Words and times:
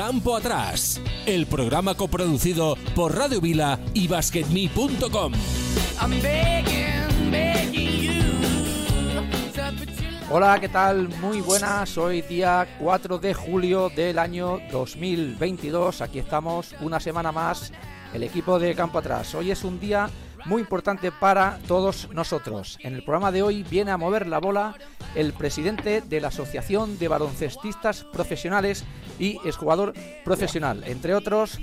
Campo 0.00 0.34
Atrás, 0.34 0.98
el 1.26 1.46
programa 1.46 1.94
coproducido 1.94 2.74
por 2.94 3.14
Radio 3.14 3.38
Vila 3.38 3.78
y 3.92 4.08
BasketMe.com. 4.08 5.32
Hola, 10.30 10.58
¿qué 10.58 10.70
tal? 10.70 11.10
Muy 11.20 11.42
buenas. 11.42 11.98
Hoy 11.98 12.22
día 12.22 12.66
4 12.80 13.18
de 13.18 13.34
julio 13.34 13.90
del 13.94 14.18
año 14.18 14.58
2022. 14.72 16.00
Aquí 16.00 16.18
estamos 16.18 16.74
una 16.80 16.98
semana 16.98 17.30
más, 17.30 17.70
el 18.14 18.22
equipo 18.22 18.58
de 18.58 18.74
Campo 18.74 19.00
Atrás. 19.00 19.34
Hoy 19.34 19.50
es 19.50 19.64
un 19.64 19.78
día 19.78 20.08
muy 20.44 20.62
importante 20.62 21.12
para 21.12 21.58
todos 21.66 22.08
nosotros. 22.12 22.78
En 22.80 22.94
el 22.94 23.02
programa 23.02 23.32
de 23.32 23.42
hoy 23.42 23.62
viene 23.64 23.90
a 23.90 23.96
mover 23.96 24.26
la 24.26 24.38
bola 24.38 24.74
el 25.14 25.32
presidente 25.32 26.00
de 26.00 26.20
la 26.20 26.28
Asociación 26.28 26.98
de 26.98 27.08
Baloncestistas 27.08 28.04
Profesionales 28.04 28.84
y 29.18 29.38
exjugador 29.44 29.92
profesional, 30.24 30.84
entre 30.86 31.14
otros 31.14 31.58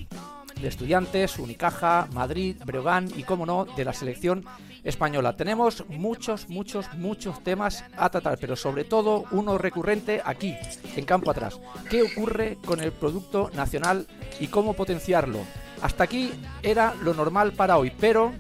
de 0.62 0.68
estudiantes, 0.68 1.38
Unicaja, 1.38 2.08
Madrid, 2.14 2.58
Breogán 2.66 3.10
y, 3.16 3.24
como 3.24 3.46
no, 3.46 3.66
de 3.66 3.86
la 3.86 3.94
selección 3.94 4.44
española. 4.84 5.36
Tenemos 5.36 5.86
muchos, 5.90 6.50
muchos, 6.50 6.92
muchos 6.96 7.44
temas 7.44 7.84
a 7.96 8.10
tratar, 8.10 8.38
pero 8.40 8.56
sobre 8.56 8.84
todo 8.84 9.26
uno 9.32 9.58
recurrente 9.58 10.22
aquí, 10.24 10.56
en 10.96 11.06
campo 11.06 11.32
atrás. 11.32 11.60
¿Qué 11.90 12.02
ocurre 12.02 12.58
con 12.66 12.80
el 12.80 12.92
Producto 12.92 13.52
Nacional 13.54 14.08
y 14.40 14.48
cómo 14.48 14.74
potenciarlo? 14.74 15.40
Hasta 15.82 16.06
aquí 16.06 16.32
era 16.64 16.96
lo 17.04 17.14
normal 17.14 17.54
para 17.54 17.78
hoy, 17.78 17.92
pero 18.00 18.34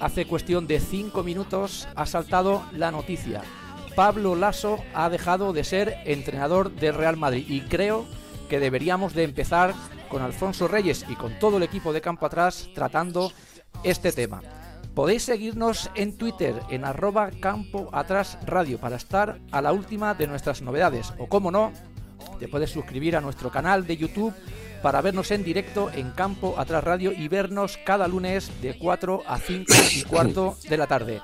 hace 0.00 0.26
cuestión 0.26 0.66
de 0.66 0.80
cinco 0.80 1.22
minutos 1.22 1.88
ha 1.94 2.06
saltado 2.06 2.64
la 2.72 2.90
noticia. 2.90 3.42
Pablo 3.94 4.34
Lasso 4.34 4.78
ha 4.94 5.08
dejado 5.10 5.52
de 5.52 5.64
ser 5.64 5.98
entrenador 6.04 6.72
del 6.72 6.94
Real 6.94 7.16
Madrid 7.16 7.44
y 7.48 7.60
creo 7.62 8.06
que 8.48 8.60
deberíamos 8.60 9.14
de 9.14 9.24
empezar 9.24 9.74
con 10.08 10.22
Alfonso 10.22 10.68
Reyes 10.68 11.04
y 11.08 11.14
con 11.14 11.38
todo 11.38 11.58
el 11.58 11.62
equipo 11.62 11.92
de 11.92 12.00
campo 12.00 12.26
atrás 12.26 12.68
tratando 12.74 13.32
este 13.84 14.12
tema. 14.12 14.42
Podéis 14.94 15.22
seguirnos 15.22 15.90
en 15.94 16.16
Twitter 16.16 16.54
en 16.68 16.84
arroba 16.84 17.30
campo 17.40 17.88
atrás 17.92 18.38
radio 18.44 18.78
para 18.78 18.96
estar 18.96 19.38
a 19.52 19.62
la 19.62 19.72
última 19.72 20.14
de 20.14 20.26
nuestras 20.26 20.62
novedades 20.62 21.12
o 21.18 21.28
como 21.28 21.50
no, 21.50 21.72
te 22.38 22.48
puedes 22.48 22.70
suscribir 22.70 23.16
a 23.16 23.20
nuestro 23.20 23.50
canal 23.50 23.86
de 23.86 23.96
YouTube 23.96 24.34
para 24.82 25.00
vernos 25.00 25.30
en 25.30 25.44
directo 25.44 25.90
en 25.92 26.10
Campo 26.10 26.54
Atrás 26.58 26.84
Radio 26.84 27.12
y 27.12 27.28
vernos 27.28 27.78
cada 27.84 28.08
lunes 28.08 28.50
de 28.60 28.76
4 28.78 29.22
a 29.26 29.38
5 29.38 29.72
y 29.94 30.02
cuarto 30.02 30.56
de 30.68 30.76
la 30.76 30.86
tarde. 30.86 31.20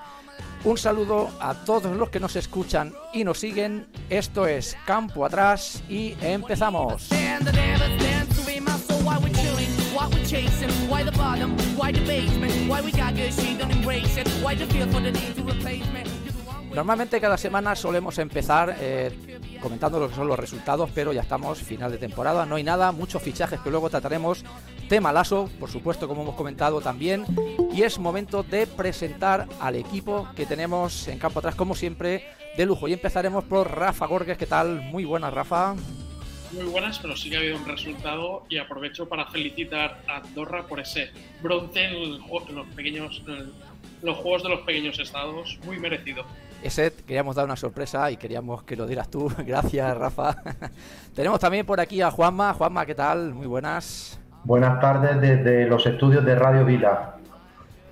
Un 0.65 0.79
saludo 0.79 1.31
a 1.41 1.55
todos 1.55 1.97
los 1.97 2.11
que 2.11 2.21
nos 2.21 2.35
escuchan 2.37 2.93
y 3.13 3.25
nos 3.25 3.39
siguen. 3.39 3.87
Esto 4.11 4.47
es 4.47 4.77
Campo 4.85 5.25
Atrás 5.25 5.83
y 5.89 6.17
empezamos. 6.21 7.09
Normalmente 16.77 17.23
cada 17.23 17.39
semana 17.39 17.75
solemos 17.75 18.19
empezar 18.19 18.77
eh, 18.79 19.11
comentando 19.63 19.99
lo 19.99 20.11
que 20.11 20.15
son 20.15 20.29
los 20.29 20.39
resultados, 20.39 20.91
pero 20.95 21.11
ya 21.11 21.23
estamos 21.23 21.59
final 21.59 21.91
de 21.91 21.97
temporada, 21.97 22.45
no 22.45 22.57
hay 22.57 22.65
nada, 22.65 22.93
muchos 22.93 23.23
fichajes 23.23 23.61
que 23.61 23.71
luego 23.71 23.89
trataremos, 23.89 24.45
tema 24.87 25.11
lazo, 25.11 25.49
por 25.59 25.71
supuesto, 25.71 26.07
como 26.07 26.21
hemos 26.21 26.35
comentado 26.35 26.83
también, 26.83 27.25
y 27.73 27.81
es 27.81 27.99
momento 27.99 28.43
de 28.43 28.67
presentar 28.67 29.49
al 29.59 29.77
equipo 29.77 30.29
que 30.37 30.45
tenemos 30.45 31.09
en 31.09 31.19
campo 31.19 31.39
atrás, 31.39 31.55
como 31.55 31.75
siempre, 31.75 32.27
de 32.59 32.67
lujo. 32.67 32.89
Y 32.89 32.93
empezaremos 32.93 33.45
por 33.45 33.75
Rafa 33.75 34.05
Gorges, 34.05 34.37
¿qué 34.37 34.45
tal? 34.45 34.83
Muy 34.83 35.07
buenas, 35.07 35.33
Rafa. 35.33 35.75
Muy 36.53 36.65
buenas, 36.65 36.99
pero 36.99 37.17
sí 37.17 37.31
que 37.31 37.37
ha 37.37 37.39
habido 37.39 37.57
un 37.57 37.65
resultado 37.65 38.45
y 38.51 38.59
aprovecho 38.59 39.09
para 39.09 39.25
felicitar 39.29 40.03
a 40.07 40.19
Andorra 40.19 40.67
por 40.67 40.79
ese 40.79 41.11
bronce 41.41 41.85
en 41.85 42.55
los 42.55 42.67
pequeños 42.77 43.23
los 44.03 44.19
Juegos 44.19 44.43
de 44.43 44.51
los 44.51 44.61
Pequeños 44.61 44.99
Estados, 44.99 45.59
muy 45.65 45.79
merecido. 45.79 46.25
Ese 46.63 46.93
queríamos 47.07 47.37
dar 47.37 47.45
una 47.45 47.57
sorpresa 47.57 48.11
y 48.11 48.17
queríamos 48.17 48.63
que 48.63 48.77
lo 48.77 48.87
dieras 48.87 49.09
tú. 49.09 49.33
Gracias, 49.47 49.97
Rafa. 49.97 50.37
Tenemos 51.15 51.41
también 51.41 51.67
por 51.67 51.81
aquí 51.81 52.03
a 52.03 52.11
Juanma. 52.11 52.55
Juanma, 52.55 52.87
¿qué 52.87 52.95
tal? 52.95 53.35
Muy 53.35 53.47
buenas. 53.47 54.19
Buenas 54.45 54.81
tardes 54.81 55.21
desde 55.21 55.67
los 55.67 55.85
estudios 55.87 56.25
de 56.25 56.35
Radio 56.37 56.65
Vila. 56.65 57.17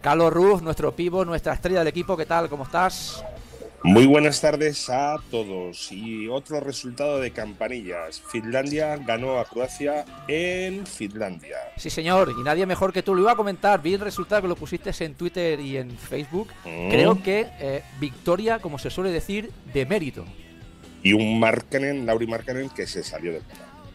Carlos 0.01 0.33
Ruz, 0.33 0.63
nuestro 0.63 0.95
pivo, 0.95 1.25
nuestra 1.25 1.55
estrella 1.55 1.79
del 1.79 1.89
equipo, 1.89 2.17
¿qué 2.17 2.27
tal? 2.27 2.49
¿Cómo 2.49 2.65
estás? 2.65 3.25
Muy 3.87 4.07
buenas 4.07 4.41
tardes 4.41 4.89
a 4.89 5.19
todos. 5.31 5.93
Y 5.93 6.27
otro 6.27 6.59
resultado 6.61 7.21
de 7.21 7.33
campanillas. 7.33 8.23
Finlandia 8.29 8.97
ganó 8.97 9.39
a 9.39 9.45
Croacia 9.45 10.07
en 10.27 10.87
Finlandia. 10.87 11.59
Sí, 11.77 11.91
señor. 11.91 12.33
Y 12.39 12.43
nadie 12.43 12.65
mejor 12.65 12.95
que 12.95 13.03
tú. 13.03 13.15
Lo 13.15 13.21
iba 13.21 13.33
a 13.33 13.37
comentar. 13.37 13.83
Vi 13.83 13.93
el 13.93 14.01
resultado 14.01 14.41
que 14.41 14.49
lo 14.49 14.57
pusiste 14.57 14.91
en 15.05 15.15
Twitter 15.15 15.61
y 15.61 15.77
en 15.77 15.91
Facebook. 15.99 16.49
Mm. 16.65 16.89
Creo 16.89 17.23
que 17.23 17.47
eh, 17.61 17.83
victoria, 18.01 18.59
como 18.59 18.79
se 18.79 18.89
suele 18.89 19.11
decir, 19.11 19.53
de 19.75 19.85
mérito. 19.85 20.25
Y 21.03 21.13
un 21.13 21.39
Markkanen, 21.39 22.07
Lauri 22.07 22.27
Markkanen, 22.27 22.71
que 22.71 22.87
se 22.87 23.05
salió 23.05 23.33
del 23.33 23.43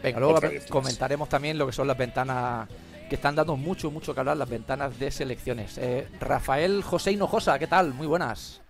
Venga, 0.03 0.19
luego 0.19 0.39
comentaremos 0.69 1.27
también 1.27 1.57
lo 1.57 1.65
que 1.65 1.73
son 1.73 1.87
las 1.87 1.97
ventanas 1.97 2.69
que 3.09 3.15
están 3.15 3.33
dando 3.33 3.57
mucho, 3.57 3.89
mucho 3.89 4.13
que 4.13 4.19
hablar, 4.19 4.37
las 4.37 4.47
ventanas 4.47 4.99
de 4.99 5.09
selecciones. 5.09 5.79
Eh, 5.79 6.07
Rafael 6.19 6.83
José 6.83 7.11
Hinojosa, 7.11 7.57
¿qué 7.57 7.65
tal? 7.65 7.95
Muy 7.95 8.05
buenas. 8.05 8.61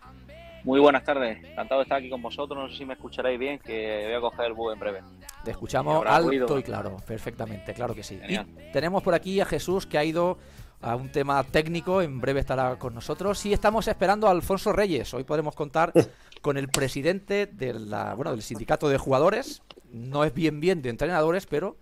Muy 0.64 0.80
buenas 0.80 1.04
tardes, 1.04 1.44
encantado 1.44 1.80
de 1.80 1.84
estar 1.84 2.00
aquí 2.00 2.10
con 2.10 2.22
vosotros. 2.22 2.58
No 2.58 2.70
sé 2.70 2.78
si 2.78 2.86
me 2.86 2.94
escucharéis 2.94 3.40
bien, 3.40 3.60
que 3.60 4.04
voy 4.06 4.16
a 4.16 4.22
coger 4.22 4.46
el 4.48 4.54
búho 4.54 4.74
en 4.74 4.80
breve. 4.80 5.02
Te 5.44 5.52
escuchamos 5.52 6.06
alto 6.06 6.60
y 6.60 6.64
claro, 6.64 6.98
perfectamente, 7.06 7.74
claro 7.74 7.96
que 7.96 8.04
sí. 8.04 8.20
Y 8.28 8.38
tenemos 8.72 9.02
por 9.02 9.14
aquí 9.14 9.40
a 9.40 9.46
Jesús 9.46 9.86
que 9.86 9.98
ha 9.98 10.04
ido 10.04 10.38
a 10.82 10.96
un 10.96 11.12
tema 11.12 11.44
técnico, 11.44 12.02
en 12.02 12.20
breve 12.20 12.42
estará 12.42 12.78
con 12.78 12.94
nosotros. 12.94 13.46
Y 13.46 13.54
estamos 13.54 13.88
esperando 13.88 14.28
a 14.28 14.32
Alfonso 14.32 14.74
Reyes. 14.74 15.14
Hoy 15.14 15.24
podemos 15.24 15.56
contar 15.56 15.94
con 16.42 16.58
el 16.58 16.68
presidente 16.68 17.48
de 17.48 17.74
la, 17.74 18.14
bueno, 18.16 18.32
del 18.32 18.42
sindicato 18.42 18.90
de 18.90 18.98
jugadores. 18.98 19.62
No 19.92 20.24
es 20.24 20.34
bien 20.34 20.60
bien 20.60 20.82
de 20.82 20.90
entrenadores, 20.90 21.46
pero 21.46 21.78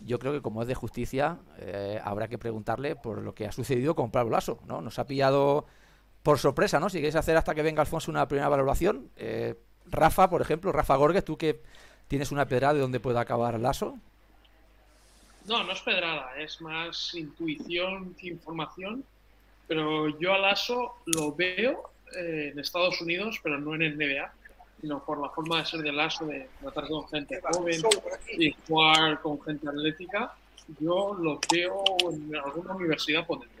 yo 0.00 0.18
creo 0.18 0.32
que 0.32 0.40
como 0.40 0.62
es 0.62 0.68
de 0.68 0.74
justicia, 0.74 1.38
eh, 1.58 2.00
habrá 2.02 2.28
que 2.28 2.38
preguntarle 2.38 2.96
por 2.96 3.22
lo 3.22 3.34
que 3.34 3.46
ha 3.46 3.52
sucedido 3.52 3.94
con 3.94 4.10
Pablo 4.10 4.32
Lasso. 4.32 4.58
¿no? 4.66 4.80
Nos 4.80 4.98
ha 4.98 5.06
pillado 5.06 5.66
por 6.22 6.38
sorpresa, 6.38 6.80
¿no? 6.80 6.90
Si 6.90 6.98
queréis 6.98 7.16
hacer 7.16 7.36
hasta 7.36 7.54
que 7.54 7.62
venga 7.62 7.80
Alfonso 7.80 8.10
una 8.10 8.28
primera 8.28 8.48
valoración. 8.48 9.10
Eh, 9.16 9.54
Rafa, 9.86 10.28
por 10.28 10.42
ejemplo, 10.42 10.72
Rafa 10.72 10.96
Gorges, 10.96 11.24
tú 11.24 11.36
que 11.36 11.62
tienes 12.08 12.30
una 12.32 12.46
pedrada 12.46 12.74
de 12.74 12.80
dónde 12.80 13.00
puede 13.00 13.18
acabar 13.18 13.54
el 13.54 13.62
lazo. 13.62 13.98
No, 15.46 15.64
no 15.64 15.72
es 15.72 15.80
pedrada, 15.80 16.36
es 16.38 16.60
más 16.60 17.14
intuición 17.14 18.14
que 18.14 18.28
información. 18.28 19.04
Pero 19.66 20.08
yo 20.18 20.34
al 20.34 20.44
ASO 20.44 20.96
lo 21.06 21.32
veo 21.32 21.92
eh, 22.16 22.50
en 22.52 22.58
Estados 22.58 23.00
Unidos, 23.00 23.38
pero 23.42 23.58
no 23.58 23.74
en 23.76 23.82
el 23.82 23.96
NBA, 23.96 24.32
sino 24.80 25.04
por 25.04 25.20
la 25.20 25.30
forma 25.30 25.60
de 25.60 25.66
ser 25.66 25.80
del 25.80 25.98
ASO, 25.98 26.26
de 26.26 26.48
tratar 26.60 26.88
con 26.88 27.08
gente 27.08 27.40
joven 27.40 27.80
y 28.36 28.54
jugar 28.66 29.20
con 29.20 29.40
gente 29.42 29.68
atlética. 29.68 30.34
Yo 30.80 31.14
lo 31.14 31.38
veo 31.50 31.84
en 32.12 32.36
alguna 32.36 32.74
universidad 32.74 33.26
potente. 33.26 33.59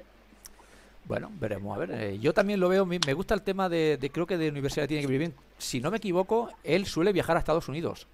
Bueno, 1.04 1.30
veremos. 1.40 1.76
A 1.76 1.80
ver, 1.80 1.90
eh, 1.92 2.18
yo 2.20 2.32
también 2.32 2.60
lo 2.60 2.68
veo. 2.68 2.86
Me 2.86 3.12
gusta 3.14 3.34
el 3.34 3.42
tema 3.42 3.68
de, 3.68 4.10
creo 4.12 4.26
que 4.26 4.36
de 4.36 4.48
universidad 4.48 4.86
tiene 4.86 5.02
que 5.02 5.08
vivir 5.08 5.28
bien. 5.28 5.34
Si 5.58 5.80
no 5.80 5.90
me 5.90 5.96
equivoco, 5.96 6.50
él 6.62 6.86
suele 6.86 7.12
viajar 7.12 7.36
a 7.36 7.40
Estados 7.40 7.68
Unidos. 7.68 8.06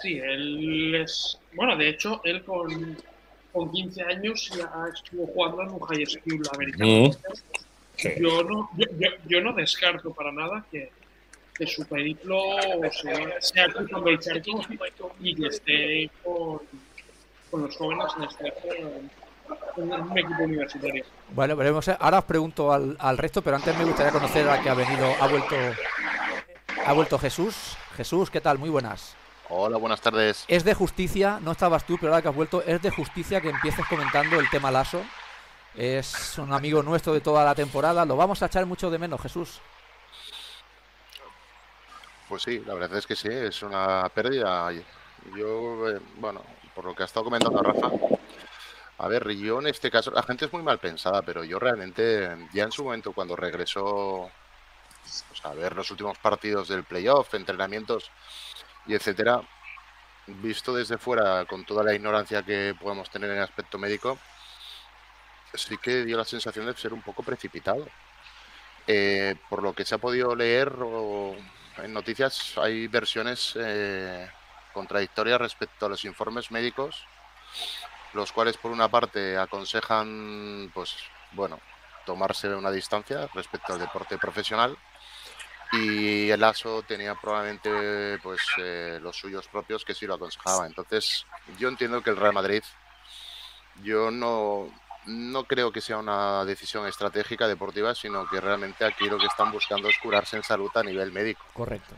Sí, 0.00 0.18
él 0.18 0.94
es. 0.94 1.38
Bueno, 1.54 1.76
de 1.76 1.90
hecho, 1.90 2.20
él 2.24 2.44
con, 2.44 2.96
con 3.52 3.70
15 3.70 4.02
años 4.02 4.50
ya 4.56 4.70
estuvo 4.94 5.26
jugando 5.26 5.62
en 5.62 5.70
un 5.70 5.80
high 5.80 6.06
school 6.06 6.42
americano. 6.54 7.10
Mm. 7.10 8.20
Yo, 8.20 8.44
no, 8.44 8.70
yo, 9.26 9.40
no 9.40 9.52
descarto 9.52 10.12
para 10.14 10.30
nada 10.30 10.64
que, 10.70 10.90
que 11.52 11.66
su 11.66 11.84
periplo 11.84 12.38
sea, 12.92 13.40
sea 13.40 13.68
cruzando 13.68 14.08
el 14.08 14.20
charco 14.20 14.62
y 15.18 15.34
que 15.34 15.46
esté 15.48 16.10
con, 16.22 16.60
con 17.50 17.62
los 17.62 17.76
jóvenes 17.76 18.06
en 18.16 18.22
este 18.22 18.52
un 19.76 20.18
equipo 20.18 20.42
universitario. 20.42 21.04
Bueno, 21.30 21.56
veremos. 21.56 21.88
Ahora 21.88 22.18
os 22.18 22.24
pregunto 22.24 22.72
al, 22.72 22.96
al, 22.98 23.18
resto, 23.18 23.42
pero 23.42 23.56
antes 23.56 23.76
me 23.76 23.84
gustaría 23.84 24.12
conocer 24.12 24.48
a 24.48 24.60
que 24.60 24.68
ha 24.68 24.74
venido, 24.74 25.06
ha 25.20 25.26
vuelto, 25.28 25.56
ha 26.86 26.92
vuelto 26.92 27.18
Jesús. 27.18 27.76
Jesús, 27.96 28.30
¿qué 28.30 28.40
tal? 28.40 28.58
Muy 28.58 28.70
buenas. 28.70 29.16
Hola, 29.50 29.78
buenas 29.78 30.00
tardes. 30.00 30.44
Es 30.46 30.62
de 30.62 30.74
justicia, 30.74 31.38
no 31.40 31.52
estabas 31.52 31.84
tú, 31.84 31.96
pero 31.98 32.12
ahora 32.12 32.22
que 32.22 32.28
has 32.28 32.34
vuelto, 32.34 32.62
es 32.66 32.82
de 32.82 32.90
justicia 32.90 33.40
que 33.40 33.48
empieces 33.48 33.86
comentando 33.86 34.38
el 34.38 34.50
tema 34.50 34.70
Lasso. 34.70 35.02
Es 35.74 36.36
un 36.38 36.52
amigo 36.52 36.82
nuestro 36.82 37.14
de 37.14 37.20
toda 37.20 37.44
la 37.44 37.54
temporada. 37.54 38.04
Lo 38.04 38.16
vamos 38.16 38.42
a 38.42 38.46
echar 38.46 38.66
mucho 38.66 38.90
de 38.90 38.98
menos, 38.98 39.20
Jesús. 39.20 39.60
Pues 42.28 42.42
sí, 42.42 42.62
la 42.66 42.74
verdad 42.74 42.98
es 42.98 43.06
que 43.06 43.16
sí, 43.16 43.28
es 43.30 43.62
una 43.62 44.06
pérdida. 44.10 44.70
Yo, 45.34 45.88
eh, 45.88 46.00
bueno, 46.16 46.42
por 46.74 46.84
lo 46.84 46.94
que 46.94 47.02
ha 47.02 47.06
estado 47.06 47.24
comentando 47.24 47.62
Rafa, 47.62 47.90
a 48.98 49.08
ver, 49.08 49.28
yo 49.30 49.60
en 49.60 49.68
este 49.68 49.90
caso, 49.90 50.10
la 50.10 50.22
gente 50.24 50.46
es 50.46 50.52
muy 50.52 50.62
mal 50.62 50.78
pensada, 50.78 51.22
pero 51.22 51.44
yo 51.44 51.58
realmente, 51.58 52.48
ya 52.52 52.64
en 52.64 52.72
su 52.72 52.84
momento, 52.84 53.12
cuando 53.12 53.36
regresó 53.36 54.30
pues, 55.28 55.44
a 55.44 55.54
ver 55.54 55.76
los 55.76 55.90
últimos 55.92 56.18
partidos 56.18 56.68
del 56.68 56.84
playoff, 56.84 57.32
entrenamientos 57.34 58.10
y 58.86 58.94
etcétera, 58.94 59.40
visto 60.26 60.74
desde 60.74 60.98
fuera, 60.98 61.44
con 61.44 61.64
toda 61.64 61.84
la 61.84 61.94
ignorancia 61.94 62.42
que 62.42 62.74
podemos 62.80 63.08
tener 63.10 63.30
en 63.30 63.36
el 63.36 63.44
aspecto 63.44 63.78
médico, 63.78 64.18
sí 65.54 65.78
que 65.78 66.04
dio 66.04 66.16
la 66.16 66.24
sensación 66.24 66.66
de 66.66 66.74
ser 66.74 66.92
un 66.92 67.02
poco 67.02 67.22
precipitado. 67.22 67.86
Eh, 68.86 69.36
por 69.48 69.62
lo 69.62 69.74
que 69.74 69.84
se 69.84 69.94
ha 69.94 69.98
podido 69.98 70.34
leer 70.34 70.72
en 71.76 71.92
noticias, 71.92 72.56
hay 72.56 72.88
versiones 72.88 73.54
eh, 73.56 74.28
contradictorias 74.72 75.40
respecto 75.40 75.86
a 75.86 75.88
los 75.90 76.04
informes 76.04 76.50
médicos, 76.50 77.04
los 78.14 78.32
cuales 78.32 78.56
por 78.56 78.70
una 78.70 78.88
parte 78.88 79.36
aconsejan, 79.36 80.70
pues, 80.74 80.94
bueno, 81.32 81.60
tomarse 82.04 82.48
una 82.48 82.70
distancia 82.70 83.28
respecto 83.34 83.72
al 83.72 83.80
deporte 83.80 84.16
profesional 84.18 84.76
y 85.72 86.30
el 86.30 86.42
ASO 86.42 86.82
tenía 86.82 87.14
probablemente 87.14 88.18
pues 88.22 88.40
eh, 88.58 88.98
los 89.02 89.16
suyos 89.16 89.46
propios 89.48 89.84
que 89.84 89.94
sí 89.94 90.06
lo 90.06 90.14
aconsejaba. 90.14 90.66
Entonces, 90.66 91.26
yo 91.58 91.68
entiendo 91.68 92.02
que 92.02 92.10
el 92.10 92.16
Real 92.16 92.32
Madrid, 92.32 92.62
yo 93.82 94.10
no, 94.10 94.70
no 95.06 95.44
creo 95.44 95.70
que 95.70 95.80
sea 95.80 95.98
una 95.98 96.44
decisión 96.44 96.86
estratégica 96.86 97.46
deportiva, 97.46 97.94
sino 97.94 98.26
que 98.28 98.40
realmente 98.40 98.84
aquí 98.84 99.08
lo 99.08 99.18
que 99.18 99.26
están 99.26 99.52
buscando 99.52 99.88
es 99.88 99.98
curarse 99.98 100.36
en 100.36 100.42
salud 100.42 100.70
a 100.74 100.82
nivel 100.82 101.12
médico. 101.12 101.44
Correcto. 101.52 101.94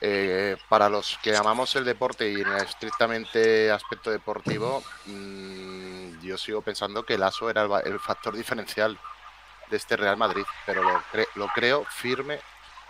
Eh, 0.00 0.56
para 0.68 0.88
los 0.88 1.18
que 1.22 1.36
amamos 1.36 1.74
el 1.74 1.84
deporte 1.84 2.30
y 2.30 2.40
en 2.40 2.46
el 2.46 2.58
estrictamente 2.58 3.70
aspecto 3.72 4.10
deportivo, 4.10 4.82
mmm, 5.06 6.20
yo 6.20 6.38
sigo 6.38 6.62
pensando 6.62 7.04
que 7.04 7.14
el 7.14 7.22
ASO 7.22 7.50
era 7.50 7.62
el, 7.62 7.70
el 7.84 7.98
factor 7.98 8.36
diferencial 8.36 8.96
de 9.68 9.76
este 9.76 9.96
Real 9.96 10.16
Madrid, 10.16 10.44
pero 10.64 10.82
lo, 10.82 11.02
cre 11.10 11.26
lo 11.34 11.48
creo 11.48 11.84
firme 11.84 12.40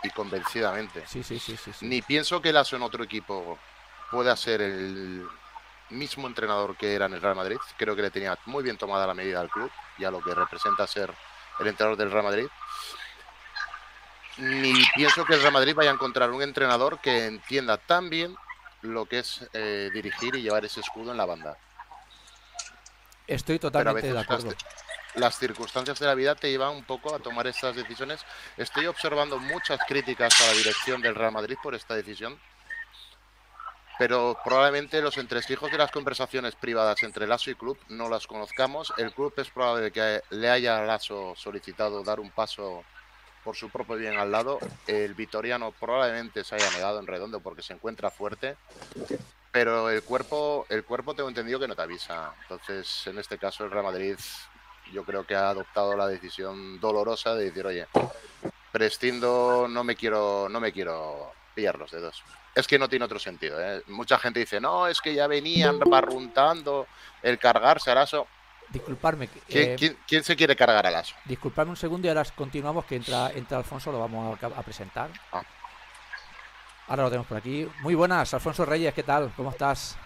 y 0.03 0.11
convencidamente. 0.11 1.05
Sí, 1.07 1.23
sí, 1.23 1.39
sí, 1.39 1.57
sí, 1.57 1.73
sí. 1.73 1.87
Ni 1.87 2.03
pienso 2.03 2.41
que 2.41 2.53
Lasso 2.53 2.77
en 2.77 2.83
otro 2.83 3.03
equipo 3.03 3.59
pueda 4.11 4.37
ser 4.37 4.61
el 4.61 5.27
mismo 5.91 6.27
entrenador 6.27 6.77
que 6.77 6.95
era 6.95 7.07
en 7.07 7.15
el 7.15 7.23
Real 7.23 7.35
Madrid. 7.35 7.57
Creo 7.77 7.97
que 7.97 8.03
le 8.03 8.11
tenía 8.11 8.39
muy 8.47 8.63
bien 8.63 8.77
tomada 8.77 9.07
la 9.07 9.15
medida 9.15 9.41
al 9.41 9.51
club 9.51 9.71
y 9.97 10.05
a 10.05 10.11
lo 10.11 10.21
que 10.21 10.35
representa 10.35 10.87
ser 10.87 11.13
el 11.59 11.67
entrenador 11.67 11.99
del 11.99 12.11
Real 12.11 12.25
Madrid. 12.25 12.47
Ni 14.39 14.73
pienso 14.95 15.25
que 15.25 15.35
el 15.35 15.41
Real 15.41 15.53
Madrid 15.53 15.75
vaya 15.75 15.91
a 15.91 15.95
encontrar 15.95 16.31
un 16.31 16.43
entrenador 16.43 17.01
que 17.01 17.27
entienda 17.27 17.77
tan 17.77 18.09
bien 18.09 18.37
lo 18.83 19.07
que 19.07 19.19
es 19.19 19.49
eh, 19.53 19.91
dirigir 19.93 20.37
y 20.37 20.43
llevar 20.43 20.65
ese 20.65 20.81
escudo 20.81 21.11
en 21.11 21.17
la 21.17 21.27
banda. 21.27 21.57
Estoy 23.27 23.59
totalmente 23.59 24.13
de 24.13 24.19
acuerdo. 24.19 24.55
Las 25.15 25.39
circunstancias 25.39 25.99
de 25.99 26.07
la 26.07 26.15
vida 26.15 26.37
te 26.37 26.51
llevan 26.51 26.77
un 26.77 26.85
poco 26.85 27.15
a 27.15 27.19
tomar 27.19 27.47
estas 27.49 27.75
decisiones. 27.75 28.21
Estoy 28.57 28.87
observando 28.87 29.39
muchas 29.39 29.81
críticas 29.87 30.41
a 30.41 30.47
la 30.47 30.53
dirección 30.53 31.03
del 31.03 31.17
Real 31.17 31.33
Madrid 31.33 31.57
por 31.61 31.75
esta 31.75 31.95
decisión, 31.95 32.39
pero 33.99 34.39
probablemente 34.45 35.03
los 35.03 35.19
entresijos 35.19 35.73
de 35.73 35.79
las 35.79 35.91
conversaciones 35.91 36.55
privadas 36.55 37.03
entre 37.03 37.27
Lasso 37.27 37.51
y 37.51 37.57
club 37.57 37.77
no 37.89 38.09
las 38.09 38.29
conozcamos. 38.29 38.93
El 38.97 39.13
club 39.13 39.35
es 39.37 39.51
probable 39.51 39.91
que 39.91 40.23
le 40.31 40.51
haya 40.51 40.79
a 40.79 40.85
Lasso 40.85 41.35
solicitado 41.37 42.05
dar 42.05 42.21
un 42.21 42.31
paso 42.31 42.85
por 43.45 43.57
su 43.57 43.71
propio 43.71 43.97
bien 43.97 44.19
al 44.19 44.31
lado. 44.31 44.59
El 44.87 45.15
vitoriano 45.15 45.73
probablemente 45.73 46.45
se 46.45 46.55
haya 46.55 46.71
negado 46.71 47.01
en 47.01 47.07
redondo 47.07 47.41
porque 47.41 47.63
se 47.63 47.73
encuentra 47.73 48.11
fuerte. 48.11 48.57
Pero 49.51 49.91
el 49.91 50.03
cuerpo, 50.03 50.67
el 50.69 50.85
cuerpo 50.85 51.15
tengo 51.15 51.29
entendido 51.29 51.59
que 51.59 51.69
no 51.69 51.75
te 51.75 51.83
avisa. 51.83 52.33
Entonces, 52.43 53.07
en 53.07 53.19
este 53.19 53.39
caso, 53.39 53.65
el 53.65 53.71
Real 53.71 53.85
Madrid 53.85 54.17
yo 54.93 55.05
creo 55.05 55.25
que 55.25 55.35
ha 55.35 55.51
adoptado 55.51 55.97
la 55.97 56.07
decisión 56.07 56.81
dolorosa 56.81 57.35
de 57.35 57.45
decir, 57.45 57.67
oye, 57.67 57.87
prescindo, 58.73 59.67
no 59.69 59.85
me 59.85 59.97
quiero, 59.97 60.49
no 60.49 60.61
me 60.61 60.73
quiero 60.73 61.33
pillar 61.55 61.79
los 61.79 61.91
dedos. 61.91 62.23
Es 62.55 62.67
que 62.67 62.79
no 62.79 62.89
tiene 62.89 63.05
otro 63.05 63.19
sentido. 63.19 63.61
¿eh? 63.61 63.83
Mucha 63.89 64.19
gente 64.19 64.41
dice, 64.41 64.61
no, 64.61 64.87
es 64.87 65.01
que 65.01 65.15
ya 65.15 65.27
venían 65.27 65.79
barruntando 65.79 66.87
el 67.23 67.39
cargarse 67.39 67.91
al 67.91 67.99
aso. 67.99 68.27
Disculparme. 68.71 69.29
¿Quién, 69.29 69.71
eh, 69.71 69.77
quién, 69.79 69.99
quién 70.07 70.25
se 70.25 70.37
quiere 70.37 70.55
cargar 70.55 70.87
al 70.87 70.95
aso? 70.95 71.15
Disculpadme 71.25 71.71
un 71.71 71.77
segundo 71.77 72.07
y 72.07 72.11
ahora 72.11 72.25
continuamos 72.35 72.85
que 72.85 72.97
entra, 72.97 73.31
entra 73.31 73.59
Alfonso, 73.59 73.91
lo 73.91 73.99
vamos 74.01 74.39
a, 74.43 74.47
a 74.47 74.63
presentar. 74.63 75.11
Ah. 75.33 75.43
Ahora 76.89 77.05
lo 77.05 77.09
tenemos 77.09 77.27
por 77.27 77.39
aquí. 77.39 77.69
Muy 77.81 77.95
buenas, 77.95 78.33
Alfonso 78.35 78.65
Reyes, 78.65 78.93
¿qué 78.95 79.03
tal? 79.03 79.33
¿Cómo 79.37 79.51
estás? 79.51 79.97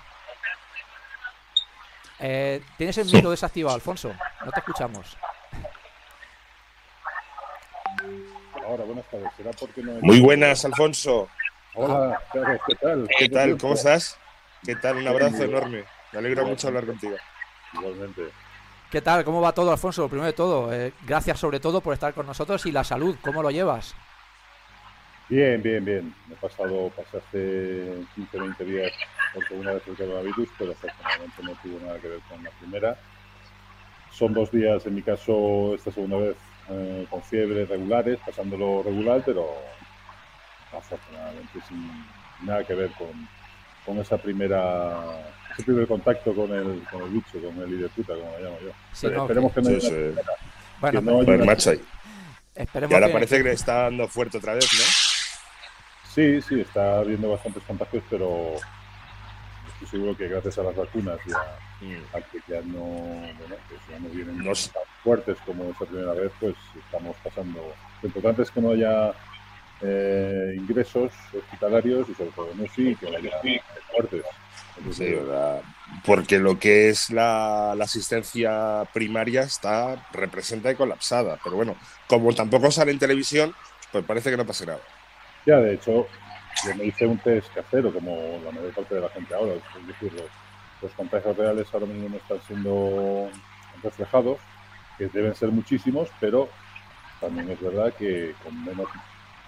Eh, 2.20 2.62
Tienes 2.76 2.96
el 2.98 3.06
micro 3.06 3.30
desactivado, 3.30 3.74
Alfonso. 3.74 4.14
No 4.44 4.52
te 4.52 4.60
escuchamos. 4.60 5.16
Ahora, 8.64 8.84
buenas 8.84 9.04
tardes. 9.10 9.28
¿Será 9.36 9.50
porque 9.52 9.82
no 9.82 9.92
Muy 10.02 10.20
buenas, 10.20 10.64
Alfonso. 10.64 11.28
Hola, 11.74 12.20
¿qué 12.32 12.74
tal? 12.76 13.08
¿Qué 13.18 13.28
tal? 13.28 13.58
¿Cómo 13.58 13.74
estás? 13.74 14.18
¿Qué 14.62 14.76
tal? 14.76 14.98
Un 14.98 15.08
abrazo 15.08 15.42
enorme. 15.42 15.84
Me 16.12 16.18
alegra 16.18 16.44
mucho 16.44 16.68
hablar 16.68 16.86
contigo. 16.86 17.16
Igualmente. 17.72 18.30
¿Qué 18.92 19.00
tal? 19.00 19.24
¿Cómo 19.24 19.40
va 19.40 19.54
todo, 19.54 19.72
Alfonso? 19.72 20.06
Primero 20.06 20.26
de 20.26 20.34
todo, 20.34 20.70
eh, 20.70 20.92
gracias 21.06 21.40
sobre 21.40 21.60
todo 21.60 21.80
por 21.80 21.94
estar 21.94 22.12
con 22.12 22.26
nosotros 22.26 22.66
y 22.66 22.72
la 22.72 22.84
salud, 22.84 23.16
¿cómo 23.22 23.42
lo 23.42 23.50
llevas? 23.50 23.94
Bien, 25.30 25.62
bien, 25.62 25.82
bien. 25.82 26.14
Me 26.28 26.34
he 26.34 26.36
pasado, 26.36 26.90
pasé 26.94 27.16
hace 27.16 28.04
15, 28.14 28.38
20 28.38 28.64
días 28.66 28.92
por 29.32 29.48
segunda 29.48 29.72
vez 29.72 29.82
el 29.88 29.96
coronavirus, 29.96 30.46
pero 30.58 30.72
afortunadamente 30.72 31.42
no 31.42 31.52
tuvo 31.62 31.80
nada 31.80 31.98
que 32.00 32.08
ver 32.08 32.20
con 32.28 32.44
la 32.44 32.50
primera. 32.50 32.98
Son 34.10 34.34
dos 34.34 34.50
días, 34.50 34.84
en 34.84 34.94
mi 34.94 35.00
caso, 35.00 35.74
esta 35.74 35.90
segunda 35.90 36.18
vez 36.18 36.36
eh, 36.68 37.06
con 37.08 37.22
fiebre 37.22 37.64
regulares, 37.64 38.18
pasándolo 38.26 38.82
regular, 38.82 39.22
pero 39.24 39.56
afortunadamente 40.70 41.60
sin 41.66 42.46
nada 42.46 42.62
que 42.62 42.74
ver 42.74 42.90
con, 42.98 43.26
con 43.86 43.96
esa 43.96 44.18
primera 44.18 45.32
ese 45.52 45.62
primer 45.64 45.86
contacto 45.86 46.34
con 46.34 46.52
el, 46.52 46.82
con 46.90 47.02
el 47.02 47.08
bicho, 47.10 47.40
con 47.42 47.60
el 47.62 47.70
idiota, 47.74 47.94
como 48.06 48.32
lo 48.32 48.38
llamo 48.40 48.58
yo. 48.60 48.70
Sí, 48.92 49.06
Pero 49.06 49.16
no, 49.16 49.22
esperemos 49.22 49.52
que, 49.52 49.60
no 49.62 49.68
Sí, 49.80 49.86
haya 49.86 50.12
Bueno, 50.80 51.00
que 51.00 51.06
no 51.06 51.20
haya 51.20 51.32
una- 51.34 51.44
macho, 51.44 51.72
y 51.74 51.80
esperemos 52.54 52.94
ahora 52.94 53.06
que- 53.08 53.12
parece 53.12 53.36
que 53.38 53.44
le 53.44 53.52
está 53.52 53.74
dando 53.82 54.08
fuerte 54.08 54.38
otra 54.38 54.54
vez, 54.54 54.64
¿no? 54.64 56.10
Sí, 56.14 56.42
sí, 56.42 56.60
está 56.60 56.98
habiendo 56.98 57.30
bastantes 57.30 57.62
contagios, 57.64 58.02
pero 58.10 58.54
estoy 59.72 59.88
seguro 59.88 60.16
que 60.16 60.28
gracias 60.28 60.58
a 60.58 60.62
las 60.62 60.76
vacunas 60.76 61.18
y 61.26 61.32
a, 61.32 62.18
a 62.18 62.20
que 62.20 62.38
ya 62.48 62.60
no, 62.62 62.80
bueno, 62.80 63.56
pues 63.68 63.80
ya 63.90 63.98
no 63.98 64.08
vienen 64.10 64.38
No 64.44 64.54
sé. 64.54 64.70
tan 64.72 64.82
fuertes 65.02 65.36
como 65.46 65.70
esa 65.70 65.84
primera 65.86 66.12
vez, 66.12 66.30
pues 66.38 66.54
estamos 66.84 67.16
pasando. 67.24 67.60
Lo 68.02 68.06
importante 68.06 68.42
es 68.42 68.50
que 68.50 68.60
no 68.60 68.72
haya 68.72 69.12
eh, 69.80 70.54
ingresos 70.56 71.12
hospitalarios 71.36 72.08
y 72.08 72.14
sobre 72.14 72.30
todo 72.32 72.50
no 72.54 72.64
sí 72.74 72.94
que 73.00 73.08
haya 73.08 73.30
muertes. 73.92 74.22
Porque 76.04 76.38
lo 76.38 76.58
que 76.58 76.88
es 76.88 77.10
la, 77.10 77.74
la 77.76 77.84
asistencia 77.84 78.84
primaria 78.92 79.42
está 79.42 80.08
representa 80.12 80.70
y 80.70 80.74
colapsada. 80.74 81.38
Pero 81.42 81.56
bueno, 81.56 81.76
como 82.06 82.34
tampoco 82.34 82.70
sale 82.70 82.92
en 82.92 82.98
televisión, 82.98 83.54
pues 83.90 84.04
parece 84.04 84.30
que 84.30 84.36
no 84.36 84.46
pasa 84.46 84.66
nada. 84.66 84.80
Ya, 85.46 85.56
de 85.56 85.74
hecho, 85.74 86.06
yo 86.64 86.74
me 86.76 86.86
hice 86.86 87.06
un 87.06 87.18
test 87.18 87.52
casero, 87.52 87.92
como 87.92 88.40
la 88.44 88.52
mayor 88.52 88.72
parte 88.74 88.94
de 88.94 89.00
la 89.00 89.08
gente 89.10 89.34
ahora. 89.34 89.54
Es 89.54 89.86
decir, 89.86 90.12
los, 90.12 90.30
los 90.80 90.92
contagios 90.92 91.36
reales 91.36 91.66
ahora 91.72 91.86
mismo 91.86 92.08
no 92.08 92.16
están 92.16 92.40
siendo 92.46 93.28
reflejados, 93.82 94.38
que 94.98 95.08
deben 95.08 95.34
ser 95.34 95.50
muchísimos, 95.50 96.08
pero 96.20 96.48
también 97.20 97.50
es 97.50 97.60
verdad 97.60 97.92
que 97.94 98.34
con 98.42 98.64
menos, 98.64 98.88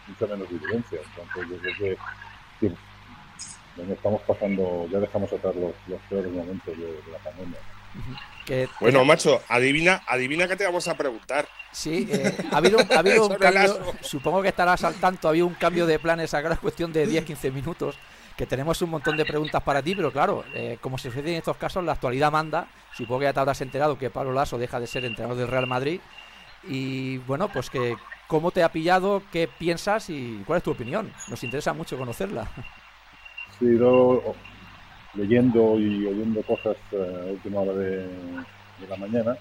mucha 0.06 0.26
menos 0.26 0.48
virulencia. 0.48 1.00
Entonces, 1.04 1.50
yo 1.50 1.58
creo 1.60 1.96
que 2.60 2.68
estamos 3.76 4.22
pasando, 4.22 4.86
ya 4.90 5.00
dejamos 5.00 5.32
atrás 5.32 5.54
los, 5.56 5.72
los 5.86 6.00
peores 6.08 6.30
momentos 6.32 6.76
de, 6.76 6.86
de 6.86 7.12
la 7.12 7.18
pandemia. 7.18 7.58
que 8.44 8.68
Bueno, 8.80 9.04
macho, 9.04 9.40
adivina, 9.48 10.02
adivina 10.06 10.46
qué 10.46 10.56
te 10.56 10.64
vamos 10.64 10.86
a 10.88 10.96
preguntar. 10.96 11.48
Sí, 11.72 12.08
eh, 12.10 12.32
ha 12.52 12.58
habido, 12.58 12.78
ha 12.78 12.98
habido 12.98 13.26
un 13.28 13.34
cambio, 13.36 13.94
supongo 14.00 14.42
que 14.42 14.48
estarás 14.48 14.84
al 14.84 14.94
tanto, 14.94 15.26
ha 15.26 15.30
habido 15.30 15.46
un 15.46 15.54
cambio 15.54 15.86
de 15.86 15.98
planes 15.98 16.32
ahora 16.32 16.54
es 16.54 16.60
cuestión 16.60 16.92
de 16.92 17.08
10-15 17.08 17.52
minutos, 17.52 17.96
que 18.36 18.46
tenemos 18.46 18.80
un 18.82 18.90
montón 18.90 19.16
de 19.16 19.24
preguntas 19.24 19.62
para 19.62 19.82
ti, 19.82 19.94
pero 19.94 20.12
claro, 20.12 20.44
eh, 20.54 20.78
como 20.80 20.98
se 20.98 21.10
sucede 21.10 21.32
en 21.32 21.38
estos 21.38 21.56
casos, 21.56 21.84
la 21.84 21.92
actualidad 21.92 22.30
manda, 22.30 22.68
supongo 22.96 23.20
que 23.20 23.24
ya 23.26 23.32
te 23.32 23.40
habrás 23.40 23.60
enterado 23.60 23.98
que 23.98 24.10
Pablo 24.10 24.32
Lasso 24.32 24.56
deja 24.56 24.78
de 24.78 24.86
ser 24.86 25.04
entrenador 25.04 25.36
del 25.36 25.48
Real 25.48 25.66
Madrid, 25.66 26.00
y 26.62 27.18
bueno, 27.18 27.48
pues 27.48 27.70
que 27.70 27.96
cómo 28.28 28.52
te 28.52 28.62
ha 28.62 28.70
pillado, 28.70 29.22
qué 29.32 29.48
piensas 29.48 30.08
y 30.10 30.42
cuál 30.46 30.58
es 30.58 30.62
tu 30.62 30.70
opinión, 30.70 31.12
nos 31.28 31.42
interesa 31.42 31.72
mucho 31.72 31.98
conocerla. 31.98 32.48
He 33.60 33.64
ido 33.74 34.36
leyendo 35.14 35.78
y 35.78 36.06
oyendo 36.06 36.42
cosas 36.42 36.76
eh, 36.92 36.96
a 36.96 37.26
última 37.32 37.60
hora 37.60 37.74
de, 37.74 38.44
la 38.88 38.96
mañana 38.96 39.36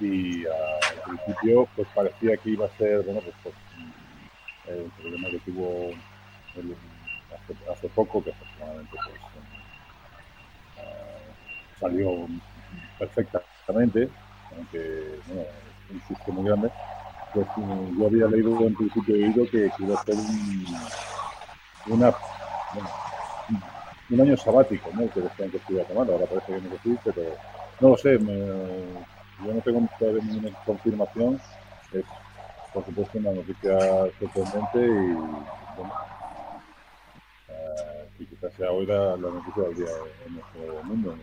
y 0.00 0.44
al 0.46 1.00
principio 1.04 1.68
pues 1.76 1.88
parecía 1.94 2.36
que 2.38 2.50
iba 2.50 2.66
a 2.66 2.70
ser, 2.76 3.02
bueno, 3.02 3.20
pues, 3.22 3.36
pues, 3.42 3.54
el 4.66 4.90
problema 4.92 5.30
que 5.30 5.38
tuvo 5.40 5.94
el- 6.56 6.76
hace, 7.70 7.88
poco, 7.90 8.22
que 8.24 8.30
afortunadamente 8.30 8.96
pues, 9.04 9.44
ah, 10.76 11.34
salió 11.80 12.28
perfectamente, 12.98 14.10
aunque 14.56 14.78
bueno, 15.26 15.46
un 15.90 16.00
susto 16.08 16.32
muy 16.32 16.44
grande, 16.46 16.70
pues 17.32 17.46
yo 17.56 18.06
había 18.06 18.26
leído 18.28 18.66
en 18.66 18.74
principio 18.74 19.14
que 19.50 19.72
iba 19.78 19.94
a 19.94 20.04
ser 20.04 20.14
un- 20.14 20.90
una 21.86 22.14
bueno, 22.72 22.88
un 24.10 24.20
año 24.20 24.36
sabático, 24.36 24.90
¿no? 24.94 25.10
Que 25.10 25.20
decían 25.20 25.50
que 25.50 25.58
se 25.58 25.72
iba 25.72 25.82
a 25.82 25.86
tomar, 25.86 26.10
ahora 26.10 26.26
parece 26.26 26.46
que 26.46 26.60
no 26.60 26.74
es 26.74 26.80
así, 26.80 26.98
pero 27.04 27.22
no 27.80 27.88
lo 27.90 27.96
sé, 27.96 28.18
yo 28.18 29.54
no 29.54 29.60
tengo 29.60 29.88
todavía 29.98 30.22
ninguna 30.24 30.56
confirmación. 30.64 31.40
Es, 31.92 32.04
por 32.72 32.84
supuesto, 32.84 33.18
una 33.18 33.32
noticia 33.32 33.78
sorprendente 34.18 34.78
y, 34.78 35.14
bueno, 35.76 35.92
eh, 37.48 38.08
quizás 38.18 38.52
sea 38.54 38.70
hoy 38.70 38.86
la, 38.86 39.16
noticia 39.16 39.62
del 39.64 39.76
día 39.76 39.92
en 40.26 40.34
nuestro 40.34 40.82
mundo. 40.84 41.16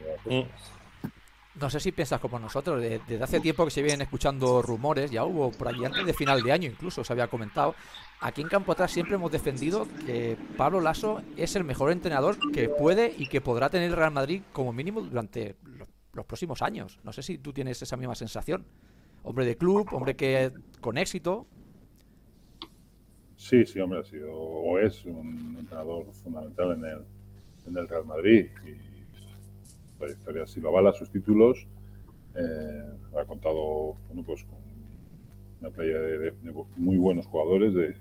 No 1.59 1.69
sé 1.69 1.79
si 1.79 1.93
piensas 1.93 2.19
como 2.19 2.38
nosotros, 2.38 2.81
desde 2.81 3.24
hace 3.24 3.39
tiempo 3.39 3.63
que 3.63 3.71
se 3.71 3.81
vienen 3.81 4.01
escuchando 4.01 4.62
rumores, 4.62 5.09
ya 5.09 5.24
hubo 5.24 5.51
por 5.51 5.69
allí 5.69 5.85
antes 5.85 6.05
de 6.05 6.13
final 6.13 6.41
de 6.43 6.51
año 6.51 6.69
incluso, 6.69 7.03
se 7.03 7.13
había 7.13 7.27
comentado. 7.27 7.75
Aquí 8.19 8.41
en 8.41 8.50
Campo 8.50 8.74
Atrás 8.74 8.91
siempre 8.91 9.15
hemos 9.15 9.31
defendido 9.31 9.88
que 10.05 10.38
Pablo 10.57 10.81
Lasso 10.81 11.21
es 11.38 11.55
el 11.55 11.63
mejor 11.63 11.91
entrenador 11.91 12.38
que 12.51 12.67
puede 12.67 13.13
y 13.17 13.27
que 13.27 13.39
podrá 13.39 13.69
tener 13.69 13.89
el 13.89 13.95
Real 13.95 14.12
Madrid 14.12 14.41
como 14.51 14.74
mínimo 14.74 15.01
durante 15.01 15.55
los 16.13 16.25
próximos 16.25 16.62
años. 16.62 17.00
No 17.03 17.13
sé 17.13 17.21
si 17.24 17.38
tú 17.38 17.53
tienes 17.53 17.81
esa 17.81 17.97
misma 17.97 18.15
sensación. 18.15 18.65
Hombre 19.24 19.45
de 19.45 19.55
club, 19.57 19.88
hombre 19.91 20.15
que 20.15 20.51
con 20.81 20.97
éxito. 20.97 21.47
Sí, 23.38 23.65
sí, 23.65 23.79
hombre, 23.79 24.00
ha 24.00 24.03
sido 24.03 24.33
o 24.33 24.79
es 24.79 25.05
un 25.05 25.55
entrenador 25.59 26.05
fundamental 26.13 26.74
en 26.74 26.85
el, 26.85 27.05
en 27.67 27.77
el 27.77 27.88
Real 27.88 28.05
Madrid. 28.05 28.47
Y 28.65 28.95
la 30.00 30.08
historia 30.08 30.48
si 30.48 30.62
lo 30.62 30.70
avala 30.70 30.94
sus 30.94 31.10
títulos. 31.10 31.68
Eh, 32.36 32.84
ha 33.18 33.25
contado 33.25 33.96
bueno, 34.08 34.24
pues, 34.25 34.44
con 34.44 34.58
una 35.62 35.70
playa 35.70 36.00
de, 36.00 36.34
muy 36.75 36.98
buenos 36.98 37.25
jugadores, 37.28 37.74
de, 37.74 37.96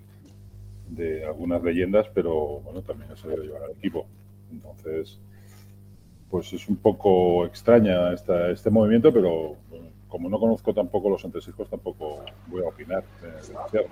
de, 0.89 1.25
algunas 1.25 1.63
leyendas, 1.63 2.09
pero 2.13 2.61
bueno, 2.61 2.83
también 2.83 3.13
ha 3.13 3.17
sabido 3.17 3.43
llevar 3.43 3.63
al 3.63 3.71
equipo. 3.73 4.07
Entonces, 4.51 5.21
pues 6.31 6.53
es 6.53 6.69
un 6.69 6.77
poco 6.77 7.47
extraña 7.47 8.13
esta, 8.13 8.51
este 8.51 8.71
movimiento, 8.71 9.13
pero 9.13 9.57
como 10.09 10.29
no 10.29 10.39
conozco 10.39 10.75
tampoco 10.75 11.09
los 11.11 11.25
entresijos, 11.25 11.69
tampoco 11.69 12.25
voy 12.49 12.63
a 12.65 12.69
opinar 12.69 13.05
eh. 13.23 13.89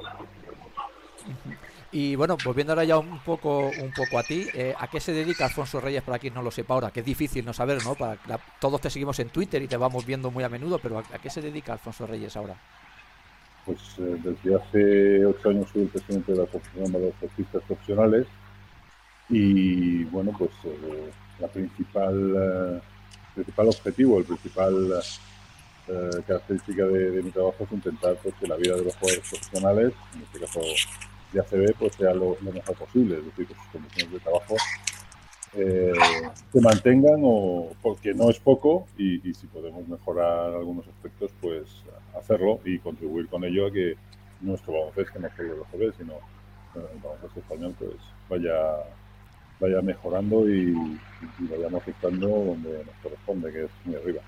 Y 1.93 2.17
bueno, 2.17 2.39
volviendo 2.43 2.73
ahora 2.73 2.85
ya 2.85 2.97
un 2.97 3.19
poco, 3.19 3.69
un 3.69 3.93
poco 3.93 4.19
a 4.19 4.23
ti, 4.23 4.47
eh, 4.55 4.75
¿a 4.79 4.89
qué 4.89 4.99
se 4.99 5.13
dedica 5.13 5.45
Alfonso 5.45 5.79
Reyes 5.79 6.03
para 6.03 6.19
quien 6.19 6.33
no 6.33 6.41
lo 6.41 6.51
sepa 6.51 6.73
ahora? 6.73 6.91
Que 6.91 7.01
es 7.01 7.07
difícil 7.07 7.45
no 7.45 7.53
saber, 7.53 7.85
¿no? 7.85 7.95
Para, 7.95 8.17
todos 8.59 8.81
te 8.81 8.89
seguimos 8.89 9.19
en 9.19 9.29
Twitter 9.29 9.61
y 9.61 9.69
te 9.69 9.77
vamos 9.77 10.07
viendo 10.07 10.31
muy 10.31 10.43
a 10.43 10.49
menudo, 10.49 10.79
pero 10.79 10.99
¿a, 10.99 11.03
qué 11.03 11.29
se 11.29 11.43
dedica 11.43 11.75
Alfonso 11.75 12.07
Reyes 12.07 12.35
ahora? 12.35 12.57
Pues 13.67 13.79
eh, 13.99 14.17
desde 14.25 14.57
hace 14.57 15.27
ocho 15.27 15.51
años 15.51 15.69
soy 15.71 15.83
el 15.83 15.89
presidente 15.89 16.33
de 16.33 16.39
la 16.39 16.45
Asociación 16.45 16.93
de 16.93 16.99
los 16.99 17.63
Profesionales 17.63 18.27
y 19.29 20.05
bueno, 20.05 20.33
pues 20.37 20.51
eh, 20.65 21.11
la 21.41 21.49
principal, 21.49 22.83
principal 23.35 23.69
objetivo, 23.69 24.19
el 24.19 24.25
principal 24.25 25.03
característica 26.27 26.87
de, 26.87 27.23
mi 27.23 27.31
trabajo 27.31 27.65
es 27.65 27.73
intentar 27.73 28.17
pues, 28.23 28.35
que 28.37 28.47
la 28.47 28.57
vida 28.57 28.77
de 28.77 28.85
los 28.85 28.97
jugadores 28.97 29.29
profesionales, 29.29 29.93
en 30.15 30.23
este 30.23 30.41
caso 30.41 30.61
de 31.33 31.41
ACB 31.41 31.75
pues 31.79 31.95
sea 31.95 32.15
lo, 32.15 32.37
mejor 32.41 32.77
posible, 32.77 33.19
es 33.19 33.25
decir, 33.25 33.47
que 33.47 33.55
sus 33.55 33.67
condiciones 33.73 34.12
de 34.12 34.21
trabajo 34.21 34.57
eh, 35.55 35.93
se 36.51 36.61
mantengan 36.61 37.21
o 37.23 37.71
porque 37.83 38.15
no 38.15 38.31
es 38.31 38.39
poco 38.39 38.87
y, 38.97 39.21
si 39.35 39.47
podemos 39.49 39.87
mejorar 39.87 40.55
algunos 40.55 40.87
aspectos 40.89 41.31
pues 41.41 41.65
hacerlo 42.19 42.61
y 42.65 42.79
contribuir 42.79 43.29
con 43.29 43.45
ello 43.45 43.67
a 43.67 43.73
que 43.73 43.97
nuestro 44.41 44.73
baloncesto 44.73 45.19
no 45.19 45.29
solo 45.37 45.67
ACB 45.67 45.97
sino 45.99 46.15
el 46.75 47.01
baloncesto 47.03 47.41
español 47.41 47.75
pues 47.79 47.97
vaya 48.29 48.55
vaya 49.61 49.81
mejorando 49.83 50.49
y, 50.49 50.75
y 51.39 51.47
vayamos 51.51 51.87
estando 51.87 52.29
donde 52.29 52.85
nos 52.85 52.95
corresponde 53.03 53.53
que 53.53 53.65
es 53.65 53.71
muy 53.85 53.95
arriba. 53.95 54.23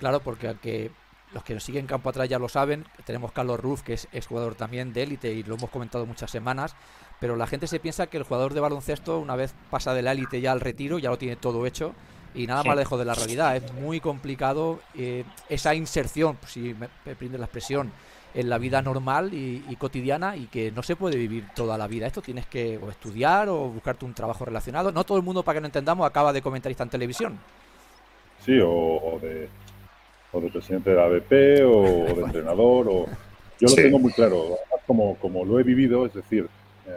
Claro 0.00 0.20
porque 0.20 0.48
aunque 0.48 0.90
los 1.32 1.44
que 1.44 1.54
nos 1.54 1.64
siguen 1.64 1.86
campo 1.86 2.10
atrás 2.10 2.28
ya 2.28 2.38
lo 2.38 2.48
saben. 2.48 2.84
Tenemos 3.04 3.32
Carlos 3.32 3.58
Ruf, 3.58 3.82
que 3.82 3.94
es, 3.94 4.26
jugador 4.26 4.54
también 4.54 4.92
de 4.92 5.02
élite 5.02 5.32
y 5.32 5.42
lo 5.42 5.54
hemos 5.54 5.70
comentado 5.70 6.06
muchas 6.06 6.30
semanas. 6.30 6.74
Pero 7.20 7.36
la 7.36 7.46
gente 7.46 7.66
se 7.66 7.80
piensa 7.80 8.06
que 8.06 8.16
el 8.16 8.24
jugador 8.24 8.54
de 8.54 8.60
baloncesto, 8.60 9.18
una 9.18 9.36
vez 9.36 9.54
pasa 9.70 9.94
de 9.94 10.02
la 10.02 10.12
élite 10.12 10.40
ya 10.40 10.52
al 10.52 10.60
retiro, 10.60 10.98
ya 10.98 11.10
lo 11.10 11.18
tiene 11.18 11.36
todo 11.36 11.66
hecho. 11.66 11.94
Y 12.34 12.46
nada 12.46 12.64
más 12.64 12.76
lejos 12.76 12.98
de 12.98 13.04
la 13.04 13.14
realidad. 13.14 13.56
Es 13.56 13.72
muy 13.74 14.00
complicado 14.00 14.80
eh, 14.94 15.24
esa 15.48 15.74
inserción, 15.74 16.38
si 16.46 16.74
me, 16.74 16.88
me 17.04 17.38
la 17.38 17.44
expresión, 17.44 17.92
en 18.34 18.48
la 18.48 18.56
vida 18.56 18.80
normal 18.80 19.34
y, 19.34 19.76
cotidiana 19.76 20.36
y 20.36 20.46
que 20.46 20.72
no 20.72 20.82
se 20.82 20.96
puede 20.96 21.16
vivir 21.16 21.48
toda 21.54 21.76
la 21.76 21.86
vida. 21.86 22.06
Esto 22.06 22.22
tienes 22.22 22.46
que 22.46 22.78
o 22.78 22.90
estudiar 22.90 23.50
o 23.50 23.68
buscarte 23.68 24.06
un 24.06 24.14
trabajo 24.14 24.46
relacionado. 24.46 24.90
No 24.92 25.04
todo 25.04 25.18
el 25.18 25.24
mundo, 25.24 25.42
para 25.42 25.56
que 25.56 25.60
no 25.60 25.66
entendamos, 25.66 26.06
acaba 26.06 26.32
de 26.32 26.40
comentarista 26.40 26.82
en 26.84 26.90
televisión. 26.90 27.38
Sí, 28.44 28.58
o 28.60 29.18
de 29.20 29.48
o 30.32 30.40
de 30.40 30.50
presidente 30.50 30.90
de 30.90 30.96
la 30.96 31.04
ABP 31.04 31.32
o, 31.64 32.14
de 32.14 32.22
entrenador. 32.26 32.88
O... 32.88 33.06
Yo 33.60 33.68
lo 33.68 33.74
tengo 33.74 33.98
muy 33.98 34.12
claro, 34.12 34.56
como, 34.86 35.16
como 35.16 35.44
lo 35.44 35.60
he 35.60 35.62
vivido, 35.62 36.04
es 36.06 36.14
decir, 36.14 36.48
eh, 36.86 36.90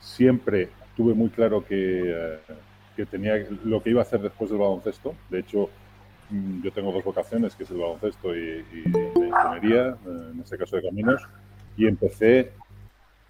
siempre 0.00 0.68
tuve 0.96 1.14
muy 1.14 1.30
claro 1.30 1.64
que, 1.64 2.02
eh, 2.04 2.38
que, 2.94 3.06
tenía 3.06 3.34
lo 3.64 3.82
que 3.82 3.90
iba 3.90 4.00
a 4.00 4.04
hacer 4.04 4.20
después 4.20 4.50
del 4.50 4.58
baloncesto. 4.58 5.14
De 5.30 5.40
hecho, 5.40 5.70
mm, 6.30 6.62
yo 6.62 6.72
tengo 6.72 6.92
dos 6.92 7.04
vocaciones, 7.04 7.54
que 7.54 7.64
es 7.64 7.70
el 7.70 7.78
baloncesto 7.78 8.36
y, 8.36 8.64
la 8.84 9.26
ingeniería, 9.26 9.88
eh, 9.88 10.30
en 10.32 10.40
este 10.40 10.58
caso 10.58 10.76
de 10.76 10.82
caminos, 10.82 11.22
y 11.76 11.86
empecé 11.86 12.52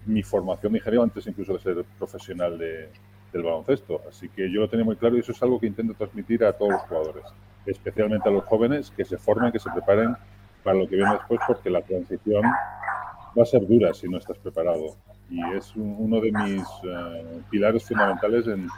mi 0.07 0.23
formación 0.23 0.73
de 0.73 0.79
ingeniero 0.79 1.03
antes 1.03 1.27
incluso 1.27 1.55
de 1.55 1.59
ser 1.59 1.85
profesional 1.99 2.59
de, 2.59 2.89
del 3.33 3.43
baloncesto. 3.43 4.03
Así 4.09 4.29
que 4.29 4.51
yo 4.51 4.61
lo 4.61 4.69
tenía 4.69 4.85
muy 4.85 4.97
claro 4.97 5.17
y 5.17 5.21
eso 5.21 5.33
es 5.33 5.43
algo 5.43 5.61
que 5.61 5.67
intento 5.67 5.95
transmitir 5.95 6.45
a 6.45 6.53
todos 6.53 6.73
los 6.73 6.83
jugadores 6.83 7.25
especialmente 7.67 8.29
a 8.29 8.33
los 8.33 8.45
jóvenes, 8.45 8.93
que 8.97 9.05
se 9.05 9.19
formen, 9.19 9.53
que 9.53 9.59
se 9.59 9.71
preparen 9.71 10.17
para 10.63 10.79
lo 10.79 10.89
que 10.89 10.97
viene 10.97 11.13
después, 11.13 11.41
porque 11.47 11.71
la 11.71 11.83
transición 11.83 12.43
va 12.43 13.43
a 13.43 13.47
ser 13.47 13.67
dura 13.67 13.93
si 13.95 14.09
no 14.09 14.19
estás 14.19 14.39
preparado. 14.39 14.97
Y 15.29 15.41
es 15.55 15.73
uno 15.75 16.21
de 16.21 16.33
mis 16.33 16.63
eh, 16.85 17.43
pilares 17.51 17.85
fundamentales 17.87 18.47
en, 18.47 18.69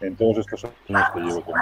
en, 0.00 0.16
todos 0.16 0.38
estos 0.38 0.64
años 0.64 1.10
que 1.14 1.20
llevo 1.20 1.42
como 1.42 1.58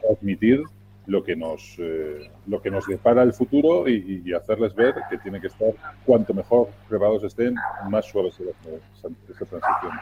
transmitir 0.00 0.62
lo 1.06 1.24
que 1.24 1.34
nos 1.34 1.76
eh, 1.78 2.30
lo 2.46 2.62
que 2.62 2.70
nos 2.70 2.86
depara 2.86 3.22
el 3.22 3.32
futuro 3.32 3.88
y, 3.88 4.32
hacerles 4.32 4.74
ver 4.74 4.94
que 5.10 5.18
tiene 5.18 5.40
que 5.40 5.48
estar 5.48 5.72
cuanto 6.06 6.32
mejor 6.32 6.68
preparados 6.88 7.24
estén 7.24 7.54
más 7.88 8.06
suaves 8.06 8.38
esa, 8.38 9.08
esa 9.28 9.44
transición 9.44 9.92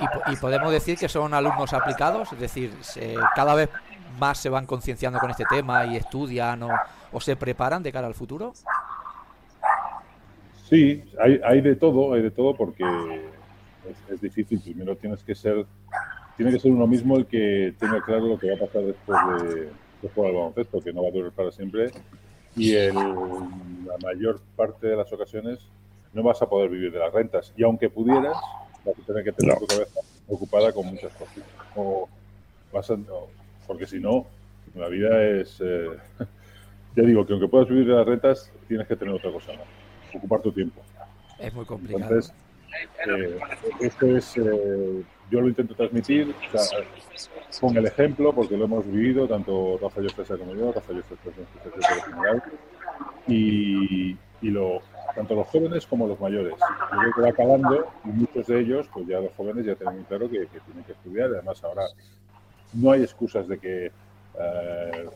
y, 0.00 0.32
y, 0.32 0.36
podemos 0.36 0.70
decir 0.70 0.96
que 0.96 1.08
son 1.08 1.34
alumnos 1.34 1.72
aplicados 1.72 2.32
es 2.32 2.38
decir 2.38 2.72
cada 3.34 3.54
vez 3.54 3.68
más 4.18 4.38
se 4.38 4.48
van 4.48 4.66
concienciando 4.66 5.18
con 5.18 5.30
este 5.30 5.44
tema 5.48 5.86
y 5.86 5.96
estudian 5.96 6.62
o, 6.62 7.20
se 7.20 7.36
preparan 7.36 7.82
de 7.82 7.92
cara 7.92 8.06
al 8.06 8.14
futuro? 8.14 8.52
Sí, 10.68 11.02
hay, 11.18 11.40
hay 11.44 11.60
de 11.60 11.76
todo, 11.76 12.12
hay 12.12 12.22
de 12.22 12.30
todo 12.30 12.54
porque 12.54 12.84
es, 14.10 14.20
difícil. 14.20 14.60
Primero 14.60 14.96
tienes 14.96 15.22
que 15.22 15.34
ser, 15.34 15.64
tiene 16.36 16.52
que 16.52 16.58
ser 16.58 16.70
uno 16.70 16.86
mismo 16.86 17.16
el 17.16 17.26
que 17.26 17.74
tenga 17.78 18.02
claro 18.02 18.26
lo 18.26 18.38
que 18.38 18.50
va 18.50 18.56
a 18.56 18.66
pasar 18.66 18.82
después 18.82 19.18
de, 19.42 19.70
de 20.02 20.08
jugar 20.08 20.30
al 20.30 20.36
baloncesto, 20.36 20.80
que 20.80 20.92
no 20.92 21.02
va 21.02 21.08
a 21.08 21.12
durar 21.12 21.32
para 21.32 21.50
siempre. 21.50 21.90
Y 22.56 22.74
en 22.76 22.94
la 22.94 23.96
mayor 24.02 24.40
parte 24.56 24.88
de 24.88 24.96
las 24.96 25.12
ocasiones 25.12 25.58
no 26.12 26.22
vas 26.22 26.40
a 26.42 26.48
poder 26.48 26.70
vivir 26.70 26.92
de 26.92 26.98
las 26.98 27.12
rentas. 27.12 27.52
Y 27.56 27.62
aunque 27.62 27.90
pudieras, 27.90 28.36
vas 28.84 28.98
a 28.98 29.06
tener 29.06 29.24
que 29.24 29.32
tener 29.32 29.58
tu 29.58 29.66
cabeza 29.66 30.00
ocupada 30.28 30.72
con 30.72 30.86
muchas 30.86 31.12
cosas. 31.14 31.44
O 31.76 32.08
vas 32.72 32.90
a, 32.90 32.96
porque 33.66 33.86
si 33.86 33.98
no, 33.98 34.26
la 34.74 34.88
vida 34.88 35.22
es... 35.24 35.60
Eh, 35.60 35.88
ya 36.96 37.02
digo 37.02 37.26
que 37.26 37.32
aunque 37.32 37.48
puedas 37.48 37.68
vivir 37.68 37.86
de 37.86 37.94
las 37.94 38.06
rentas, 38.06 38.50
tienes 38.66 38.86
que 38.86 38.96
tener 38.96 39.14
otra 39.14 39.30
cosa 39.30 39.52
más, 39.52 39.66
ocupar 40.14 40.40
tu 40.40 40.52
tiempo. 40.52 40.82
Es 41.38 41.54
muy 41.54 41.64
complicado. 41.64 42.02
Entonces, 42.02 42.34
eh, 43.06 43.38
esto 43.80 44.16
es, 44.16 44.36
eh, 44.36 45.04
yo 45.30 45.40
lo 45.40 45.48
intento 45.48 45.74
transmitir 45.74 46.34
con 47.60 47.76
el 47.76 47.86
ejemplo, 47.86 48.34
porque 48.34 48.56
lo 48.56 48.64
hemos 48.64 48.86
vivido, 48.86 49.26
tanto 49.28 49.78
Rafa 49.80 50.00
Yostesa 50.00 50.36
como 50.36 50.54
yo, 50.54 50.72
Rafa 50.72 50.92
Yostesa 50.92 51.30
es 51.80 52.04
general, 52.04 52.42
y, 53.26 54.16
y 54.40 54.50
lo, 54.50 54.80
tanto 55.14 55.34
los 55.34 55.48
jóvenes 55.48 55.86
como 55.86 56.06
los 56.06 56.20
mayores. 56.20 56.54
Yo 56.54 56.98
creo 56.98 57.14
que 57.14 57.20
va 57.22 57.28
acabando 57.28 57.88
y 58.04 58.08
muchos 58.08 58.46
de 58.46 58.60
ellos, 58.60 58.88
pues 58.92 59.06
ya 59.06 59.20
los 59.20 59.32
jóvenes 59.34 59.66
ya 59.66 59.74
tienen 59.74 60.04
claro 60.04 60.30
que, 60.30 60.46
que 60.46 60.60
tienen 60.60 60.84
que 60.84 60.92
estudiar, 60.92 61.30
además 61.30 61.62
ahora 61.64 61.84
no 62.72 62.92
hay 62.92 63.02
excusas 63.02 63.48
de 63.48 63.58
que 63.58 63.92
eh, 64.40 65.08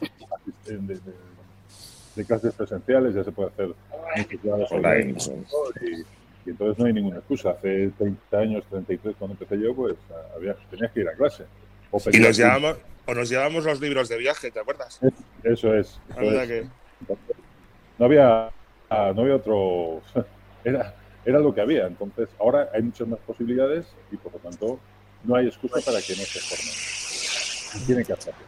de, 2.17 2.25
clases 2.25 2.53
presenciales 2.55 3.15
ya 3.15 3.25
se 3.25 3.33
puede 3.33 3.51
hacer 3.51 3.75
online. 4.71 5.17
Y, 5.81 6.05
entonces 6.51 6.79
no 6.79 6.87
hay 6.87 6.93
ninguna 6.93 7.19
excusa. 7.19 7.51
Hace 7.51 7.91
30 7.99 8.39
años, 8.39 8.65
33, 8.71 9.17
cuando 9.19 9.35
empecé 9.35 9.63
yo, 9.63 9.75
pues 9.75 9.97
había, 10.35 10.55
tenías 10.71 10.93
que 10.93 11.01
ir 11.01 11.09
a 11.09 11.15
clase. 11.15 11.45
O 11.91 11.99
y 12.11 12.19
nos 12.19 12.37
llevamos, 12.37 12.77
o 13.07 13.15
nos 13.15 13.29
llevamos 13.29 13.65
los 13.65 13.81
libros 13.81 14.09
de 14.09 14.19
viaje, 14.19 14.51
¿te 14.51 14.61
acuerdas? 14.61 15.01
Eso 15.45 15.75
es. 15.75 16.01
No 17.99 18.07
había 18.07 18.51
no 19.15 19.23
había 19.23 19.37
otro. 19.37 20.03
Era, 20.65 20.95
era 21.25 21.41
lo 21.41 21.53
que 21.53 21.61
había. 21.61 21.89
Entonces, 21.89 22.29
ahora 22.39 22.69
hay 22.73 22.83
muchas 22.83 23.09
más 23.09 23.19
posibilidades 23.27 23.85
y 24.13 24.17
por 24.17 24.33
lo 24.33 24.39
tanto 24.39 24.79
no 25.25 25.35
hay 25.35 25.49
excusa 25.49 25.81
para 25.85 26.01
que 26.01 26.15
no 26.15 26.23
se 26.23 26.39
formen. 26.39 27.85
tiene 27.85 28.05
que 28.05 28.13
hacerlo. 28.13 28.41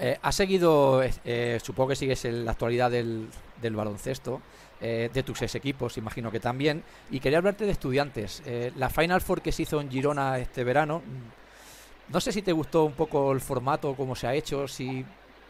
Eh, 0.00 0.18
¿Has 0.20 0.34
seguido, 0.34 1.04
eh, 1.24 1.60
supongo 1.62 1.90
que 1.90 1.96
sigues 1.96 2.24
en 2.24 2.44
la 2.44 2.50
actualidad 2.50 2.90
del, 2.90 3.28
del 3.62 3.76
baloncesto, 3.76 4.42
eh, 4.80 5.10
de 5.12 5.22
tus 5.22 5.40
ex 5.42 5.54
equipos, 5.54 5.96
imagino 5.96 6.30
que 6.30 6.40
también, 6.40 6.82
y 7.10 7.20
quería 7.20 7.38
hablarte 7.38 7.64
de 7.64 7.72
estudiantes. 7.72 8.42
Eh, 8.44 8.72
la 8.76 8.90
Final 8.90 9.20
Four 9.20 9.42
que 9.42 9.52
se 9.52 9.62
hizo 9.62 9.80
en 9.80 9.90
Girona 9.90 10.38
este 10.38 10.64
verano, 10.64 10.98
mm, 10.98 12.12
no 12.12 12.20
sé 12.20 12.32
si 12.32 12.42
te 12.42 12.52
gustó 12.52 12.84
un 12.84 12.92
poco 12.92 13.32
el 13.32 13.40
formato, 13.40 13.94
cómo 13.94 14.14
se 14.14 14.26
ha 14.26 14.34
hecho, 14.34 14.68
si 14.68 15.04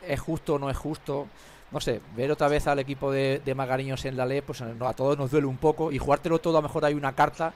es 0.06 0.21
justo 0.21 0.54
o 0.54 0.59
no 0.59 0.71
es 0.71 0.76
justo. 0.76 1.26
No 1.73 1.80
sé, 1.80 2.00
ver 2.14 2.30
otra 2.30 2.47
vez 2.49 2.66
al 2.68 2.78
equipo 2.78 3.11
de, 3.11 3.42
de 3.45 3.54
Magariños 3.54 4.04
en 4.04 4.16
la 4.16 4.25
ley, 4.25 4.40
pues 4.40 4.62
a 4.62 4.92
todos 4.95 5.18
nos 5.18 5.30
duele 5.30 5.49
un 5.49 5.56
poco, 5.59 5.90
y 5.90 5.99
jugártelo 5.99 6.38
todo, 6.38 6.56
a 6.56 6.62
lo 6.62 6.68
mejor 6.68 6.85
hay 6.85 6.95
una 6.95 7.12
carta, 7.14 7.52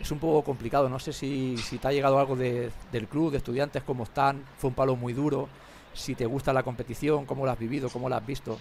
es 0.00 0.10
un 0.10 0.18
poco 0.18 0.42
complicado. 0.42 0.88
No 0.88 0.98
sé 0.98 1.12
si, 1.12 1.56
si 1.56 1.78
te 1.78 1.88
ha 1.88 1.92
llegado 1.92 2.18
algo 2.18 2.34
de, 2.36 2.70
del 2.90 3.06
club, 3.06 3.30
de 3.30 3.38
estudiantes, 3.38 3.84
cómo 3.84 4.02
están, 4.02 4.44
fue 4.58 4.68
un 4.68 4.74
palo 4.74 4.96
muy 4.96 5.12
duro 5.12 5.48
si 5.94 6.14
te 6.14 6.26
gusta 6.26 6.52
la 6.52 6.62
competición, 6.62 7.26
cómo 7.26 7.46
la 7.46 7.52
has 7.52 7.58
vivido, 7.58 7.88
cómo 7.88 8.08
la 8.08 8.16
has 8.16 8.26
visto. 8.26 8.58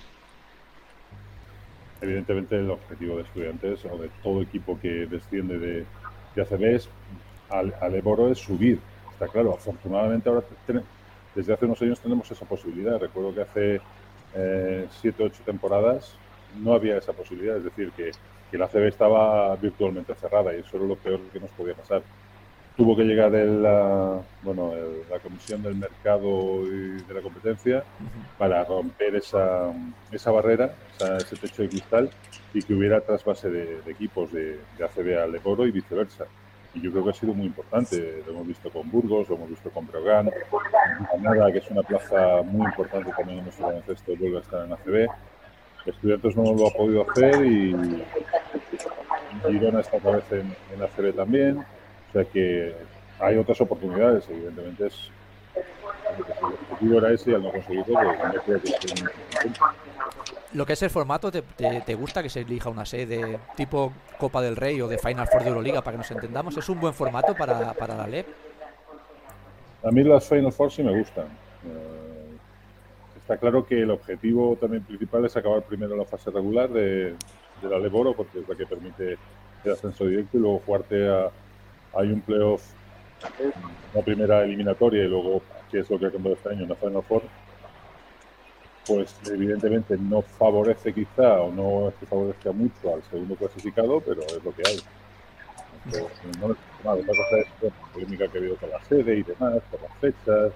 Evidentemente 2.01 2.55
el 2.57 2.71
objetivo 2.71 3.17
de 3.17 3.23
estudiantes 3.23 3.85
o 3.85 3.97
de 3.97 4.09
todo 4.23 4.41
equipo 4.41 4.79
que 4.79 5.05
desciende 5.05 5.59
de, 5.59 5.85
de 6.35 6.41
ACB 6.41 6.63
es, 6.75 6.89
al, 7.49 7.75
al 7.79 7.95
Eboro 7.95 8.31
es 8.31 8.39
subir, 8.39 8.79
está 9.13 9.27
claro. 9.27 9.53
Afortunadamente 9.53 10.27
ahora 10.29 10.43
desde 11.35 11.53
hace 11.53 11.65
unos 11.65 11.81
años 11.81 11.99
tenemos 11.99 12.29
esa 12.31 12.45
posibilidad. 12.45 12.99
Recuerdo 12.99 13.33
que 13.33 13.41
hace 13.41 13.81
eh, 14.33 14.87
siete 14.99 15.23
ocho 15.23 15.43
temporadas 15.45 16.15
no 16.61 16.73
había 16.73 16.97
esa 16.97 17.13
posibilidad, 17.13 17.57
es 17.57 17.63
decir, 17.63 17.91
que, 17.91 18.11
que 18.49 18.57
la 18.57 18.65
ACB 18.65 18.87
estaba 18.87 19.55
virtualmente 19.55 20.15
cerrada 20.15 20.55
y 20.55 20.59
eso 20.59 20.77
era 20.77 20.85
lo 20.85 20.95
peor 20.95 21.19
que 21.31 21.39
nos 21.39 21.51
podía 21.51 21.75
pasar 21.75 22.01
tuvo 22.77 22.95
que 22.95 23.03
llegar 23.03 23.33
el, 23.35 23.61
la, 23.61 24.21
bueno, 24.43 24.73
el, 24.73 25.03
la 25.09 25.19
Comisión 25.19 25.61
del 25.61 25.75
Mercado 25.75 26.65
y 26.65 27.01
de 27.01 27.13
la 27.13 27.21
Competencia 27.21 27.83
para 28.37 28.63
romper 28.63 29.15
esa, 29.15 29.71
esa 30.11 30.31
barrera, 30.31 30.73
esa, 30.95 31.17
ese 31.17 31.35
techo 31.35 31.61
de 31.63 31.69
cristal 31.69 32.09
y 32.53 32.61
que 32.61 32.73
hubiera 32.73 33.01
trasvase 33.01 33.49
de, 33.49 33.81
de 33.81 33.91
equipos 33.91 34.31
de, 34.31 34.59
de 34.77 34.83
ACB 34.85 35.21
al 35.21 35.35
Eboro 35.35 35.65
y 35.67 35.71
viceversa. 35.71 36.25
Y 36.73 36.79
yo 36.81 36.91
creo 36.91 37.03
que 37.03 37.09
ha 37.09 37.13
sido 37.13 37.33
muy 37.33 37.47
importante. 37.47 38.23
Lo 38.25 38.31
hemos 38.31 38.47
visto 38.47 38.69
con 38.69 38.89
Burgos, 38.89 39.27
lo 39.27 39.35
hemos 39.35 39.49
visto 39.49 39.69
con 39.71 39.85
Breogán, 39.87 40.29
Granada, 41.19 41.51
que 41.51 41.57
es 41.57 41.69
una 41.69 41.83
plaza 41.83 42.41
muy 42.43 42.65
importante 42.65 43.11
también 43.11 43.39
en 43.39 43.43
nuestro 43.45 43.67
baloncesto, 43.67 44.15
vuelve 44.15 44.37
a 44.37 44.41
estar 44.41 44.65
en 44.65 44.73
ACB. 44.73 45.09
Estudiantes 45.85 46.35
no 46.37 46.53
lo 46.53 46.67
ha 46.67 46.71
podido 46.71 47.05
hacer 47.09 47.45
y 47.45 47.75
Girona 49.49 49.81
está 49.81 49.97
otra 49.97 50.11
vez 50.11 50.31
en, 50.31 50.55
en 50.73 50.81
ACB 50.81 51.15
también. 51.15 51.65
O 52.11 52.13
sea 52.13 52.25
que 52.25 52.75
hay 53.19 53.37
otras 53.37 53.61
oportunidades, 53.61 54.27
evidentemente 54.29 54.87
es 54.87 55.09
el 56.17 56.23
objetivo 56.43 56.97
era 56.97 57.13
ese 57.13 57.31
y 57.31 57.33
al 57.35 57.43
no 57.43 57.51
conseguirlo, 57.51 57.93
pues 57.93 58.33
no 58.33 58.41
creo 58.41 58.61
que 58.61 58.69
esté 58.69 59.03
Lo 60.53 60.65
que 60.65 60.73
es 60.73 60.83
el 60.83 60.89
formato, 60.89 61.31
¿te, 61.31 61.41
te, 61.41 61.81
te 61.85 61.95
gusta 61.95 62.21
que 62.21 62.29
se 62.29 62.41
elija 62.41 62.69
una 62.69 62.85
sede 62.85 63.39
tipo 63.55 63.93
Copa 64.17 64.41
del 64.41 64.57
Rey 64.57 64.81
o 64.81 64.89
de 64.89 64.97
Final 64.97 65.25
Four 65.27 65.43
de 65.43 65.49
Euroliga 65.49 65.81
para 65.81 65.93
que 65.93 65.99
nos 65.99 66.11
entendamos? 66.11 66.57
¿Es 66.57 66.67
un 66.67 66.81
buen 66.81 66.93
formato 66.93 67.33
para, 67.33 67.73
para 67.73 67.95
la 67.95 68.07
LEP? 68.07 68.27
A 69.83 69.91
mí 69.91 70.03
las 70.03 70.27
Final 70.27 70.51
Four 70.51 70.69
sí 70.69 70.83
me 70.83 70.97
gustan. 70.97 71.27
Eh, 71.65 72.35
está 73.21 73.37
claro 73.37 73.65
que 73.65 73.83
el 73.83 73.91
objetivo 73.91 74.57
también 74.59 74.83
principal 74.83 75.23
es 75.23 75.37
acabar 75.37 75.61
primero 75.61 75.95
la 75.95 76.05
fase 76.05 76.29
regular 76.29 76.69
de, 76.69 77.15
de 77.61 77.69
la 77.69 77.79
LEP 77.79 77.95
Oro, 77.95 78.13
porque 78.13 78.39
es 78.39 78.49
la 78.49 78.55
que 78.55 78.65
permite 78.65 79.17
el 79.63 79.71
ascenso 79.71 80.05
directo 80.05 80.37
y 80.37 80.41
luego 80.41 80.61
jugarte 80.65 81.07
a, 81.07 81.31
hay 81.93 82.11
un 82.11 82.21
playoff, 82.21 82.63
una 83.93 84.03
primera 84.03 84.43
eliminatoria 84.43 85.03
y 85.03 85.07
luego, 85.07 85.41
que 85.69 85.79
es 85.79 85.89
lo 85.89 85.99
que 85.99 86.07
ha 86.07 86.11
cambiado 86.11 86.35
este 86.35 86.49
año, 86.49 86.65
una 86.65 86.75
Final 86.75 87.03
Four, 87.03 87.23
pues 88.85 89.15
evidentemente 89.27 89.97
no 89.97 90.21
favorece 90.21 90.93
quizá 90.93 91.41
o 91.41 91.51
no 91.51 91.89
es 91.89 91.95
que 91.95 92.05
favorezca 92.05 92.51
mucho 92.51 92.95
al 92.95 93.03
segundo 93.03 93.35
clasificado, 93.35 94.01
pero 94.01 94.21
es 94.21 94.43
lo 94.43 94.53
que 94.53 94.63
hay. 94.67 94.79
Otra 96.83 97.05
cosa 97.05 97.37
es 97.37 97.47
la 97.63 97.69
polémica 97.93 98.27
que 98.27 98.37
ha 98.37 98.41
habido 98.41 98.55
con 98.57 98.69
la 98.69 98.83
sede 98.85 99.17
y 99.17 99.23
demás, 99.23 99.61
por 99.69 99.81
las 99.81 99.97
fechas, 99.99 100.53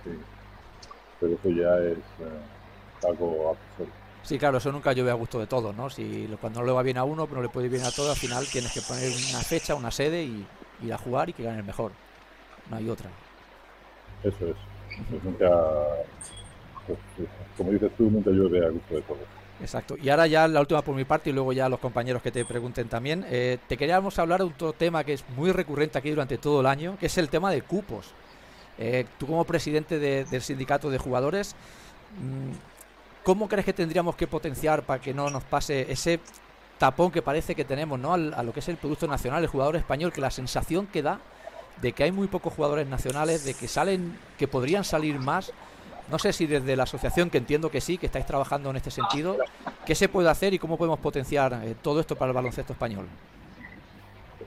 pero 1.19 1.33
eso 1.33 1.49
ya 1.49 1.77
es 1.77 1.97
eh, 1.97 3.07
algo 3.07 3.49
absurdo. 3.51 3.91
Sí, 4.23 4.39
claro, 4.39 4.57
eso 4.57 4.71
nunca 4.71 4.91
llueve 4.91 5.11
a 5.11 5.15
gusto 5.15 5.39
de 5.39 5.45
todos, 5.45 5.75
¿no? 5.75 5.89
Si 5.89 6.27
cuando 6.41 6.61
no 6.61 6.65
le 6.65 6.71
va 6.71 6.81
bien 6.81 6.97
a 6.97 7.03
uno, 7.03 7.27
pero 7.27 7.37
no 7.37 7.43
le 7.43 7.49
puede 7.49 7.67
ir 7.67 7.73
bien 7.73 7.85
a 7.85 7.91
todo, 7.91 8.09
al 8.09 8.17
final 8.17 8.43
tienes 8.47 8.71
que 8.71 8.81
poner 8.81 9.11
una 9.29 9.39
fecha, 9.41 9.75
una 9.75 9.91
sede 9.91 10.23
y, 10.23 10.45
ir 10.81 10.93
a 10.93 10.97
jugar 10.97 11.29
y 11.29 11.33
que 11.33 11.43
gane 11.43 11.59
el 11.59 11.65
mejor. 11.65 11.91
No 12.69 12.77
hay 12.77 12.89
otra. 12.89 13.09
Eso 14.23 14.47
es. 14.47 14.55
Pues 15.09 15.23
nunca, 15.23 15.51
pues, 16.87 16.99
como 17.57 17.71
dices 17.71 17.91
tú, 17.97 18.09
nunca 18.09 18.29
llueve 18.29 18.65
a 18.65 18.69
gusto 18.69 18.95
de 18.95 19.01
todos. 19.01 19.21
Exacto. 19.61 19.95
Y 20.01 20.09
ahora 20.09 20.27
ya 20.27 20.47
la 20.47 20.59
última 20.59 20.81
por 20.81 20.95
mi 20.95 21.05
parte 21.05 21.29
y 21.29 21.33
luego 21.33 21.53
ya 21.53 21.69
los 21.69 21.79
compañeros 21.79 22.21
que 22.21 22.31
te 22.31 22.43
pregunten 22.45 22.87
también. 22.89 23.25
Eh, 23.29 23.57
te 23.67 23.77
queríamos 23.77 24.19
hablar 24.19 24.39
de 24.41 24.47
otro 24.47 24.73
tema 24.73 25.03
que 25.03 25.13
es 25.13 25.25
muy 25.35 25.51
recurrente 25.51 25.97
aquí 25.97 26.09
durante 26.09 26.37
todo 26.37 26.61
el 26.61 26.65
año, 26.65 26.97
que 26.99 27.05
es 27.05 27.17
el 27.17 27.29
tema 27.29 27.51
de 27.51 27.61
cupos. 27.61 28.13
Eh, 28.77 29.05
tú 29.17 29.27
como 29.27 29.45
presidente 29.45 29.99
de, 29.99 30.25
del 30.25 30.41
sindicato 30.41 30.89
de 30.89 30.97
jugadores, 30.97 31.55
¿cómo 33.23 33.47
crees 33.47 33.65
que 33.65 33.73
tendríamos 33.73 34.15
que 34.15 34.27
potenciar 34.27 34.83
para 34.83 34.99
que 34.99 35.13
no 35.13 35.29
nos 35.29 35.43
pase 35.43 35.89
ese 35.89 36.19
tapón 36.77 37.11
que 37.11 37.21
parece 37.21 37.55
que 37.55 37.63
tenemos 37.63 37.99
¿no? 37.99 38.13
Al, 38.13 38.33
a 38.33 38.43
lo 38.43 38.53
que 38.53 38.59
es 38.59 38.69
el 38.69 38.77
producto 38.77 39.07
nacional, 39.07 39.43
el 39.43 39.49
jugador 39.49 39.75
español, 39.75 40.11
que 40.11 40.21
la 40.21 40.31
sensación 40.31 40.87
que 40.87 41.01
da 41.01 41.19
de 41.81 41.93
que 41.93 42.03
hay 42.03 42.11
muy 42.11 42.27
pocos 42.27 42.53
jugadores 42.53 42.87
nacionales, 42.87 43.43
de 43.45 43.53
que 43.53 43.67
salen, 43.67 44.17
que 44.37 44.47
podrían 44.47 44.83
salir 44.83 45.19
más. 45.19 45.51
No 46.09 46.19
sé 46.19 46.33
si 46.33 46.45
desde 46.45 46.75
la 46.75 46.83
asociación, 46.83 47.29
que 47.29 47.39
entiendo 47.39 47.71
que 47.71 47.81
sí, 47.81 47.97
que 47.97 48.05
estáis 48.05 48.25
trabajando 48.25 48.69
en 48.69 48.75
este 48.75 48.91
sentido, 48.91 49.37
¿qué 49.85 49.95
se 49.95 50.07
puede 50.07 50.29
hacer 50.29 50.53
y 50.53 50.59
cómo 50.59 50.77
podemos 50.77 50.99
potenciar 50.99 51.61
eh, 51.63 51.75
todo 51.81 51.99
esto 51.99 52.15
para 52.15 52.29
el 52.29 52.35
baloncesto 52.35 52.73
español? 52.73 53.07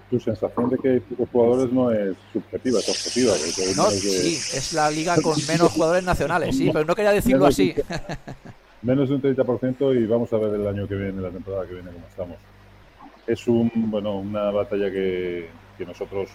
Tu 0.09 0.21
sensación 0.21 0.71
de 0.71 0.79
que 0.79 0.89
hay 0.89 1.01
pocos 1.01 1.29
jugadores 1.31 1.73
no 1.73 1.91
es 1.91 2.17
subjetiva, 2.33 2.79
es 2.79 2.89
objetiva. 2.89 3.33
No, 3.77 3.91
sí, 3.91 4.37
es 4.37 4.73
la 4.73 4.91
liga 4.91 5.17
con 5.21 5.35
menos 5.47 5.73
jugadores 5.73 6.05
nacionales, 6.05 6.57
sí, 6.57 6.71
pero 6.73 6.85
no 6.85 6.95
quería 6.95 7.13
decirlo 7.13 7.47
así. 7.47 7.75
menos 8.83 9.09
de 9.09 9.17
un 9.17 9.23
30% 9.23 9.97
y 9.97 10.07
vamos 10.07 10.33
a 10.33 10.39
ver 10.39 10.55
el 10.55 10.67
año 10.67 10.87
que 10.87 10.95
viene, 10.95 11.21
la 11.21 11.31
temporada 11.31 11.67
que 11.67 11.75
viene, 11.75 11.91
cómo 11.91 12.07
estamos. 12.07 12.37
Es 13.27 13.47
un, 13.47 13.71
bueno, 13.75 14.19
una 14.19 14.51
batalla 14.51 14.91
que, 14.91 15.49
que 15.77 15.85
nosotros 15.85 16.31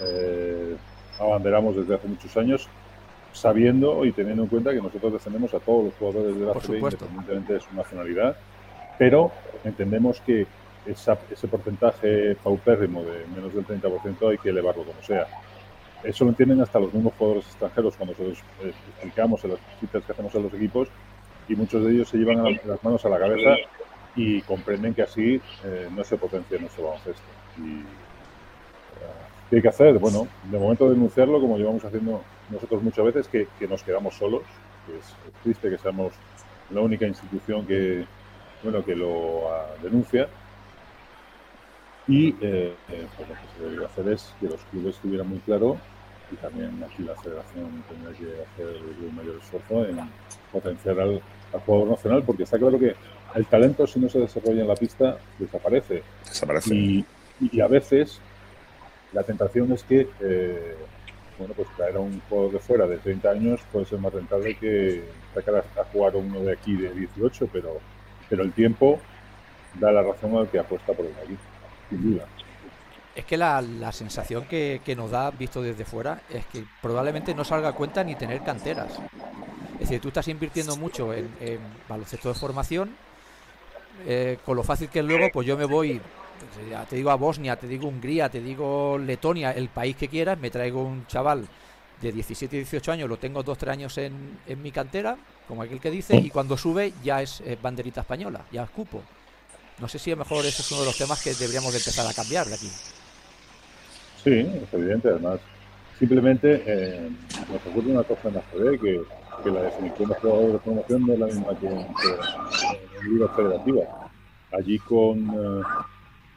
eh, 0.00 0.76
abanderamos 1.18 1.76
desde 1.76 1.94
hace 1.94 2.08
muchos 2.08 2.36
años, 2.36 2.68
sabiendo 3.32 4.04
y 4.04 4.12
teniendo 4.12 4.44
en 4.44 4.48
cuenta 4.48 4.72
que 4.72 4.80
nosotros 4.80 5.12
defendemos 5.12 5.52
a 5.54 5.60
todos 5.60 5.86
los 5.86 5.94
jugadores 5.94 6.38
de 6.38 6.46
la 6.46 6.54
CB, 6.54 6.76
independientemente 6.76 7.52
de 7.54 7.60
su 7.60 7.74
nacionalidad, 7.74 8.36
pero 8.98 9.30
entendemos 9.64 10.20
que 10.20 10.46
esa, 10.86 11.18
ese 11.30 11.48
porcentaje 11.48 12.36
paupérrimo 12.36 13.02
de 13.02 13.26
menos 13.34 13.52
del 13.52 13.66
30% 13.66 14.30
hay 14.30 14.38
que 14.38 14.50
elevarlo 14.50 14.84
como 14.84 15.02
sea. 15.02 15.26
Eso 16.02 16.24
lo 16.24 16.30
entienden 16.30 16.60
hasta 16.60 16.78
los 16.78 16.94
mismos 16.94 17.14
jugadores 17.18 17.46
extranjeros 17.46 17.96
cuando 17.96 18.14
se 18.14 18.28
los 18.28 18.38
eh, 18.38 18.72
explicamos 18.90 19.42
en 19.44 19.50
las 19.52 19.60
visitas 19.74 20.04
que 20.04 20.12
hacemos 20.12 20.34
a 20.34 20.38
los 20.38 20.54
equipos 20.54 20.88
y 21.48 21.56
muchos 21.56 21.84
de 21.84 21.92
ellos 21.92 22.08
se 22.08 22.18
llevan 22.18 22.58
las 22.64 22.82
manos 22.82 23.04
a 23.04 23.08
la 23.08 23.18
cabeza 23.18 23.56
y 24.14 24.40
comprenden 24.42 24.94
que 24.94 25.02
así 25.02 25.40
eh, 25.64 25.88
no 25.94 26.02
se 26.04 26.16
potencia 26.16 26.58
nuestro 26.58 26.84
baloncesto. 26.84 27.22
Y, 27.58 27.82
¿Qué 29.48 29.56
hay 29.56 29.62
que 29.62 29.68
hacer? 29.68 29.98
Bueno, 29.98 30.26
de 30.50 30.58
momento 30.58 30.90
denunciarlo, 30.90 31.40
como 31.40 31.56
llevamos 31.56 31.84
haciendo 31.84 32.22
nosotros 32.50 32.82
muchas 32.82 33.04
veces, 33.04 33.28
que, 33.28 33.46
que 33.58 33.68
nos 33.68 33.82
quedamos 33.82 34.14
solos. 34.14 34.42
Que 34.86 34.98
es, 34.98 35.06
es, 35.06 35.42
triste 35.42 35.70
que 35.70 35.78
seamos 35.78 36.12
la 36.70 36.80
única 36.80 37.06
institución 37.06 37.64
que, 37.64 38.04
bueno, 38.62 38.84
que 38.84 38.96
lo 38.96 39.08
uh, 39.08 39.82
denuncia. 39.82 40.28
Y 42.08 42.30
eh, 42.40 42.74
eh, 42.88 43.06
pues 43.16 43.28
lo 43.28 43.34
que 43.34 43.40
se 43.56 43.62
debería 43.62 43.86
hacer 43.86 44.08
es 44.08 44.34
que 44.40 44.46
los 44.46 44.60
clubes 44.70 44.96
tuvieran 44.96 45.28
muy 45.28 45.38
claro, 45.40 45.76
y 46.30 46.36
también 46.36 46.82
aquí 46.82 47.02
la 47.02 47.14
federación 47.14 47.84
tendría 47.88 48.16
que 48.18 48.42
hacer 48.42 48.82
un 49.08 49.14
mayor 49.14 49.36
esfuerzo 49.36 49.86
en 49.86 49.98
potenciar 50.52 51.00
al, 51.00 51.20
al 51.52 51.60
jugador 51.60 51.90
nacional, 51.90 52.22
porque 52.24 52.42
está 52.42 52.58
claro 52.58 52.78
que 52.78 52.94
el 53.34 53.46
talento, 53.46 53.86
si 53.86 54.00
no 54.00 54.08
se 54.08 54.18
desarrolla 54.18 54.62
en 54.62 54.68
la 54.68 54.74
pista, 54.74 55.18
desaparece. 55.38 56.02
Desaparece. 56.24 56.74
Y, 56.74 57.06
y 57.40 57.60
a 57.60 57.68
veces 57.68 58.20
la 59.12 59.22
tentación 59.22 59.70
es 59.72 59.84
que, 59.84 60.08
eh, 60.20 60.76
bueno, 61.38 61.54
pues 61.54 61.68
traer 61.76 61.96
a 61.96 62.00
un 62.00 62.20
jugador 62.28 62.52
de 62.52 62.58
fuera 62.58 62.86
de 62.86 62.98
30 62.98 63.30
años 63.30 63.60
puede 63.70 63.86
ser 63.86 63.98
más 63.98 64.12
rentable 64.12 64.56
que 64.56 65.04
sacar 65.34 65.56
a, 65.56 65.80
a 65.80 65.84
jugar 65.84 66.14
a 66.14 66.18
uno 66.18 66.40
de 66.40 66.52
aquí 66.52 66.74
de 66.76 66.90
18, 66.92 67.48
pero, 67.52 67.78
pero 68.28 68.42
el 68.42 68.52
tiempo 68.52 68.98
da 69.78 69.92
la 69.92 70.02
razón 70.02 70.36
al 70.36 70.48
que 70.48 70.58
apuesta 70.58 70.92
por 70.92 71.04
el 71.04 71.12
aquí, 71.12 71.36
sin 71.90 72.14
duda. 72.14 72.26
Es 73.16 73.24
que 73.24 73.36
la, 73.38 73.62
la 73.62 73.92
sensación 73.92 74.44
que, 74.44 74.82
que, 74.84 74.94
nos 74.94 75.10
da, 75.10 75.30
visto 75.30 75.62
desde 75.62 75.84
fuera, 75.84 76.20
es 76.28 76.44
que 76.46 76.64
probablemente 76.82 77.34
no 77.34 77.44
salga 77.44 77.70
a 77.70 77.72
cuenta 77.72 78.04
ni 78.04 78.14
tener 78.14 78.42
canteras. 78.44 78.92
Es 79.74 79.80
decir, 79.80 80.00
tú 80.00 80.08
estás 80.08 80.28
invirtiendo 80.28 80.76
mucho 80.76 81.14
en, 81.14 81.34
en 81.40 81.58
baloncesto 81.88 82.28
de 82.28 82.34
formación, 82.34 82.94
eh, 84.06 84.38
con 84.44 84.56
lo 84.56 84.62
fácil 84.62 84.90
que 84.90 84.98
es 84.98 85.04
luego, 85.04 85.28
pues 85.32 85.46
yo 85.46 85.56
me 85.56 85.64
voy 85.64 86.00
te 86.88 86.96
digo 86.96 87.10
a 87.10 87.14
Bosnia, 87.14 87.56
te 87.56 87.66
digo 87.66 87.88
Hungría, 87.88 88.28
te 88.28 88.40
digo 88.40 88.98
Letonia, 88.98 89.52
el 89.52 89.68
país 89.68 89.96
que 89.96 90.08
quieras, 90.08 90.38
me 90.38 90.50
traigo 90.50 90.82
un 90.82 91.06
chaval 91.06 91.48
de 92.00 92.12
17 92.12 92.56
y 92.56 92.58
18 92.60 92.92
años 92.92 93.08
lo 93.08 93.16
tengo 93.16 93.42
2-3 93.42 93.70
años 93.70 93.98
en, 93.98 94.38
en, 94.46 94.62
mi 94.62 94.70
cantera, 94.70 95.16
como 95.48 95.62
aquel 95.62 95.80
que 95.80 95.90
dice, 95.90 96.16
y 96.16 96.28
cuando 96.28 96.58
sube 96.58 96.92
ya 97.02 97.22
es 97.22 97.42
banderita 97.62 98.02
española, 98.02 98.44
ya 98.52 98.64
es 98.64 98.70
cupo. 98.70 99.02
No 99.78 99.88
sé 99.88 99.98
si 99.98 100.10
a 100.10 100.14
lo 100.14 100.24
mejor 100.24 100.44
ese 100.44 100.62
es 100.62 100.70
uno 100.72 100.80
de 100.80 100.86
los 100.86 100.98
temas 100.98 101.22
que 101.22 101.34
deberíamos 101.34 101.72
de 101.72 101.78
empezar 101.78 102.06
a 102.06 102.12
cambiar 102.12 102.46
de 102.46 102.54
aquí. 102.54 102.70
Sí, 104.26 104.32
es 104.32 104.74
evidente, 104.74 105.08
además. 105.08 105.38
Simplemente 106.00 106.60
eh, 106.66 107.08
nos 107.48 107.64
ocurre 107.64 107.92
una 107.92 108.02
cosa 108.02 108.26
en 108.26 108.34
la 108.34 108.42
CD 108.50 108.76
que, 108.76 109.00
que 109.44 109.50
la 109.52 109.62
definición 109.62 110.08
de 110.08 110.14
jugador 110.16 110.52
de 110.52 110.58
formación 110.58 111.06
no 111.06 111.12
es 111.12 111.18
la 111.20 111.26
misma 111.26 111.58
que, 111.60 111.68
en 111.68 113.14
ligas 113.14 113.30
federativas. 113.36 113.88
Allí 114.50 114.80
con, 114.80 115.18
eh, 115.30 115.62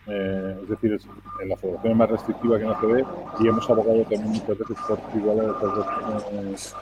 eh, 0.06 0.56
es 0.62 0.69
decir, 0.69 1.02
en 1.41 1.49
la 1.49 1.58
federación 1.58 1.91
es 1.91 1.97
más 1.97 2.10
restrictiva 2.12 2.58
que 2.60 2.63
en 2.63 2.69
la 2.69 2.80
CD 2.80 3.06
y 3.39 3.47
hemos 3.47 3.67
abogado 3.67 4.02
también 4.04 4.23
muchas 4.34 4.60
veces 4.60 4.78
por 4.88 4.99
igual 5.15 5.39
a 5.39 5.52
estas 5.52 5.75
dos 5.75 6.75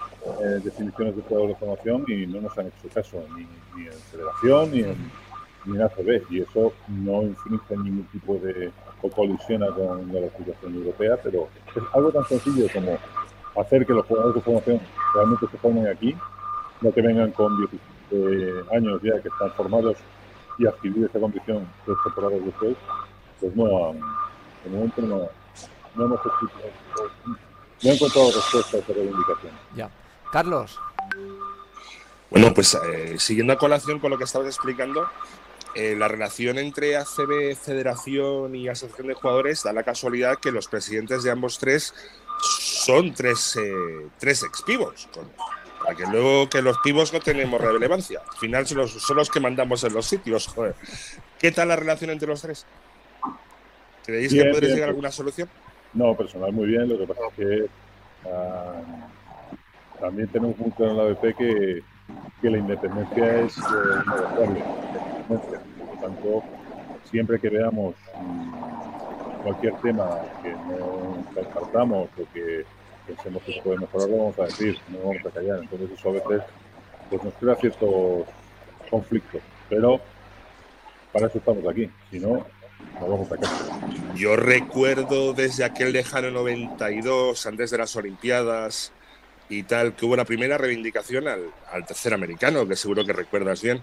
eh, 0.43 0.59
definiciones 0.61 1.15
de 1.15 1.21
jugador 1.21 1.47
de 1.47 1.55
formación 1.55 2.03
y 2.09 2.27
no 2.27 2.41
nos 2.41 2.57
han 2.57 2.67
hecho 2.67 2.89
caso 2.93 3.23
ni, 3.33 3.47
ni 3.79 3.87
en 3.87 3.93
federación 3.93 4.71
ni 4.71 4.79
en, 4.81 5.26
ni 5.67 5.75
en 5.75 5.84
ACB 5.84 6.32
y 6.32 6.41
eso 6.41 6.73
no 6.88 7.21
infringe 7.23 7.77
ningún 7.77 8.06
tipo 8.06 8.36
de 8.36 8.71
o 9.01 9.10
colisiona 9.10 9.67
con 9.67 10.12
la 10.12 10.21
legislación 10.21 10.73
europea, 10.73 11.17
pero 11.23 11.49
es 11.75 11.84
algo 11.93 12.12
tan 12.12 12.25
sencillo 12.25 12.67
como 12.73 12.97
hacer 13.62 13.86
que 13.86 13.93
los 13.93 14.06
jugadores 14.06 14.36
de 14.36 14.41
formación 14.41 14.82
realmente 15.13 15.45
se 15.51 15.58
formen 15.58 15.88
aquí, 15.88 16.15
no 16.82 16.91
que 16.91 17.01
vengan 17.01 17.32
con 17.32 17.56
17 18.10 18.75
años 18.75 19.01
ya 19.03 19.21
que 19.21 19.27
están 19.27 19.51
formados 19.51 19.97
y 20.58 20.65
adquirir 20.65 21.06
esa 21.06 21.19
condición 21.19 21.67
tres 21.86 21.97
temporadas 22.03 22.43
después, 22.43 22.75
pues 23.39 23.56
no 23.56 23.93
de 24.63 24.69
momento 24.69 25.01
no, 25.01 25.30
no 25.95 26.06
hemos 26.06 26.19
no 27.84 27.91
he 27.91 27.93
encontrado 27.93 28.32
respuesta 28.32 28.77
a 28.77 28.80
esa 28.80 28.93
reivindicación. 28.93 29.51
Ya. 29.75 29.89
Carlos. 30.32 30.80
Bueno, 32.30 32.53
pues 32.53 32.75
eh, 32.75 33.15
siguiendo 33.17 33.53
a 33.53 33.58
colación 33.58 33.99
con 33.99 34.12
lo 34.12 34.17
que 34.17 34.25
estabas 34.25 34.47
explicando, 34.47 35.08
eh, 35.75 35.95
la 35.97 36.08
relación 36.08 36.58
entre 36.58 36.97
ACB, 36.97 37.56
Federación 37.56 38.56
y 38.56 38.67
Asociación 38.67 39.08
de 39.08 39.13
Jugadores 39.13 39.63
da 39.63 39.73
la 39.73 39.84
casualidad 39.84 40.38
que 40.39 40.51
los 40.51 40.67
presidentes 40.67 41.23
de 41.23 41.32
ambos 41.32 41.60
tres 41.60 41.93
son 42.39 43.13
tres, 43.13 43.58
eh, 43.58 44.08
tres 44.19 44.43
expivos. 44.43 45.08
para 45.84 45.95
que 45.95 46.06
luego 46.08 46.49
que 46.49 46.62
los 46.62 46.77
pivos 46.80 47.13
no 47.13 47.19
tenemos 47.19 47.62
relevancia. 47.62 48.21
Al 48.30 48.38
final 48.38 48.67
son 48.67 48.80
los, 48.80 48.91
son 48.91 49.17
los 49.17 49.30
que 49.30 49.39
mandamos 49.39 49.84
en 49.84 49.93
los 49.93 50.06
sitios. 50.06 50.47
Joder. 50.47 50.75
¿Qué 51.39 51.51
tal 51.51 51.67
la 51.67 51.75
relación 51.75 52.10
entre 52.10 52.27
los 52.27 52.41
tres? 52.41 52.65
¿Creéis 54.06 54.34
que 54.34 54.45
podréis 54.45 54.73
llegar 54.73 54.89
a 54.89 54.91
alguna 54.91 55.12
solución? 55.12 55.49
No, 55.93 56.15
personal 56.15 56.51
muy 56.51 56.67
bien. 56.67 56.89
Lo 56.89 56.97
que 56.97 57.08
pasa 57.08 57.21
es 57.30 57.34
que 57.36 57.69
ah, 58.25 58.82
también 59.99 60.27
tenemos 60.30 60.58
muy 60.58 60.71
claro 60.71 60.91
en 60.91 60.97
la 60.97 61.03
BP 61.03 61.38
que, 61.38 61.84
que 62.41 62.49
la 62.49 62.58
independencia 62.58 63.39
es 63.41 63.58
eh, 63.58 65.16
por 65.27 65.95
lo 65.95 66.01
tanto, 66.01 66.43
siempre 67.09 67.39
que 67.39 67.49
veamos 67.49 67.95
mm, 68.15 69.43
cualquier 69.43 69.73
tema 69.81 70.21
que 70.41 70.51
no 70.51 71.23
descartamos 71.35 72.09
o 72.17 72.33
que 72.33 72.65
pensemos 73.05 73.41
que 73.43 73.53
se 73.53 73.61
puede 73.61 73.79
mejorar, 73.79 74.09
lo 74.09 74.17
vamos 74.17 74.39
a 74.39 74.43
decir, 74.45 74.77
no 74.89 74.99
vamos 74.99 75.25
a 75.25 75.29
callar. 75.29 75.59
Entonces 75.59 75.91
eso 75.91 76.09
a 76.09 76.11
veces 76.13 76.41
pues, 77.09 77.23
nos 77.23 77.33
crea 77.35 77.55
ciertos 77.55 78.25
conflictos. 78.89 79.41
Pero 79.69 79.99
para 81.11 81.27
eso 81.27 81.37
estamos 81.37 81.65
aquí. 81.67 81.89
Si 82.11 82.19
no, 82.19 82.45
no 82.99 83.07
vamos 83.07 83.31
a 83.31 83.35
callar. 83.35 84.15
Yo 84.15 84.35
recuerdo 84.35 85.33
desde 85.33 85.63
aquel 85.63 85.93
lejano 85.93 86.31
92, 86.31 87.45
antes 87.45 87.71
de 87.71 87.77
las 87.77 87.95
Olimpiadas 87.95 88.91
y 89.49 89.63
tal, 89.63 89.93
que 89.93 90.05
hubo 90.05 90.15
la 90.15 90.25
primera 90.25 90.57
reivindicación 90.57 91.27
al, 91.27 91.51
al 91.71 91.85
tercer 91.85 92.13
americano, 92.13 92.67
que 92.67 92.75
seguro 92.75 93.05
que 93.05 93.13
recuerdas 93.13 93.61
bien 93.61 93.81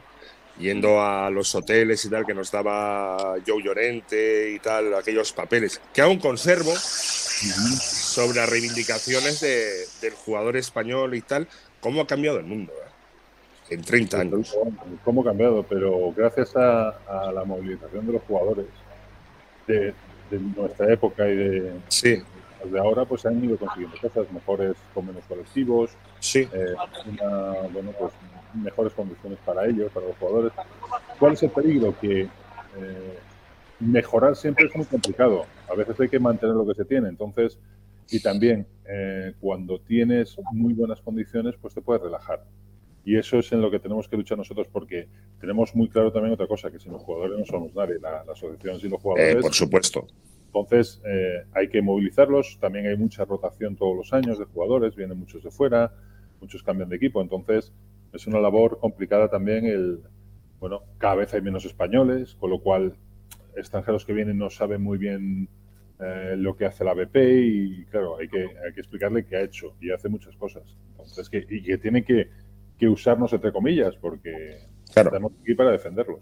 yendo 0.58 1.02
a 1.02 1.30
los 1.30 1.54
hoteles 1.54 2.04
y 2.04 2.10
tal 2.10 2.24
que 2.26 2.34
nos 2.34 2.50
daba 2.50 3.36
Joe 3.46 3.62
Llorente 3.62 4.50
y 4.50 4.58
tal, 4.58 4.94
aquellos 4.94 5.32
papeles, 5.32 5.80
que 5.92 6.02
aún 6.02 6.18
conservo 6.18 6.72
sobre 6.76 8.38
las 8.38 8.48
reivindicaciones 8.48 9.40
del 10.00 10.12
jugador 10.14 10.56
español 10.56 11.14
y 11.14 11.20
tal, 11.20 11.48
cómo 11.80 12.00
ha 12.02 12.06
cambiado 12.06 12.38
el 12.38 12.46
mundo 12.46 12.72
¿eh? 12.72 13.74
en 13.74 13.82
30 13.82 14.20
años. 14.20 14.56
Cómo 15.04 15.22
ha 15.22 15.24
cambiado, 15.24 15.64
pero 15.64 16.12
gracias 16.16 16.54
a, 16.56 17.32
la 17.32 17.44
movilización 17.44 18.06
de 18.06 18.12
los 18.12 18.22
jugadores 18.22 18.66
de, 19.66 19.94
nuestra 20.56 20.92
época 20.92 21.28
y 21.28 21.36
de, 21.36 21.72
sí. 21.88 22.22
De 22.70 22.78
ahora, 22.78 23.04
pues 23.04 23.24
han 23.26 23.44
ido 23.44 23.56
consiguiendo 23.56 23.96
cosas 24.00 24.30
mejores 24.32 24.76
con 24.92 25.06
menos 25.06 25.24
colectivos. 25.24 25.90
Sí. 26.20 26.48
Eh, 26.52 26.74
una, 27.06 27.52
bueno, 27.72 27.92
pues 27.98 28.12
mejores 28.54 28.92
condiciones 28.92 29.38
para 29.44 29.66
ellos, 29.66 29.90
para 29.92 30.06
los 30.06 30.16
jugadores. 30.16 30.52
¿Cuál 31.18 31.32
es 31.32 31.42
el 31.42 31.50
peligro? 31.50 31.94
Que 32.00 32.22
eh, 32.22 33.18
mejorar 33.80 34.36
siempre 34.36 34.66
es 34.66 34.76
muy 34.76 34.86
complicado. 34.86 35.46
A 35.70 35.74
veces 35.74 35.98
hay 36.00 36.08
que 36.08 36.18
mantener 36.18 36.54
lo 36.54 36.66
que 36.66 36.74
se 36.74 36.84
tiene. 36.84 37.08
Entonces, 37.08 37.58
y 38.10 38.20
también 38.20 38.66
eh, 38.88 39.34
cuando 39.40 39.80
tienes 39.80 40.36
muy 40.52 40.74
buenas 40.74 41.00
condiciones, 41.00 41.54
pues 41.60 41.74
te 41.74 41.80
puedes 41.80 42.02
relajar. 42.02 42.44
Y 43.04 43.18
eso 43.18 43.38
es 43.38 43.52
en 43.52 43.60
lo 43.60 43.70
que 43.70 43.78
tenemos 43.78 44.08
que 44.08 44.16
luchar 44.16 44.38
nosotros 44.38 44.66
porque 44.72 45.08
tenemos 45.38 45.74
muy 45.74 45.88
claro 45.88 46.10
también 46.10 46.32
otra 46.32 46.46
cosa, 46.46 46.70
que 46.70 46.78
sin 46.78 46.92
los 46.92 47.02
jugadores 47.02 47.38
no 47.38 47.44
somos 47.44 47.74
nadie, 47.74 47.98
la, 48.00 48.24
la 48.24 48.32
asociación 48.32 48.80
sin 48.80 48.90
los 48.90 49.00
jugadores. 49.02 49.36
Eh, 49.36 49.40
por 49.40 49.52
supuesto. 49.52 50.06
Entonces 50.54 51.02
hay 51.52 51.68
que 51.68 51.82
movilizarlos, 51.82 52.58
también 52.60 52.86
hay 52.86 52.96
mucha 52.96 53.24
rotación 53.24 53.74
todos 53.74 53.96
los 53.96 54.12
años 54.12 54.38
de 54.38 54.44
jugadores, 54.44 54.94
vienen 54.94 55.18
muchos 55.18 55.42
de 55.42 55.50
fuera, 55.50 55.92
muchos 56.40 56.62
cambian 56.62 56.88
de 56.88 56.96
equipo, 56.96 57.20
entonces 57.20 57.72
es 58.12 58.26
una 58.28 58.38
labor 58.38 58.78
complicada 58.78 59.28
también 59.28 59.66
el, 59.66 60.00
bueno, 60.60 60.82
cada 60.98 61.16
vez 61.16 61.34
hay 61.34 61.42
menos 61.42 61.64
españoles, 61.64 62.36
con 62.36 62.50
lo 62.50 62.60
cual 62.60 62.94
extranjeros 63.56 64.04
que 64.04 64.12
vienen 64.12 64.38
no 64.38 64.50
saben 64.50 64.82
muy 64.82 64.98
bien 64.98 65.48
eh, 66.00 66.34
lo 66.36 66.56
que 66.56 66.66
hace 66.66 66.84
la 66.84 66.94
BP 66.94 67.16
y 67.16 67.84
claro, 67.86 68.18
hay 68.18 68.28
que, 68.28 68.42
hay 68.42 68.72
que 68.74 68.80
explicarle 68.80 69.24
qué 69.24 69.36
ha 69.36 69.42
hecho 69.42 69.76
y 69.80 69.90
hace 69.90 70.08
muchas 70.08 70.36
cosas. 70.36 70.62
Entonces, 70.90 71.28
que, 71.28 71.44
y 71.48 71.62
que 71.62 71.78
tiene 71.78 72.04
que, 72.04 72.28
que 72.78 72.88
usarnos 72.88 73.32
entre 73.32 73.52
comillas 73.52 73.96
porque 73.96 74.58
estamos 74.84 75.32
aquí 75.40 75.54
para 75.54 75.70
defenderlos. 75.70 76.20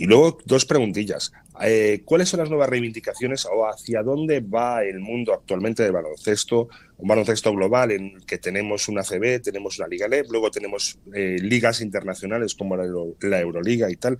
Y 0.00 0.06
luego 0.06 0.38
dos 0.46 0.64
preguntillas. 0.64 1.30
Eh, 1.60 2.00
¿Cuáles 2.06 2.30
son 2.30 2.40
las 2.40 2.48
nuevas 2.48 2.70
reivindicaciones 2.70 3.44
o 3.44 3.66
hacia 3.68 4.02
dónde 4.02 4.40
va 4.40 4.82
el 4.82 4.98
mundo 4.98 5.34
actualmente 5.34 5.82
del 5.82 5.92
baloncesto? 5.92 6.70
Un 6.96 7.06
baloncesto 7.06 7.54
global 7.54 7.90
en 7.90 8.06
el 8.16 8.24
que 8.24 8.38
tenemos 8.38 8.88
una 8.88 9.02
CB, 9.02 9.42
tenemos 9.42 9.78
una 9.78 9.88
Liga 9.88 10.08
LEP, 10.08 10.30
luego 10.30 10.50
tenemos 10.50 10.98
eh, 11.12 11.36
ligas 11.42 11.82
internacionales 11.82 12.54
como 12.54 12.78
la, 12.78 13.40
Euroliga 13.40 13.90
y 13.90 13.96
tal. 13.96 14.16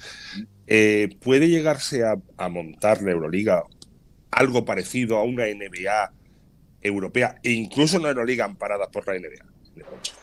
Eh, 0.67 1.17
¿Puede 1.19 1.49
llegarse 1.49 2.05
a, 2.05 2.49
montar 2.51 3.01
la 3.01 3.13
Euroliga 3.13 3.63
algo 4.33 4.67
parecido 4.67 5.17
a 5.17 5.25
una 5.25 5.47
NBA 5.47 6.13
europea 6.83 7.37
e 7.43 7.53
incluso 7.53 7.97
una 7.97 8.11
Euroliga 8.11 8.45
amparada 8.45 8.91
por 8.91 9.07
la 9.07 9.19
NBA? 9.19 10.20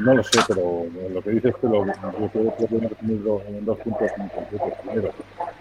No 0.00 0.14
lo 0.14 0.22
sé, 0.22 0.40
pero 0.48 0.86
lo 1.12 1.22
que 1.22 1.30
dices 1.30 1.54
que 1.60 1.66
lo, 1.66 1.84
yo 1.84 2.56
proponer 2.56 2.96
en 3.02 3.64
dos 3.64 3.78
puntos 3.78 4.10
muy 4.16 4.28
concretos. 4.30 4.72
Primero, 4.82 5.10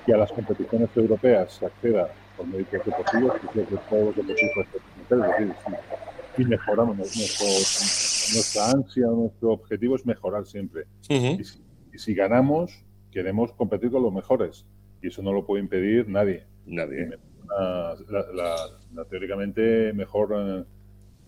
que 0.06 0.14
a 0.14 0.18
las 0.18 0.32
competiciones 0.32 0.90
europeas 0.96 1.54
se 1.54 1.66
acceda 1.66 2.10
por 2.38 2.48
medios 2.48 2.70
deportivos, 2.72 3.34
que 3.54 3.62
es 3.62 3.68
todos 3.90 4.16
los 4.16 4.28
deportistas 4.28 4.82
es 5.12 5.18
decir, 5.18 5.54
si, 6.36 6.46
mejoramos 6.46 6.96
nuestro, 6.96 7.46
nuestra 7.46 8.72
ansia, 8.72 9.08
nuestro 9.08 9.52
objetivo 9.52 9.96
es 9.98 10.06
mejorar 10.06 10.46
siempre. 10.46 10.86
y, 11.10 11.98
si, 11.98 12.14
ganamos, 12.14 12.72
queremos 13.12 13.52
competir 13.54 13.92
con 13.92 14.04
los 14.04 14.14
mejores. 14.14 14.66
Y 15.02 15.08
eso 15.08 15.22
no 15.22 15.34
lo 15.34 15.46
puede 15.46 15.64
impedir 15.64 16.08
nadie. 16.08 16.46
Nadie. 16.66 17.10
La, 17.58 19.06
teóricamente 19.10 19.92
mejor 19.92 20.34
eh, 20.34 20.64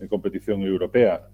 en 0.00 0.08
competición 0.08 0.62
europea 0.62 1.28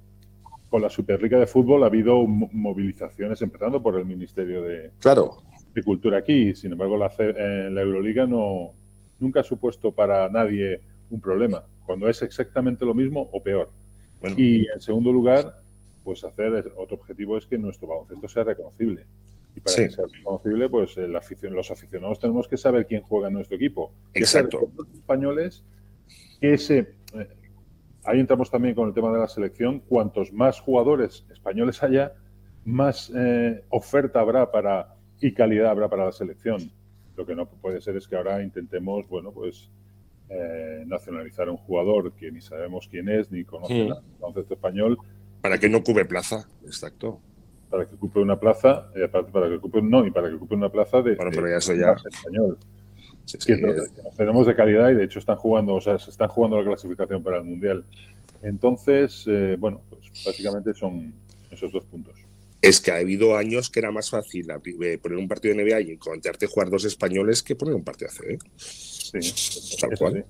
con 0.70 0.80
la 0.80 0.88
Superliga 0.88 1.38
de 1.38 1.48
Fútbol 1.48 1.82
ha 1.82 1.86
habido 1.86 2.24
movilizaciones, 2.26 3.42
empezando 3.42 3.82
por 3.82 3.98
el 3.98 4.06
Ministerio 4.06 4.62
de, 4.62 4.92
claro. 5.00 5.42
de 5.74 5.82
Cultura 5.82 6.18
aquí. 6.18 6.54
Sin 6.54 6.72
embargo, 6.72 6.96
la, 6.96 7.12
eh, 7.18 7.68
la 7.70 7.82
Euroliga 7.82 8.24
no, 8.24 8.72
nunca 9.18 9.40
ha 9.40 9.44
supuesto 9.44 9.92
para 9.92 10.28
nadie 10.28 10.80
un 11.10 11.20
problema, 11.20 11.64
cuando 11.84 12.08
es 12.08 12.22
exactamente 12.22 12.84
lo 12.84 12.94
mismo 12.94 13.28
o 13.32 13.42
peor. 13.42 13.70
Y 14.36 14.68
en 14.68 14.80
segundo 14.80 15.12
lugar, 15.12 15.60
pues 16.04 16.22
hacer 16.24 16.72
otro 16.76 16.96
objetivo 16.96 17.36
es 17.36 17.46
que 17.46 17.58
nuestro 17.58 17.88
baloncesto 17.88 18.28
sea 18.28 18.44
reconocible. 18.44 19.06
Y 19.56 19.60
para 19.60 19.76
que 19.76 19.90
sea 19.90 20.04
reconocible, 20.06 20.68
pues 20.68 20.96
el 20.98 21.16
aficion, 21.16 21.54
los 21.54 21.70
aficionados 21.70 22.20
tenemos 22.20 22.46
que 22.46 22.56
saber 22.56 22.86
quién 22.86 23.02
juega 23.02 23.28
en 23.28 23.34
nuestro 23.34 23.56
equipo. 23.56 23.92
Exacto. 24.14 24.70
Los 24.76 24.88
españoles, 24.90 25.64
que 26.40 26.54
ese, 26.54 26.94
ahí 28.04 28.20
entramos 28.20 28.50
también 28.50 28.74
con 28.74 28.88
el 28.88 28.94
tema 28.94 29.12
de 29.12 29.18
la 29.18 29.28
selección. 29.28 29.80
Cuantos 29.80 30.32
más 30.32 30.60
jugadores 30.60 31.26
españoles 31.30 31.82
haya, 31.82 32.12
más 32.64 33.10
eh, 33.14 33.64
oferta 33.70 34.20
habrá 34.20 34.50
para 34.50 34.94
y 35.20 35.32
calidad 35.32 35.70
habrá 35.70 35.88
para 35.88 36.06
la 36.06 36.12
selección. 36.12 36.70
Lo 37.16 37.26
que 37.26 37.34
no 37.34 37.46
puede 37.46 37.80
ser 37.80 37.96
es 37.96 38.08
que 38.08 38.16
ahora 38.16 38.42
intentemos, 38.42 39.06
bueno, 39.08 39.32
pues 39.32 39.70
eh, 40.28 40.84
nacionalizar 40.86 41.48
a 41.48 41.50
un 41.50 41.58
jugador 41.58 42.12
que 42.12 42.30
ni 42.30 42.40
sabemos 42.40 42.88
quién 42.90 43.08
es, 43.08 43.30
ni 43.30 43.44
conoce 43.44 43.88
el 43.88 43.94
concepto 44.18 44.54
español. 44.54 44.96
Para 45.42 45.58
que 45.58 45.68
no 45.68 45.78
ocupe 45.78 46.04
plaza, 46.04 46.48
exacto. 46.64 47.20
Para 47.68 47.86
que 47.86 47.94
ocupe 47.94 48.20
una 48.20 48.38
plaza, 48.38 48.90
eh, 48.94 49.08
para, 49.08 49.48
que 49.48 49.54
ocupe, 49.56 49.82
no, 49.82 50.06
y 50.06 50.10
para 50.10 50.28
que 50.28 50.36
ocupe 50.36 50.54
una 50.54 50.70
plaza 50.70 51.02
de, 51.02 51.16
bueno, 51.16 51.30
pero 51.34 51.48
ya 51.48 51.56
eso 51.56 51.74
ya... 51.74 51.92
español. 51.92 52.58
Tenemos 54.16 54.46
de 54.46 54.54
calidad 54.54 54.90
y 54.90 54.94
de 54.94 55.04
hecho 55.04 55.18
están 55.18 55.36
jugando, 55.36 55.74
o 55.74 55.80
sea, 55.80 55.98
se 55.98 56.10
están 56.10 56.28
jugando 56.28 56.58
la 56.58 56.64
clasificación 56.64 57.22
para 57.22 57.38
el 57.38 57.44
Mundial. 57.44 57.84
Entonces, 58.42 59.24
eh, 59.26 59.56
bueno, 59.58 59.82
pues 59.88 60.02
básicamente 60.24 60.74
son 60.74 61.12
esos 61.50 61.72
dos 61.72 61.84
puntos. 61.84 62.14
Es 62.62 62.80
que 62.80 62.90
ha 62.90 62.96
habido 62.96 63.36
años 63.36 63.70
que 63.70 63.80
era 63.80 63.90
más 63.90 64.10
fácil 64.10 64.48
eh, 64.50 64.98
poner 64.98 65.18
un 65.18 65.28
partido 65.28 65.54
de 65.54 65.64
NBA 65.64 65.80
y 65.80 65.90
encontrarte 65.92 66.46
jugar 66.46 66.68
dos 66.68 66.84
españoles 66.84 67.42
que 67.42 67.56
poner 67.56 67.74
un 67.74 67.84
partido 67.84 68.10
de 68.10 68.34
ACB. 68.34 68.38
Sí, 68.56 69.76
tal 69.80 69.98
cual. 69.98 70.24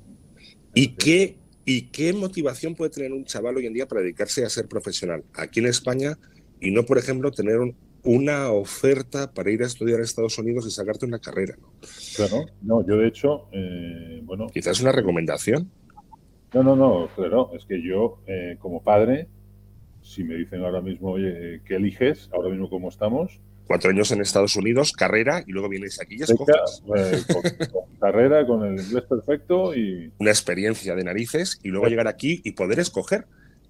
¿Y 0.74 0.88
qué, 0.94 1.36
¿Y 1.64 1.82
qué 1.88 2.12
motivación 2.12 2.74
puede 2.74 2.90
tener 2.90 3.12
un 3.12 3.24
chaval 3.24 3.56
hoy 3.56 3.66
en 3.66 3.74
día 3.74 3.88
para 3.88 4.00
dedicarse 4.00 4.44
a 4.44 4.50
ser 4.50 4.68
profesional 4.68 5.24
aquí 5.34 5.60
en 5.60 5.66
España 5.66 6.16
y 6.60 6.70
no, 6.70 6.84
por 6.84 6.98
ejemplo, 6.98 7.30
tener 7.32 7.58
una 8.04 8.50
oferta 8.50 9.32
para 9.32 9.50
ir 9.50 9.62
a 9.62 9.66
estudiar 9.66 10.00
a 10.00 10.02
Estados 10.02 10.38
Unidos 10.38 10.66
y 10.66 10.70
sacarte 10.70 11.06
una 11.06 11.18
carrera? 11.18 11.56
¿no? 11.58 11.72
Claro, 12.16 12.46
no, 12.62 12.86
yo 12.86 12.96
de 12.96 13.08
hecho, 13.08 13.48
eh, 13.52 14.20
bueno. 14.24 14.48
Quizás 14.48 14.80
una 14.80 14.92
recomendación. 14.92 15.70
No, 16.52 16.62
no, 16.62 16.76
no, 16.76 17.08
claro, 17.14 17.50
es 17.54 17.64
que 17.64 17.80
yo 17.82 18.18
eh, 18.26 18.56
como 18.58 18.82
padre, 18.82 19.28
si 20.02 20.24
me 20.24 20.34
dicen 20.34 20.64
ahora 20.64 20.80
mismo, 20.80 21.12
oye, 21.12 21.60
¿qué 21.64 21.76
eliges? 21.76 22.28
Ahora 22.32 22.48
mismo 22.48 22.68
como 22.68 22.88
estamos. 22.88 23.38
Cuatro 23.66 23.90
años 23.90 24.10
en 24.10 24.20
Estados 24.20 24.56
Unidos, 24.56 24.90
carrera, 24.90 25.44
y 25.46 25.52
luego 25.52 25.68
vienes 25.68 26.00
aquí 26.00 26.16
y 26.18 26.22
escoges. 26.22 26.82
Eh, 26.96 27.22
carrera, 28.00 28.44
con 28.44 28.64
el 28.64 28.80
inglés 28.80 29.04
perfecto 29.08 29.76
y... 29.76 30.12
Una 30.18 30.30
experiencia 30.30 30.96
de 30.96 31.04
narices 31.04 31.60
y 31.62 31.68
luego 31.68 31.86
llegar 31.86 32.08
aquí 32.08 32.40
y 32.42 32.52
poder 32.52 32.80
escoger. 32.80 33.26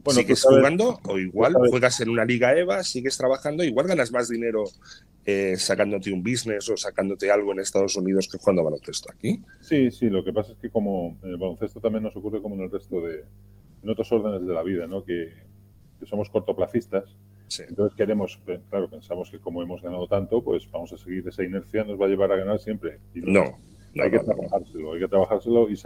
¿Sigues 0.09 0.43
jugando 0.43 0.99
o 1.05 1.19
igual 1.19 1.55
juegas 1.69 2.01
en 2.01 2.09
una 2.09 2.25
liga 2.25 2.57
EVA, 2.57 2.83
sigues 2.83 3.17
trabajando, 3.17 3.65
igual 3.65 3.87
ganas 3.87 4.11
más 4.13 4.29
dinero 4.29 4.65
eh, 5.27 5.57
sacándote 5.57 6.13
un 6.13 6.23
business 6.23 6.69
o 6.71 6.77
sacándote 6.77 7.31
algo 7.31 7.53
en 7.53 7.61
Estados 7.61 7.97
Unidos 7.97 8.29
que 8.29 8.39
jugando 8.39 8.65
baloncesto 8.65 9.13
aquí? 9.13 9.43
Sí, 9.61 9.91
sí, 9.91 10.09
lo 10.09 10.25
que 10.25 10.33
pasa 10.33 10.53
es 10.53 10.59
que 10.59 10.71
como 10.71 11.19
en 11.23 11.31
el 11.31 11.37
baloncesto 11.37 11.81
también 11.81 12.05
nos 12.05 12.17
ocurre 12.17 12.41
como 12.41 12.55
en 12.55 12.63
el 12.63 12.71
resto 12.71 13.01
de, 13.01 13.25
en 13.83 13.91
otros 13.91 14.11
órdenes 14.13 14.47
de 14.47 14.55
la 14.55 14.63
vida, 14.63 14.87
¿no? 14.87 15.05
Que, 15.05 15.51
somos 16.07 16.31
cortoplacistas. 16.31 17.15
Entonces 17.59 17.95
queremos, 17.95 18.41
claro, 18.71 18.89
pensamos 18.89 19.31
que 19.31 19.39
como 19.39 19.63
hemos 19.63 19.83
ganado 19.83 20.09
tanto, 20.09 20.43
pues 20.43 20.71
vamos 20.71 20.91
a 20.95 20.97
seguir 20.97 21.29
esa 21.29 21.45
inercia, 21.45 21.85
nos 21.85 22.01
va 22.01 22.07
a 22.07 22.09
llevar 22.09 22.33
a 22.33 22.37
ganar 22.37 22.59
siempre. 22.59 23.01
no, 23.13 23.59
hay 23.99 24.11
que 24.11 24.19
trabajárselo, 24.19 24.93
hay 24.93 25.01
que 25.01 25.09
trabajárselo 25.09 25.71
y 25.71 25.77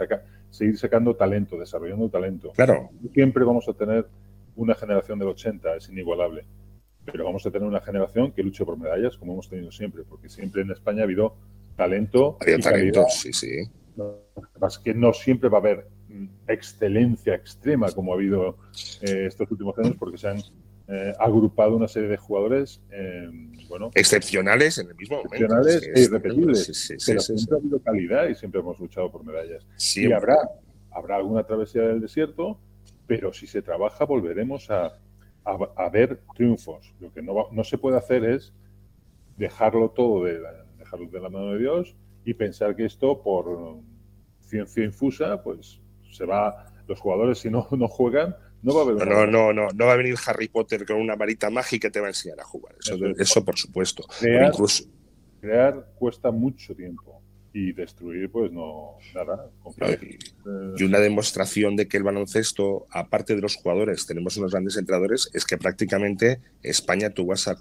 seguir 0.49 0.77
sacando 0.77 1.15
talento, 1.15 1.57
desarrollando 1.57 2.09
talento. 2.09 2.51
Claro. 2.51 2.89
Siempre 3.13 3.43
vamos 3.43 3.67
a 3.67 3.73
tener 3.73 4.07
una 4.55 4.75
generación 4.75 5.19
del 5.19 5.29
80, 5.29 5.75
es 5.75 5.89
inigualable 5.89 6.45
pero 7.11 7.25
vamos 7.25 7.45
a 7.45 7.51
tener 7.51 7.67
una 7.67 7.81
generación 7.81 8.31
que 8.31 8.43
luche 8.43 8.65
por 8.65 8.77
medallas, 8.77 9.17
como 9.17 9.33
hemos 9.33 9.49
tenido 9.49 9.71
siempre, 9.71 10.03
porque 10.03 10.29
siempre 10.29 10.63
en 10.63 10.71
España 10.71 11.01
ha 11.01 11.03
habido 11.03 11.35
talento. 11.75 12.37
Hay 12.45 12.59
talento, 12.59 13.05
sí, 13.09 13.31
sí. 13.31 13.69
Más 14.59 14.79
que 14.79 14.93
no 14.93 15.13
siempre 15.13 15.49
va 15.49 15.59
a 15.59 15.61
haber 15.61 15.87
mm, 16.09 16.25
excelencia 16.47 17.35
extrema 17.35 17.91
como 17.91 18.11
ha 18.11 18.15
habido 18.15 18.57
eh, 19.01 19.25
estos 19.27 19.49
últimos 19.51 19.77
años, 19.77 19.95
porque 19.97 20.17
se 20.17 20.27
han 20.27 20.37
eh, 20.87 21.13
agrupado 21.19 21.75
una 21.75 21.87
serie 21.87 22.09
de 22.09 22.17
jugadores 22.17 22.81
bueno, 23.67 23.89
excepcionales 23.95 24.77
en 24.77 24.89
el 24.89 24.95
mismo 24.95 25.17
momento. 25.17 25.35
Excepcionales 25.35 25.91
e 25.95 26.01
irrepetibles. 26.01 26.93
pero 27.05 27.19
siempre 27.19 27.55
ha 27.55 27.59
habido 27.59 27.79
calidad 27.81 28.27
y 28.29 28.35
siempre 28.35 28.61
hemos 28.61 28.79
luchado 28.79 29.11
por 29.11 29.25
medallas. 29.25 29.65
Y 29.95 30.11
habrá, 30.11 30.37
habrá 30.91 31.15
alguna 31.15 31.43
travesía 31.43 31.83
del 31.83 32.01
desierto, 32.01 32.59
pero 33.07 33.33
si 33.33 33.47
se 33.47 33.61
trabaja 33.61 34.05
volveremos 34.05 34.69
a, 34.69 34.99
a, 35.45 35.89
ver 35.89 36.21
triunfos. 36.35 36.93
Lo 36.99 37.11
que 37.13 37.21
no, 37.21 37.47
no 37.51 37.63
se 37.63 37.77
puede 37.77 37.97
hacer 37.97 38.23
es 38.23 38.53
dejarlo 39.37 39.89
todo 39.89 40.25
de 40.25 40.39
la, 40.39 40.65
dejarlo 40.77 41.07
de 41.07 41.19
la 41.19 41.29
mano 41.29 41.53
de 41.53 41.59
Dios 41.59 41.95
y 42.23 42.33
pensar 42.33 42.75
que 42.75 42.85
esto 42.85 43.21
por 43.21 43.77
ciencia 44.41 44.83
infusa, 44.83 45.41
pues 45.43 45.79
se 46.11 46.25
va, 46.25 46.71
los 46.87 46.99
jugadores 46.99 47.39
si 47.39 47.49
no, 47.49 47.67
no 47.71 47.87
juegan, 47.87 48.35
no 48.65 48.73
va 48.73 48.81
a 48.81 48.83
haber... 48.83 49.07
No, 49.07 49.27
no, 49.27 49.53
no, 49.53 49.67
no 49.71 49.85
va 49.85 49.93
a 49.93 49.95
venir 49.95 50.15
Harry 50.25 50.47
Potter 50.47 50.85
con 50.87 50.97
una 50.97 51.15
varita 51.15 51.51
mágica 51.51 51.87
que 51.87 51.91
te 51.91 51.99
va 51.99 52.07
a 52.07 52.09
enseñar 52.09 52.39
a 52.39 52.43
jugar. 52.43 52.75
Eso, 52.79 52.95
eso, 53.17 53.45
por 53.45 53.57
supuesto. 53.57 54.03
incluso... 54.21 54.85
crear 55.39 55.87
cuesta 55.99 56.31
mucho 56.31 56.75
tiempo 56.75 57.21
y 57.53 57.73
destruir, 57.73 58.31
pues 58.31 58.51
no, 58.51 58.97
nada. 59.13 59.51
Y 60.77 60.83
una 60.83 60.99
demostración 60.99 61.75
de 61.75 61.87
que 61.87 61.97
el 61.97 62.03
baloncesto, 62.03 62.87
aparte 62.89 63.35
de 63.35 63.41
los 63.41 63.55
jugadores, 63.55 64.07
tenemos 64.07 64.35
unos 64.37 64.51
grandes 64.51 64.77
entrenadores, 64.77 65.29
es 65.31 65.45
que 65.45 65.57
prácticamente 65.59 66.41
España 66.63 67.11
tú 67.11 67.27
vas 67.27 67.47
a, 67.47 67.55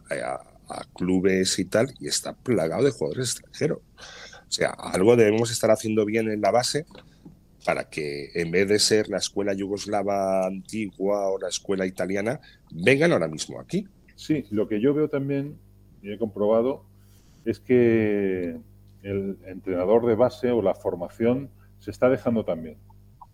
clubes 0.96 1.58
y 1.58 1.66
tal 1.66 1.94
y 2.00 2.08
está 2.08 2.32
plagado 2.32 2.82
de 2.82 2.90
jugadores 2.92 3.32
extranjeros. 3.32 3.80
O 4.48 4.52
sea, 4.52 4.70
algo 4.70 5.16
debemos 5.16 5.50
estar 5.50 5.70
haciendo 5.70 6.06
bien 6.06 6.30
en 6.30 6.40
la 6.40 6.50
base 6.50 6.86
para 7.64 7.88
que 7.88 8.30
en 8.34 8.50
vez 8.50 8.68
de 8.68 8.78
ser 8.78 9.08
la 9.08 9.16
escuela 9.16 9.54
yugoslava 9.54 10.46
antigua 10.46 11.30
o 11.30 11.38
la 11.38 11.48
escuela 11.48 11.86
italiana, 11.86 12.40
vengan 12.70 13.12
ahora 13.12 13.28
mismo 13.28 13.58
aquí. 13.58 13.86
Sí, 14.16 14.44
lo 14.50 14.68
que 14.68 14.80
yo 14.80 14.92
veo 14.92 15.08
también, 15.08 15.58
y 16.02 16.12
he 16.12 16.18
comprobado, 16.18 16.84
es 17.44 17.60
que 17.60 18.56
el 19.02 19.38
entrenador 19.46 20.06
de 20.06 20.14
base 20.14 20.50
o 20.50 20.62
la 20.62 20.74
formación 20.74 21.50
se 21.78 21.90
está 21.90 22.08
dejando 22.08 22.44
también. 22.44 22.76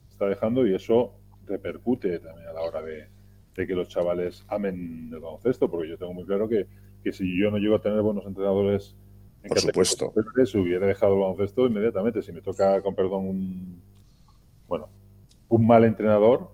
Se 0.06 0.12
está 0.12 0.26
dejando 0.26 0.66
y 0.66 0.74
eso 0.74 1.14
repercute 1.46 2.20
también 2.20 2.48
a 2.48 2.52
la 2.52 2.62
hora 2.62 2.82
de, 2.82 3.08
que 3.54 3.74
los 3.74 3.88
chavales 3.88 4.42
amen 4.48 5.10
el 5.12 5.20
baloncesto, 5.20 5.70
porque 5.70 5.88
yo 5.88 5.98
tengo 5.98 6.14
muy 6.14 6.24
claro 6.24 6.48
que, 6.48 6.66
si 7.12 7.38
yo 7.38 7.50
no 7.50 7.58
llego 7.58 7.76
a 7.76 7.82
tener 7.82 8.00
buenos 8.00 8.24
entrenadores 8.24 8.96
en 9.42 9.48
Por 9.48 9.60
supuesto. 9.60 10.12
Se 10.44 10.58
hubiera 10.58 10.86
dejado 10.86 11.14
el 11.14 11.20
baloncesto 11.20 11.66
inmediatamente. 11.66 12.22
Si 12.22 12.32
me 12.32 12.40
toca, 12.40 12.80
con 12.80 12.94
perdón, 12.94 13.26
un, 13.26 13.82
bueno, 14.70 14.88
un 15.48 15.66
mal 15.66 15.84
entrenador, 15.84 16.48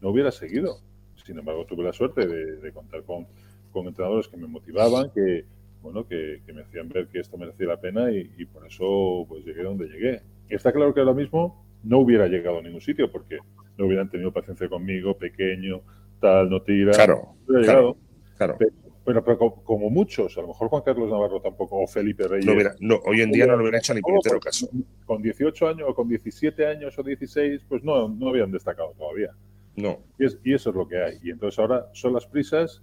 no 0.00 0.08
hubiera 0.08 0.32
seguido. 0.32 0.78
Sin 1.26 1.38
embargo, 1.38 1.66
tuve 1.66 1.84
la 1.84 1.92
suerte 1.92 2.26
de, 2.26 2.72
contar 2.72 3.02
con, 3.04 3.26
con 3.70 3.86
entrenadores 3.86 4.28
que 4.28 4.38
me 4.38 4.46
motivaban, 4.46 5.10
que, 5.10 5.44
bueno, 5.82 6.08
que, 6.08 6.40
me 6.54 6.62
hacían 6.62 6.88
ver 6.88 7.08
que 7.08 7.20
esto 7.20 7.36
merecía 7.36 7.66
la 7.66 7.78
pena 7.78 8.10
y, 8.10 8.46
por 8.46 8.66
eso 8.66 9.26
pues 9.28 9.44
llegué 9.44 9.62
donde 9.62 9.88
llegué. 9.88 10.22
Y 10.48 10.54
está 10.54 10.72
claro 10.72 10.94
que 10.94 11.00
ahora 11.00 11.12
mismo 11.12 11.62
no 11.84 11.98
hubiera 11.98 12.28
llegado 12.28 12.58
a 12.58 12.62
ningún 12.62 12.80
sitio 12.80 13.12
porque 13.12 13.38
no 13.76 13.84
hubieran 13.84 14.08
tenido 14.08 14.32
paciencia 14.32 14.66
conmigo, 14.70 15.18
pequeño, 15.18 15.82
tal, 16.18 16.48
no 16.48 16.62
tira. 16.62 16.92
Claro, 16.92 17.34
claro, 17.46 17.98
claro. 18.38 18.56
Pero, 18.58 18.72
pero, 19.04 19.24
como, 19.24 19.90
muchos, 19.90 20.36
a 20.36 20.42
lo 20.42 20.48
mejor 20.48 20.68
Juan 20.68 20.82
Carlos 20.84 21.10
Navarro 21.10 21.40
tampoco, 21.40 21.80
o 21.80 21.86
Felipe 21.86 22.28
Reyes. 22.28 22.76
No 22.80 23.00
hoy 23.04 23.22
en 23.22 23.32
día 23.32 23.46
no 23.46 23.56
lo 23.56 23.62
hubiera 23.62 23.78
hecho 23.78 23.94
ni 23.94 24.00
puñetero 24.00 24.38
caso. 24.38 24.68
Con 25.04 25.22
18 25.22 25.68
años, 25.68 25.88
o 25.88 25.94
con 25.94 26.08
17 26.08 26.66
años 26.66 26.98
o 26.98 27.02
16, 27.02 27.62
pues 27.68 27.82
no, 27.82 28.08
no 28.08 28.28
habían 28.28 28.50
destacado 28.50 28.92
todavía. 28.96 29.30
No. 29.76 29.98
Y, 30.18 30.50
y 30.50 30.54
eso 30.54 30.70
es 30.70 30.76
lo 30.76 30.86
que 30.86 31.02
hay. 31.02 31.18
Y 31.22 31.30
entonces 31.30 31.58
ahora 31.58 31.88
son 31.92 32.12
las 32.12 32.26
prisas 32.26 32.82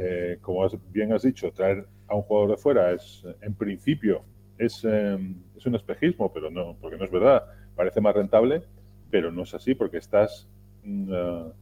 eh, 0.00 0.38
como 0.40 0.64
bien 0.92 1.12
has 1.12 1.22
dicho, 1.22 1.50
traer 1.50 1.84
a 2.06 2.14
un 2.14 2.22
jugador 2.22 2.50
de 2.52 2.56
fuera 2.56 2.92
es, 2.92 3.24
en 3.40 3.52
principio, 3.54 4.22
es, 4.56 4.84
em, 4.84 5.42
es, 5.56 5.66
un 5.66 5.74
espejismo, 5.74 6.32
pero 6.32 6.52
no, 6.52 6.76
porque 6.80 6.96
no 6.96 7.04
es 7.04 7.10
verdad. 7.10 7.42
Parece 7.74 8.00
más 8.00 8.14
rentable, 8.14 8.62
pero 9.10 9.32
no 9.32 9.42
es 9.42 9.54
así, 9.54 9.74
porque 9.74 9.96
estás 9.96 10.46
mm, 10.84 11.12
eh, 11.12 11.52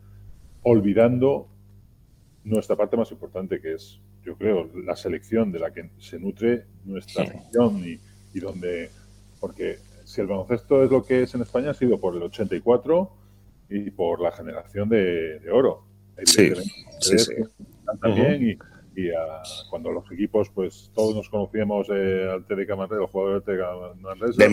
olvidando 0.64 1.48
nuestra 2.46 2.76
parte 2.76 2.96
más 2.96 3.10
importante, 3.10 3.60
que 3.60 3.74
es, 3.74 4.00
yo 4.24 4.36
creo, 4.36 4.70
la 4.84 4.96
selección 4.96 5.52
de 5.52 5.58
la 5.58 5.72
que 5.72 5.90
se 5.98 6.18
nutre 6.18 6.64
nuestra 6.84 7.24
región 7.24 7.82
y, 7.84 7.98
y 8.32 8.40
donde, 8.40 8.90
porque 9.40 9.78
si 10.04 10.20
el 10.20 10.28
baloncesto 10.28 10.84
es 10.84 10.90
lo 10.90 11.04
que 11.04 11.22
es 11.22 11.34
en 11.34 11.42
España, 11.42 11.70
ha 11.70 11.74
sido 11.74 11.98
por 11.98 12.14
el 12.14 12.22
84 12.22 13.10
y 13.68 13.90
por 13.90 14.20
la 14.20 14.30
generación 14.30 14.88
de, 14.88 15.40
oro. 15.50 15.84
Sí, 16.24 16.52
sí, 17.00 17.18
sí 17.18 17.32
también 18.00 18.50
y, 18.50 18.58
cuando 19.68 19.92
los 19.92 20.10
equipos, 20.10 20.48
pues 20.54 20.90
todos 20.94 21.14
nos 21.14 21.28
conocíamos 21.28 21.86
eh, 21.90 22.30
al 22.32 22.46
TDK 22.46 22.76
Manresa, 22.76 23.02
los 23.02 23.10
jugadores 23.10 23.44
del 23.44 23.58
TDK 23.58 24.00
Manresa. 24.00 24.42
De, 24.42 24.48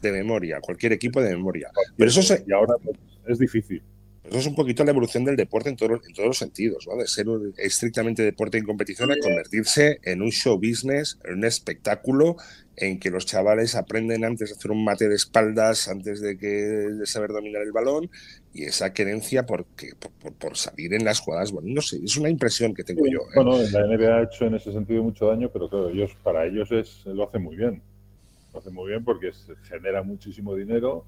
de, 0.00 0.12
memoria, 0.12 0.60
cualquier 0.60 0.92
equipo 0.92 1.20
de 1.20 1.30
memoria. 1.30 1.68
Pero 1.96 2.10
eso 2.10 2.34
y 2.46 2.52
ahora 2.52 2.74
pues, 2.80 2.96
es 3.26 3.38
difícil. 3.40 3.82
Eso 4.24 4.38
es 4.38 4.46
un 4.46 4.54
poquito 4.54 4.84
la 4.84 4.90
evolución 4.90 5.24
del 5.24 5.36
deporte 5.36 5.68
en, 5.68 5.76
todo, 5.76 5.94
en 5.94 6.14
todos 6.14 6.28
los 6.28 6.38
sentidos, 6.38 6.86
¿no? 6.86 6.96
de 6.96 7.06
ser 7.06 7.26
estrictamente 7.58 8.22
deporte 8.22 8.56
en 8.56 8.64
competición 8.64 9.12
a 9.12 9.16
convertirse 9.18 10.00
en 10.02 10.22
un 10.22 10.30
show 10.30 10.56
business, 10.56 11.18
en 11.24 11.34
un 11.34 11.44
espectáculo 11.44 12.36
en 12.76 12.98
que 12.98 13.10
los 13.10 13.26
chavales 13.26 13.74
aprenden 13.74 14.24
antes 14.24 14.50
de 14.50 14.56
hacer 14.56 14.70
un 14.70 14.84
mate 14.84 15.08
de 15.08 15.14
espaldas, 15.14 15.88
antes 15.88 16.20
de, 16.20 16.36
que, 16.36 16.46
de 16.46 17.06
saber 17.06 17.30
dominar 17.30 17.62
el 17.62 17.72
balón, 17.72 18.10
y 18.52 18.64
esa 18.64 18.92
querencia 18.92 19.46
por, 19.46 19.66
por, 20.38 20.56
salir 20.56 20.94
en 20.94 21.04
las 21.04 21.20
jugadas, 21.20 21.52
bueno, 21.52 21.68
no 21.72 21.80
sé, 21.82 22.00
es 22.02 22.16
una 22.16 22.28
impresión 22.28 22.74
que 22.74 22.84
tengo 22.84 23.04
yo. 23.06 23.20
¿eh? 23.20 23.32
Bueno, 23.34 23.58
la 23.58 23.86
NBA 23.86 24.16
ha 24.16 24.22
hecho 24.22 24.46
en 24.46 24.54
ese 24.54 24.72
sentido 24.72 25.02
mucho 25.02 25.26
daño, 25.26 25.50
pero 25.52 25.68
claro, 25.68 25.90
ellos, 25.90 26.16
para 26.22 26.46
ellos 26.46 26.70
es, 26.72 27.04
lo 27.06 27.28
hacen 27.28 27.42
muy 27.42 27.56
bien. 27.56 27.82
Lo 28.52 28.60
hacen 28.60 28.72
muy 28.72 28.90
bien 28.90 29.04
porque 29.04 29.32
se 29.32 29.54
genera 29.68 30.02
muchísimo 30.02 30.54
dinero 30.54 31.04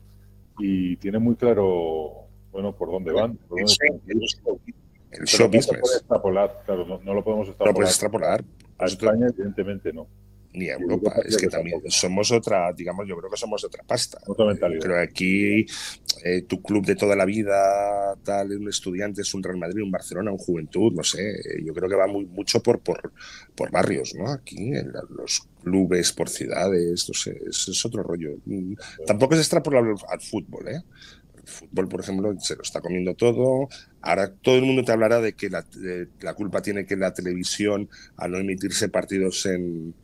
y 0.59 0.97
tiene 0.97 1.19
muy 1.19 1.37
claro, 1.37 2.26
bueno, 2.57 2.75
por 2.75 2.91
dónde 2.91 3.13
van. 3.13 3.37
Por 3.37 3.59
dónde 3.61 3.75
el 5.11 5.27
show 5.27 5.47
business. 5.47 6.05
claro, 6.65 7.01
no, 7.05 7.15
lo 7.15 7.23
podemos 7.23 7.49
extrapolar. 7.49 7.73
No 7.73 7.75
puedes 7.75 7.91
extrapolar. 7.91 8.45
A 8.79 8.87
España, 8.87 9.27
evidentemente, 9.29 9.93
no 9.93 10.07
ni 10.57 10.71
a 10.71 10.75
Europa. 10.75 11.15
Es 11.25 11.37
que 11.37 11.49
también 11.49 11.81
somos 11.89 12.33
otra, 12.33 12.73
digamos, 12.73 13.07
yo 13.07 13.17
creo 13.17 13.31
que 13.31 13.37
somos 13.37 13.63
otra 13.63 13.85
pasta. 13.85 14.19
Otra 14.27 14.47
mentalidad. 14.47 14.81
Creo 14.81 14.97
que 14.97 15.03
aquí 15.03 15.67
eh, 16.25 16.43
tu 16.43 16.63
club 16.63 16.85
de 16.85 16.97
toda 16.97 17.15
la 17.15 17.25
vida, 17.25 18.17
tal, 18.25 18.53
un 18.53 18.69
estudiante 18.69 19.21
es 19.21 19.35
un 19.35 19.43
Real 19.43 19.59
Madrid, 19.59 19.83
un 19.83 19.91
Barcelona, 19.91 20.33
un 20.33 20.39
Juventud, 20.39 20.93
no 20.93 21.05
sé. 21.05 21.37
Yo 21.63 21.75
creo 21.75 21.89
que 21.89 21.95
va 21.95 22.07
muy 22.07 22.25
mucho 22.25 22.63
por, 22.63 22.81
por, 22.81 23.13
por 23.55 23.71
barrios, 23.71 24.15
¿no? 24.15 24.31
Aquí, 24.31 24.75
en 24.75 24.93
los 25.11 25.47
clubes, 25.63 26.13
por 26.13 26.29
ciudades, 26.31 27.07
no 27.09 27.15
sé, 27.15 27.39
es, 27.47 27.69
es 27.69 27.85
otro 27.85 28.03
rollo. 28.03 28.37
Tampoco 29.07 29.35
es 29.35 29.41
extrapolable 29.41 29.95
al 30.09 30.21
fútbol, 30.21 30.69
¿eh? 30.69 30.83
Fútbol, 31.47 31.89
por 31.89 32.01
ejemplo, 32.01 32.39
se 32.41 32.57
lo 32.57 32.63
está 32.63 32.81
comiendo 32.81 33.15
todo. 33.15 33.69
Ahora 34.03 34.33
todo 34.33 34.57
el 34.57 34.65
mundo 34.65 34.85
te 34.85 34.93
hablará 34.93 35.21
de 35.21 35.33
que 35.33 35.49
la, 35.49 35.65
la 36.21 36.35
culpa 36.35 36.61
tiene 36.61 36.85
que 36.85 36.97
la 36.97 37.15
televisión 37.15 37.89
al 38.17 38.33
no 38.33 38.39
emitirse 38.39 38.89
partidos 38.89 39.47
en, 39.47 39.95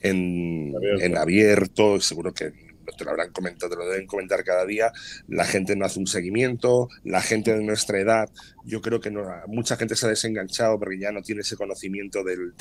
en 0.00 1.16
abierto. 1.16 2.00
seguro 2.00 2.32
que 2.32 2.52
te 2.96 3.04
lo 3.04 3.10
habrán 3.10 3.32
comentado, 3.32 3.70
te 3.70 3.76
lo 3.76 3.88
deben 3.88 4.06
comentar 4.06 4.44
cada 4.44 4.64
día, 4.64 4.92
la 5.28 5.44
gente 5.44 5.76
no 5.76 5.84
hace 5.84 5.98
un 5.98 6.06
seguimiento, 6.06 6.88
la 7.04 7.20
gente 7.20 7.54
de 7.54 7.64
nuestra 7.64 7.98
edad, 7.98 8.30
yo 8.64 8.80
creo 8.80 9.00
que 9.00 9.10
no, 9.10 9.24
mucha 9.48 9.76
gente 9.76 9.96
se 9.96 10.06
ha 10.06 10.10
desenganchado 10.10 10.78
porque 10.78 10.98
ya 10.98 11.12
no 11.12 11.22
tiene 11.22 11.40
ese 11.40 11.56
conocimiento 11.56 12.22
del, 12.22 12.52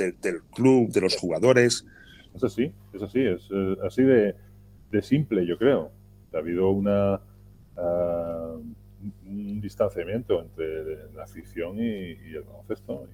club, 0.53 0.91
de 0.91 1.01
los 1.01 1.15
jugadores. 1.15 1.85
Es 2.33 2.43
así, 2.43 2.71
es 2.93 3.01
así, 3.01 3.21
es 3.21 3.41
eh, 3.51 3.75
así 3.85 4.03
de, 4.03 4.35
simple, 5.01 5.45
yo 5.45 5.57
creo. 5.57 5.91
Ha 6.33 6.37
habido 6.37 6.69
una 6.69 7.19
ah, 7.77 8.55
un 9.25 9.61
distanciamiento 9.61 10.41
entre 10.41 11.11
la 11.13 11.23
afición 11.23 11.79
y, 11.79 12.11
el 12.11 12.43
baloncesto, 12.43 13.07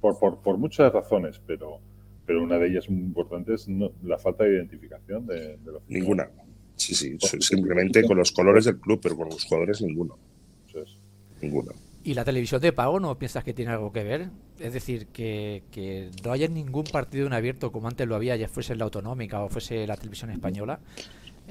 por, 0.00 0.18
por, 0.18 0.38
por 0.40 0.58
muchas 0.58 0.92
razones, 0.92 1.40
pero 1.46 1.80
pero 2.26 2.42
una 2.42 2.58
de 2.58 2.68
ellas 2.68 2.88
muy 2.88 3.02
importante 3.02 3.54
es 3.54 3.66
la 4.02 4.18
falta 4.18 4.44
de 4.44 4.54
identificación 4.54 5.26
de, 5.26 5.58
los 5.64 5.82
Ninguna. 5.88 6.28
Sí, 6.76 6.94
sí, 6.94 7.16
simplemente 7.40 8.04
con 8.04 8.16
los 8.16 8.32
colores 8.32 8.64
del 8.64 8.78
club, 8.78 9.00
pero 9.02 9.16
con 9.16 9.28
los 9.28 9.44
jugadores 9.44 9.82
ninguno. 9.82 10.18
Ninguno. 11.40 11.72
¿Y 12.04 12.14
la 12.14 12.24
televisión 12.24 12.60
de 12.60 12.72
pago 12.72 12.98
no 12.98 13.16
piensas 13.18 13.44
que 13.44 13.52
tiene 13.52 13.72
algo 13.72 13.92
que 13.92 14.02
ver? 14.02 14.30
Es 14.58 14.72
decir, 14.72 15.06
que, 15.08 15.64
que 15.70 16.10
no 16.24 16.32
haya 16.32 16.48
ningún 16.48 16.84
partido 16.84 17.26
en 17.26 17.32
abierto 17.32 17.70
como 17.70 17.88
antes 17.88 18.06
lo 18.08 18.16
había, 18.16 18.34
ya 18.36 18.48
fuese 18.48 18.74
la 18.74 18.84
autonómica 18.84 19.42
o 19.42 19.48
fuese 19.48 19.86
la 19.86 19.96
televisión 19.96 20.30
española. 20.30 20.80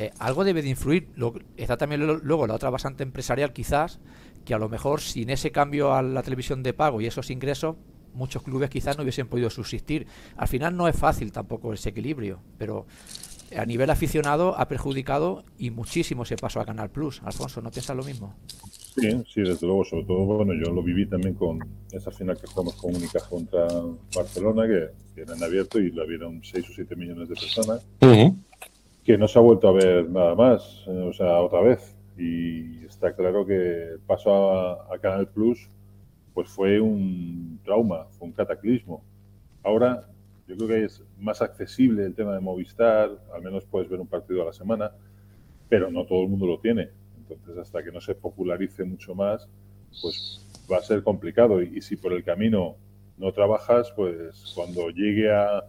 Eh, 0.01 0.11
algo 0.17 0.43
debe 0.43 0.63
de 0.63 0.69
influir. 0.69 1.09
está 1.57 1.77
también 1.77 2.01
luego 2.23 2.47
la 2.47 2.55
otra 2.55 2.71
bastante 2.71 3.03
empresarial 3.03 3.53
quizás, 3.53 3.99
que 4.43 4.55
a 4.55 4.57
lo 4.57 4.67
mejor 4.67 4.99
sin 4.99 5.29
ese 5.29 5.51
cambio 5.51 5.93
a 5.93 6.01
la 6.01 6.23
televisión 6.23 6.63
de 6.63 6.73
pago 6.73 7.01
y 7.01 7.05
esos 7.05 7.29
ingresos, 7.29 7.75
muchos 8.15 8.41
clubes 8.41 8.71
quizás 8.71 8.97
no 8.97 9.03
hubiesen 9.03 9.27
podido 9.27 9.51
subsistir. 9.51 10.07
Al 10.37 10.47
final 10.47 10.75
no 10.75 10.87
es 10.87 10.95
fácil 10.95 11.31
tampoco 11.31 11.71
ese 11.71 11.89
equilibrio, 11.89 12.39
pero 12.57 12.87
a 13.55 13.63
nivel 13.63 13.91
aficionado 13.91 14.57
ha 14.57 14.67
perjudicado 14.67 15.43
y 15.59 15.69
muchísimo 15.69 16.23
ese 16.23 16.35
paso 16.35 16.59
a 16.59 16.65
Canal 16.65 16.89
Plus. 16.89 17.21
Alfonso, 17.23 17.61
¿no 17.61 17.69
piensas 17.69 17.95
lo 17.95 18.03
mismo? 18.03 18.33
Sí, 18.95 19.23
sí, 19.31 19.41
desde 19.41 19.67
luego, 19.67 19.85
sobre 19.85 20.05
todo, 20.05 20.25
bueno, 20.25 20.53
yo 20.53 20.71
lo 20.71 20.81
viví 20.81 21.05
también 21.05 21.35
con 21.35 21.59
esa 21.91 22.09
final 22.09 22.39
que 22.39 22.47
jugamos 22.47 22.73
con 22.73 22.95
Única 22.95 23.19
contra 23.19 23.67
Barcelona, 24.15 24.63
que, 24.67 25.21
era 25.21 25.35
en 25.35 25.43
abierto 25.43 25.79
y 25.79 25.91
la 25.91 26.05
vieron 26.05 26.41
6 26.43 26.65
o 26.71 26.73
7 26.73 26.95
millones 26.95 27.29
de 27.29 27.35
personas, 27.35 27.85
que 29.03 29.17
no 29.17 29.27
se 29.27 29.39
ha 29.39 29.41
vuelto 29.41 29.67
a 29.67 29.73
ver 29.73 30.09
nada 30.09 30.35
más, 30.35 30.83
eh, 30.87 30.91
o 30.91 31.13
sea, 31.13 31.39
otra 31.41 31.61
vez. 31.61 31.95
Y 32.17 32.85
está 32.85 33.13
claro 33.15 33.45
que 33.45 33.93
el 33.93 33.99
paso 33.99 34.91
a 34.91 34.99
Canal 34.99 35.27
Plus 35.27 35.69
pues 36.33 36.49
fue 36.49 36.79
un 36.79 37.59
trauma, 37.63 38.05
fue 38.11 38.27
un 38.27 38.33
cataclismo. 38.33 39.03
Ahora 39.63 40.07
yo 40.47 40.55
creo 40.55 40.67
que 40.67 40.85
es 40.85 41.03
más 41.17 41.41
accesible 41.41 42.05
el 42.05 42.15
tema 42.15 42.33
de 42.33 42.39
Movistar, 42.39 43.09
al 43.33 43.41
menos 43.41 43.65
puedes 43.65 43.89
ver 43.89 43.99
un 43.99 44.07
partido 44.07 44.41
a 44.41 44.45
la 44.45 44.53
semana, 44.53 44.91
pero 45.69 45.89
no 45.89 46.05
todo 46.05 46.23
el 46.23 46.29
mundo 46.29 46.45
lo 46.45 46.59
tiene. 46.59 46.89
Entonces, 47.17 47.57
hasta 47.57 47.83
que 47.83 47.91
no 47.91 48.01
se 48.01 48.15
popularice 48.15 48.83
mucho 48.83 49.15
más, 49.15 49.47
pues 50.01 50.45
va 50.69 50.77
a 50.77 50.81
ser 50.81 51.03
complicado. 51.03 51.61
Y, 51.61 51.81
si 51.81 51.95
por 51.95 52.11
el 52.13 52.23
camino 52.23 52.75
no 53.17 53.31
trabajas, 53.31 53.91
pues 53.95 54.51
cuando 54.55 54.89
llegue 54.89 55.31
a 55.31 55.63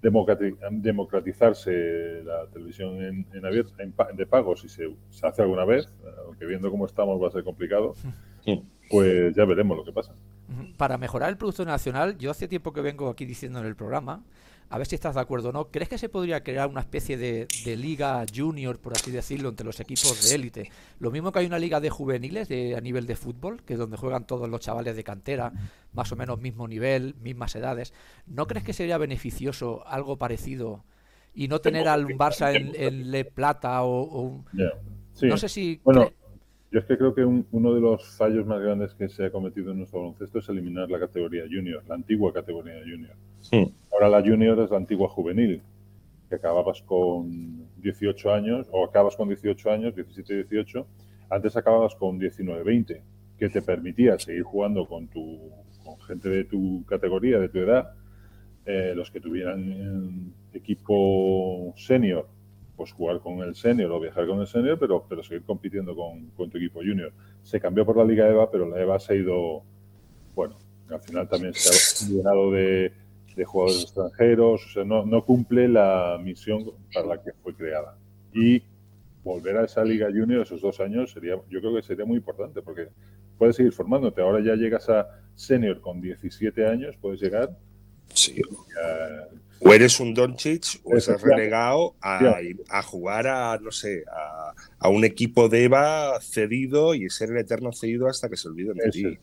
democratizarse 0.00 2.22
la 2.24 2.46
televisión 2.52 3.02
en, 3.02 3.26
en 3.32 3.46
abierto, 3.46 3.72
de 4.14 4.26
pago, 4.26 4.56
si 4.56 4.68
se, 4.68 4.88
se, 5.10 5.26
hace 5.26 5.42
alguna 5.42 5.64
vez, 5.64 5.88
aunque 6.26 6.46
viendo 6.46 6.70
cómo 6.70 6.86
estamos 6.86 7.20
va 7.22 7.28
a 7.28 7.32
ser 7.32 7.44
complicado, 7.44 7.94
pues 8.90 9.34
ya 9.34 9.44
veremos 9.44 9.76
lo 9.76 9.84
que 9.84 9.92
pasa. 9.92 10.14
Para 10.76 10.96
mejorar 10.96 11.30
el 11.30 11.36
Producto 11.36 11.64
Nacional, 11.64 12.16
yo 12.16 12.30
hace 12.30 12.48
tiempo 12.48 12.72
que 12.72 12.80
vengo 12.80 13.08
aquí 13.08 13.26
diciendo 13.26 13.58
en 13.58 13.66
el 13.66 13.76
programa, 13.76 14.24
a 14.70 14.78
ver 14.78 14.86
si 14.86 14.94
estás 14.94 15.14
de 15.14 15.20
acuerdo 15.20 15.48
o 15.48 15.52
no, 15.52 15.68
¿crees 15.68 15.88
que 15.88 15.98
se 15.98 16.08
podría 16.08 16.42
crear 16.42 16.68
una 16.68 16.80
especie 16.80 17.16
de, 17.16 17.48
liga 17.76 18.24
junior, 18.34 18.78
por 18.78 18.92
así 18.92 19.10
decirlo, 19.10 19.48
entre 19.48 19.64
los 19.64 19.80
equipos 19.80 20.28
de 20.28 20.34
élite? 20.34 20.70
Lo 20.98 21.10
mismo 21.10 21.32
que 21.32 21.38
hay 21.38 21.46
una 21.46 21.58
liga 21.58 21.80
de 21.80 21.90
juveniles 21.90 22.48
de, 22.48 22.76
a 22.76 22.80
nivel 22.80 23.06
de 23.06 23.16
fútbol, 23.16 23.62
que 23.62 23.74
es 23.74 23.78
donde 23.78 23.96
juegan 23.96 24.26
todos 24.26 24.48
los 24.48 24.60
chavales 24.60 24.94
de 24.96 25.04
cantera, 25.04 25.52
más 25.92 26.12
o 26.12 26.16
menos 26.16 26.40
mismo 26.40 26.68
nivel, 26.68 27.14
mismas 27.20 27.54
edades. 27.56 27.94
¿No 28.26 28.46
crees 28.46 28.64
que 28.64 28.72
sería 28.72 28.98
beneficioso 28.98 29.86
algo 29.86 30.18
parecido 30.18 30.84
y 31.34 31.48
no 31.48 31.60
tener 31.60 31.88
al 31.88 32.06
Barça 32.06 32.54
en, 32.54 33.10
Le 33.10 33.24
Plata 33.24 33.84
o, 33.84 34.44
No 35.22 35.36
sé 35.36 35.48
si... 35.48 35.80
Yo 36.70 36.80
es 36.80 36.84
que 36.84 36.98
creo 36.98 37.14
que 37.14 37.24
uno 37.24 37.74
de 37.74 37.80
los 37.80 38.16
fallos 38.16 38.44
más 38.46 38.60
grandes 38.60 38.92
que 38.94 39.08
se 39.08 39.24
ha 39.24 39.30
cometido 39.30 39.72
en 39.72 39.78
nuestro 39.78 40.00
baloncesto 40.00 40.38
es 40.38 40.48
eliminar 40.50 40.90
la 40.90 41.00
categoría 41.00 41.44
junior, 41.44 41.82
la 41.88 41.94
antigua 41.94 42.30
categoría 42.32 42.74
junior. 42.80 43.16
Ahora 43.90 44.10
la 44.10 44.20
junior 44.20 44.58
es 44.60 44.70
la 44.70 44.76
antigua 44.76 45.08
juvenil, 45.08 45.62
que 46.28 46.34
acababas 46.34 46.82
con 46.82 47.66
18 47.78 48.34
años, 48.34 48.66
o 48.70 48.84
acabas 48.84 49.16
con 49.16 49.28
18 49.28 49.70
años, 49.70 49.94
17, 49.94 50.34
18, 50.34 50.86
antes 51.30 51.56
acababas 51.56 51.94
con 51.94 52.18
19, 52.18 52.62
20, 52.62 53.02
que 53.38 53.48
te 53.48 53.62
permitía 53.62 54.18
seguir 54.18 54.42
jugando 54.42 54.86
con, 54.86 55.08
tu, 55.08 55.50
con 55.82 55.98
gente 56.00 56.28
de 56.28 56.44
tu 56.44 56.84
categoría, 56.84 57.38
de 57.38 57.48
tu 57.48 57.60
edad, 57.60 57.94
eh, 58.66 58.92
los 58.94 59.10
que 59.10 59.20
tuvieran 59.20 60.34
equipo 60.52 61.72
senior 61.78 62.28
pues 62.78 62.92
jugar 62.92 63.18
con 63.18 63.40
el 63.40 63.56
senior 63.56 63.90
o 63.90 63.98
viajar 63.98 64.24
con 64.28 64.40
el 64.40 64.46
senior, 64.46 64.78
pero, 64.78 65.04
pero 65.08 65.20
seguir 65.24 65.42
compitiendo 65.42 65.96
con, 65.96 66.30
tu 66.48 66.56
equipo 66.56 66.78
junior. 66.78 67.12
Se 67.42 67.60
cambió 67.60 67.84
por 67.84 67.96
la 67.96 68.04
Liga 68.04 68.28
EVA, 68.28 68.48
pero 68.52 68.68
la 68.68 68.80
EVA 68.80 69.00
se 69.00 69.14
ha 69.14 69.16
ido, 69.16 69.64
bueno, 70.32 70.56
al 70.88 71.00
final 71.00 71.28
también 71.28 71.52
se 71.54 72.06
ha 72.06 72.08
llenado 72.08 72.52
de, 72.52 72.92
jugadores 73.44 73.82
extranjeros, 73.82 74.64
o 74.64 74.68
sea, 74.70 74.84
no, 74.84 75.04
no, 75.04 75.24
cumple 75.24 75.68
la 75.68 76.18
misión 76.22 76.72
para 76.94 77.06
la 77.06 77.22
que 77.22 77.32
fue 77.42 77.52
creada. 77.52 77.98
Y 78.32 78.62
volver 79.24 79.56
a 79.56 79.64
esa 79.64 79.84
Liga 79.84 80.06
Junior 80.06 80.42
esos 80.42 80.60
dos 80.60 80.78
años 80.78 81.10
sería, 81.10 81.34
yo 81.48 81.60
creo 81.60 81.74
que 81.74 81.82
sería 81.82 82.04
muy 82.04 82.18
importante, 82.18 82.62
porque 82.62 82.88
puedes 83.38 83.56
seguir 83.56 83.72
formándote. 83.72 84.22
Ahora 84.22 84.40
ya 84.40 84.54
llegas 84.54 84.88
a 84.88 85.08
senior 85.34 85.80
con 85.80 86.00
17 86.00 86.64
años, 86.64 86.96
puedes 86.96 87.20
llegar. 87.20 87.56
Sí. 88.14 88.40
O 89.60 89.72
eres 89.72 89.98
un 90.00 90.14
Doncic 90.14 90.80
o 90.84 90.96
estás 90.96 91.20
relegado 91.22 91.94
a, 92.00 92.38
a, 92.70 92.82
jugar 92.82 93.26
a, 93.26 93.58
no 93.58 93.72
sé, 93.72 94.04
a, 94.78 94.88
un 94.88 95.04
equipo 95.04 95.48
de 95.48 95.64
EVA 95.64 96.20
cedido 96.20 96.94
y 96.94 97.10
ser 97.10 97.30
el 97.30 97.38
eterno 97.38 97.72
cedido 97.72 98.08
hasta 98.08 98.28
que 98.28 98.36
se 98.36 98.48
olviden 98.48 98.76
de 98.76 98.90
ti. 98.90 99.18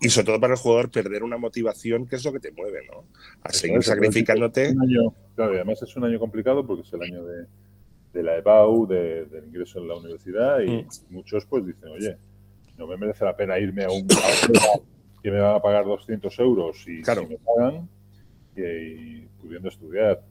y, 0.00 0.08
sobre 0.08 0.26
todo 0.26 0.40
para 0.40 0.54
el 0.54 0.58
jugador 0.58 0.90
perder 0.90 1.22
una 1.22 1.36
motivación 1.36 2.06
que 2.06 2.16
es 2.16 2.24
lo 2.24 2.32
que 2.32 2.40
te 2.40 2.52
mueve, 2.52 2.80
¿no? 2.90 3.04
A 3.42 3.52
seguir 3.52 3.82
sacrificándote. 3.82 4.74
claro, 5.34 5.52
y 5.52 5.56
además 5.56 5.82
es 5.82 5.96
un 5.96 6.04
año 6.04 6.18
complicado 6.18 6.66
porque 6.66 6.82
es 6.82 6.92
el 6.92 7.02
año 7.02 7.24
de, 7.24 7.46
de 8.12 8.22
la 8.22 8.36
EBAU, 8.36 8.86
del 8.86 9.44
ingreso 9.46 9.80
en 9.80 9.88
la 9.88 9.96
universidad 9.96 10.60
y 10.60 10.70
mm. 10.70 10.86
muchos 11.10 11.46
pues 11.46 11.66
dicen, 11.66 11.88
oye, 11.90 12.16
no 12.76 12.86
me 12.86 12.96
merece 12.96 13.24
la 13.24 13.36
pena 13.36 13.58
irme 13.58 13.84
a 13.84 13.90
un 13.90 14.06
que 15.22 15.30
me 15.30 15.40
van 15.40 15.56
a 15.56 15.60
pagar 15.60 15.84
200 15.84 16.38
euros 16.38 16.84
y 16.86 17.02
claro. 17.02 17.22
si 17.22 17.28
me 17.28 17.38
pagan 17.38 17.88
y 18.58 19.28
pudiendo 19.40 19.68
estudiar. 19.68 20.22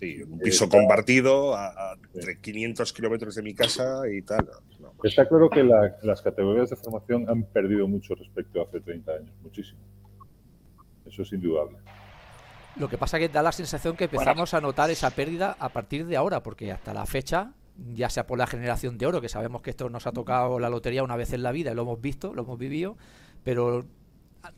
Sí, 0.00 0.22
un 0.22 0.40
piso 0.40 0.68
compartido 0.68 1.54
a, 1.54 1.96
500 2.40 2.92
kilómetros 2.92 3.34
de 3.36 3.42
mi 3.42 3.54
casa 3.54 4.02
y 4.10 4.22
tal. 4.22 4.48
Está 5.04 5.28
claro 5.28 5.48
que 5.48 5.62
las 5.62 6.22
categorías 6.22 6.70
de 6.70 6.76
formación 6.76 7.28
han 7.28 7.44
perdido 7.44 7.86
mucho 7.86 8.14
respecto 8.14 8.60
a 8.60 8.64
hace 8.64 8.80
30 8.80 9.12
años, 9.12 9.30
muchísimo. 9.42 9.80
Eso 11.06 11.22
es 11.22 11.32
indudable. 11.32 11.78
Lo 12.76 12.88
que 12.88 12.96
pasa 12.96 13.18
es 13.18 13.28
que 13.28 13.32
da 13.32 13.42
la 13.42 13.52
sensación 13.52 13.96
que 13.96 14.04
empezamos 14.04 14.54
a 14.54 14.60
notar 14.60 14.90
esa 14.90 15.10
pérdida 15.10 15.56
a 15.58 15.68
partir 15.68 16.06
de 16.06 16.16
ahora, 16.16 16.42
porque 16.42 16.72
hasta 16.72 16.94
la 16.94 17.04
fecha, 17.04 17.52
ya 17.76 18.08
sea 18.08 18.26
por 18.26 18.38
la 18.38 18.46
generación 18.46 18.96
de 18.96 19.06
oro, 19.06 19.20
que 19.20 19.28
sabemos 19.28 19.60
que 19.60 19.70
esto 19.70 19.90
nos 19.90 20.06
ha 20.06 20.12
tocado 20.12 20.58
la 20.58 20.70
lotería 20.70 21.02
una 21.02 21.16
vez 21.16 21.32
en 21.32 21.42
la 21.42 21.52
vida 21.52 21.72
y 21.72 21.74
lo 21.74 21.82
hemos 21.82 22.00
visto, 22.00 22.32
lo 22.32 22.42
hemos 22.42 22.58
vivido, 22.58 22.96
pero 23.44 23.84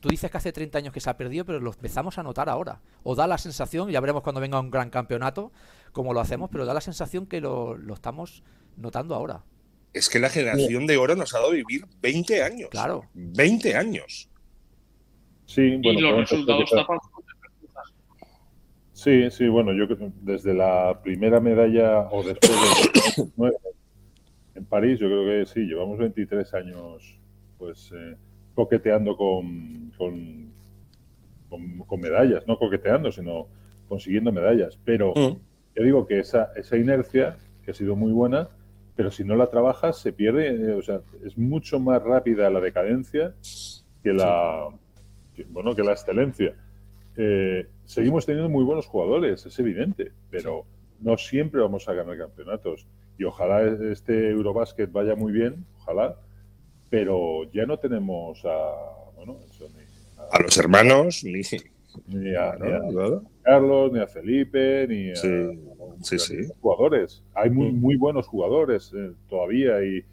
tú 0.00 0.08
dices 0.08 0.30
que 0.30 0.36
hace 0.36 0.52
30 0.52 0.78
años 0.78 0.92
que 0.92 1.00
se 1.00 1.10
ha 1.10 1.16
perdido, 1.16 1.44
pero 1.44 1.60
lo 1.60 1.70
empezamos 1.70 2.18
a 2.18 2.22
notar 2.22 2.48
ahora. 2.48 2.80
O 3.02 3.14
da 3.14 3.26
la 3.26 3.38
sensación, 3.38 3.90
ya 3.90 4.00
veremos 4.00 4.22
cuando 4.22 4.40
venga 4.40 4.60
un 4.60 4.70
gran 4.70 4.90
campeonato, 4.90 5.52
cómo 5.92 6.12
lo 6.12 6.20
hacemos, 6.20 6.50
pero 6.50 6.64
da 6.64 6.74
la 6.74 6.80
sensación 6.80 7.26
que 7.26 7.40
lo, 7.40 7.76
estamos 7.92 8.42
notando 8.76 9.14
ahora. 9.14 9.44
es 9.92 10.08
que 10.08 10.18
la 10.18 10.28
generación 10.28 10.86
de 10.86 10.96
oro 10.96 11.14
nos 11.14 11.34
ha 11.34 11.38
dado 11.38 11.52
vivir 11.52 11.86
20 12.02 12.42
años. 12.42 12.68
Claro. 12.70 13.04
20 13.14 13.76
años. 13.76 14.28
Sí, 15.46 15.76
bueno, 15.82 15.98
y 15.98 16.02
los 16.02 16.20
resultados 16.20 16.70
tapan 16.70 16.98
Sí, 18.92 19.30
sí, 19.30 19.48
bueno, 19.48 19.72
yo 19.74 19.86
creo 19.86 20.12
desde 20.22 20.54
la 20.54 21.00
primera 21.02 21.38
medalla 21.38 22.08
o 22.10 22.22
después 22.22 22.52
de 23.36 23.52
en 24.54 24.64
París, 24.64 24.98
yo 24.98 25.08
creo 25.08 25.26
que 25.26 25.46
sí, 25.46 25.60
llevamos 25.60 25.98
23 25.98 26.54
años 26.54 27.18
pues 27.58 27.92
eh, 27.94 28.16
coqueteando 28.54 29.16
con, 29.16 29.92
con, 29.96 30.52
con, 31.86 32.00
medallas, 32.00 32.46
no 32.46 32.58
coqueteando, 32.58 33.12
sino 33.12 33.48
consiguiendo 33.88 34.32
medallas. 34.32 34.78
Pero 34.84 35.12
mm. 35.14 35.36
yo 35.76 35.82
digo 35.82 36.06
que 36.06 36.20
esa, 36.20 36.50
esa 36.56 36.76
inercia, 36.76 37.36
que 37.64 37.72
ha 37.72 37.74
sido 37.74 37.96
muy 37.96 38.12
buena, 38.12 38.48
pero 38.96 39.10
si 39.10 39.24
no 39.24 39.34
la 39.34 39.50
trabajas 39.50 39.98
se 39.98 40.12
pierde, 40.12 40.48
eh, 40.48 40.74
o 40.74 40.82
sea, 40.82 41.00
es 41.24 41.36
mucho 41.36 41.80
más 41.80 42.02
rápida 42.02 42.50
la 42.50 42.60
decadencia 42.60 43.34
que 44.02 44.12
la, 44.12 44.68
bueno, 45.48 45.74
que 45.74 45.82
la 45.82 45.92
excelencia. 45.92 46.54
Eh, 47.16 47.66
seguimos 47.84 48.26
teniendo 48.26 48.48
muy 48.48 48.64
buenos 48.64 48.86
jugadores, 48.86 49.46
es 49.46 49.58
evidente, 49.58 50.12
pero 50.30 50.64
no 51.00 51.16
siempre 51.16 51.60
vamos 51.60 51.88
a 51.88 51.94
ganar 51.94 52.18
campeonatos. 52.18 52.86
Y 53.18 53.24
ojalá 53.24 53.62
este 53.90 54.30
Eurobasket 54.30 54.90
vaya 54.90 55.14
muy 55.14 55.32
bien, 55.32 55.64
ojalá, 55.78 56.16
pero 56.94 57.42
ya 57.52 57.66
no 57.66 57.76
tenemos 57.76 58.40
a, 58.44 59.10
bueno, 59.16 59.36
a, 60.30 60.40
los 60.40 60.56
hermanos, 60.56 61.24
ni, 61.24 61.40
ni, 62.06 62.36
a, 62.36 62.56
Carlos, 63.42 63.92
ni 63.92 63.98
a 63.98 64.06
Felipe, 64.06 64.86
ni 64.86 65.10
a, 65.10 66.54
jugadores. 66.60 67.24
Hay 67.34 67.50
muy, 67.50 67.72
mm. 67.72 67.80
muy 67.80 67.96
buenos 67.96 68.28
jugadores 68.28 68.92
eh, 68.96 69.10
todavía 69.28 69.82
y, 69.82 70.04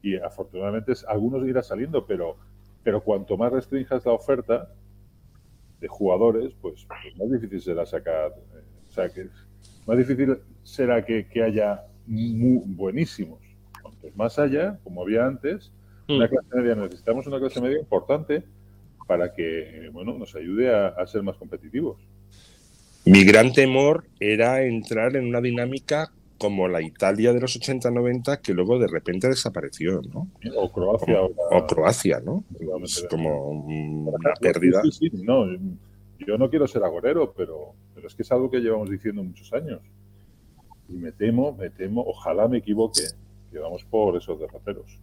y 0.00 0.14
afortunadamente 0.14 0.92
algunos 1.08 1.44
irán 1.44 1.64
saliendo, 1.64 2.06
pero, 2.06 2.36
pero 2.84 3.02
cuanto 3.02 3.36
más 3.36 3.52
restringas 3.52 4.06
la 4.06 4.12
oferta, 4.12 4.72
de 5.80 5.88
jugadores, 5.88 6.54
pues, 6.60 6.86
pues, 6.86 7.16
más 7.18 7.32
difícil 7.32 7.60
será 7.60 7.84
sacar. 7.84 8.30
Eh, 8.30 8.62
o 8.86 8.92
sea, 8.92 9.08
que 9.08 9.28
más 9.88 9.98
difícil 9.98 10.38
será 10.62 11.04
que, 11.04 11.26
haya 11.42 11.84
muy 12.06 12.62
buenísimos. 12.64 13.40
Cuantos 13.82 14.14
más 14.14 14.38
haya, 14.38 14.78
como 14.84 15.02
había 15.02 15.26
antes, 15.26 15.72
una 16.08 16.26
mm. 16.26 16.28
clase 16.28 16.48
media, 16.54 16.74
necesitamos 16.74 17.26
una 17.26 17.38
clase 17.38 17.60
media 17.60 17.78
importante 17.78 18.44
para 19.06 19.32
que 19.32 19.88
bueno, 19.92 20.16
nos 20.18 20.34
ayude 20.34 20.74
a, 20.74 21.06
ser 21.06 21.22
más 21.22 21.36
competitivos. 21.36 21.96
Mi 23.04 23.24
gran 23.24 23.52
temor 23.52 24.04
era 24.20 24.62
entrar 24.62 25.16
en 25.16 25.26
una 25.26 25.40
dinámica 25.40 26.12
como 26.36 26.68
la 26.68 26.82
Italia 26.82 27.32
de 27.32 27.40
los 27.40 27.58
80-90 27.58 28.40
que 28.40 28.52
luego 28.52 28.78
de 28.78 28.86
repente 28.86 29.28
desapareció, 29.28 30.02
¿no? 30.02 30.28
O 30.56 30.70
Croacia. 30.70 31.22
O, 31.22 31.66
Croacia, 31.66 32.20
¿no? 32.20 32.44
Es 32.84 33.06
como 33.10 33.50
una 33.50 34.34
pérdida. 34.40 34.82
Sí, 34.82 34.92
sí, 34.92 35.10
no, 35.24 35.46
yo 36.18 36.36
no 36.36 36.50
quiero 36.50 36.68
ser 36.68 36.84
agorero, 36.84 37.32
pero, 37.36 37.72
pero 37.94 38.06
es 38.06 38.14
que 38.14 38.22
es 38.22 38.30
algo 38.30 38.50
que 38.50 38.58
llevamos 38.58 38.90
diciendo 38.90 39.24
muchos 39.24 39.52
años. 39.52 39.80
Y 40.88 40.94
me 40.94 41.12
temo, 41.12 41.54
me 41.54 41.70
temo, 41.70 42.04
ojalá 42.06 42.46
me 42.46 42.58
equivoque, 42.58 43.02
que 43.50 43.58
vamos 43.58 43.84
por 43.84 44.16
esos 44.16 44.38
derroteros. 44.38 44.98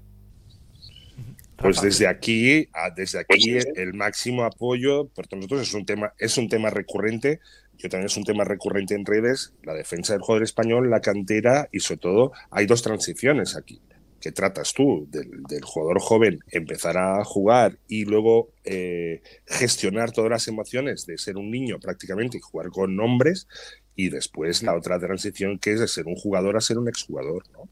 Pues 1.58 1.82
desde 1.82 2.08
aquí, 2.08 2.68
desde 2.96 3.20
aquí 3.20 3.58
el 3.76 3.94
máximo 3.94 4.44
apoyo, 4.44 5.08
por 5.08 5.26
nosotros 5.34 5.62
es 5.62 5.74
un 5.74 5.86
tema, 5.86 6.14
es 6.20 6.38
un 6.38 6.50
tema 6.50 6.70
recurrente 6.70 7.40
yo 7.78 7.90
también 7.90 8.08
es 8.08 8.18
un 8.18 8.24
tema 8.24 8.44
recurrente 8.44 8.96
en 8.96 9.06
redes, 9.06 9.54
la 9.64 9.74
defensa 9.74 10.14
del 10.14 10.22
jugador 10.22 10.44
español, 10.44 10.90
la 10.90 11.02
cantera 11.02 11.68
y 11.72 11.80
sobre 11.80 12.00
todo 12.00 12.32
hay 12.50 12.66
dos 12.66 12.82
transiciones 12.82 13.56
aquí 13.56 13.82
que 14.22 14.32
tratas 14.32 14.74
tú 14.74 15.08
del, 15.12 15.62
jugador 15.64 16.00
joven 16.00 16.40
empezar 16.50 16.98
a 16.98 17.24
jugar 17.24 17.78
y 17.88 18.06
luego 18.06 18.50
eh, 18.64 19.22
gestionar 19.46 20.12
todas 20.12 20.32
las 20.32 20.48
emociones 20.48 21.06
de 21.06 21.20
ser 21.20 21.38
un 21.38 21.52
niño 21.52 21.80
prácticamente 21.80 22.38
y 22.38 22.42
jugar 22.42 22.70
con 22.70 23.00
hombres 23.00 23.48
y 23.96 24.10
después 24.10 24.64
la 24.64 24.76
otra 24.76 25.00
transición 25.00 25.60
que 25.60 25.74
es 25.74 25.80
de 25.80 25.88
ser 25.88 26.08
un 26.08 26.16
jugador 26.16 26.58
a 26.58 26.62
ser 26.62 26.80
un 26.80 26.88
exjugador, 26.88 27.44
¿no? 27.52 27.70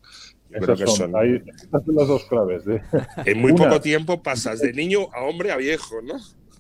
Creo 0.59 0.75
que 0.75 0.87
son, 0.87 1.11
las 1.11 2.07
dos 2.07 2.25
claves. 2.25 2.63
En 3.25 3.41
muy 3.41 3.53
poco 3.55 3.81
tiempo 3.81 4.21
pasas 4.21 4.59
de 4.59 4.73
niño 4.73 5.07
a 5.13 5.23
hombre 5.23 5.51
a 5.51 5.57
viejo, 5.57 6.01
¿no? 6.01 6.15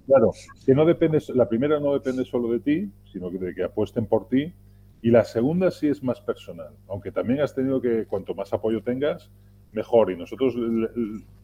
Claro, 0.05 0.31
que 0.65 0.73
no 0.75 0.85
depende, 0.85 1.19
la 1.33 1.47
primera 1.47 1.79
no 1.79 1.93
depende 1.93 2.25
solo 2.25 2.51
de 2.51 2.59
ti, 2.59 2.91
sino 3.11 3.29
de 3.29 3.55
que 3.55 3.63
apuesten 3.63 4.05
por 4.05 4.27
ti. 4.27 4.53
Y 5.01 5.11
la 5.11 5.25
segunda 5.25 5.71
sí 5.71 5.87
es 5.87 6.01
más 6.01 6.21
personal, 6.21 6.73
aunque 6.87 7.11
también 7.11 7.41
has 7.41 7.53
tenido 7.53 7.81
que, 7.81 8.05
cuanto 8.05 8.33
más 8.33 8.53
apoyo 8.53 8.81
tengas, 8.83 9.29
mejor. 9.71 10.11
Y 10.11 10.17
nosotros 10.17 10.55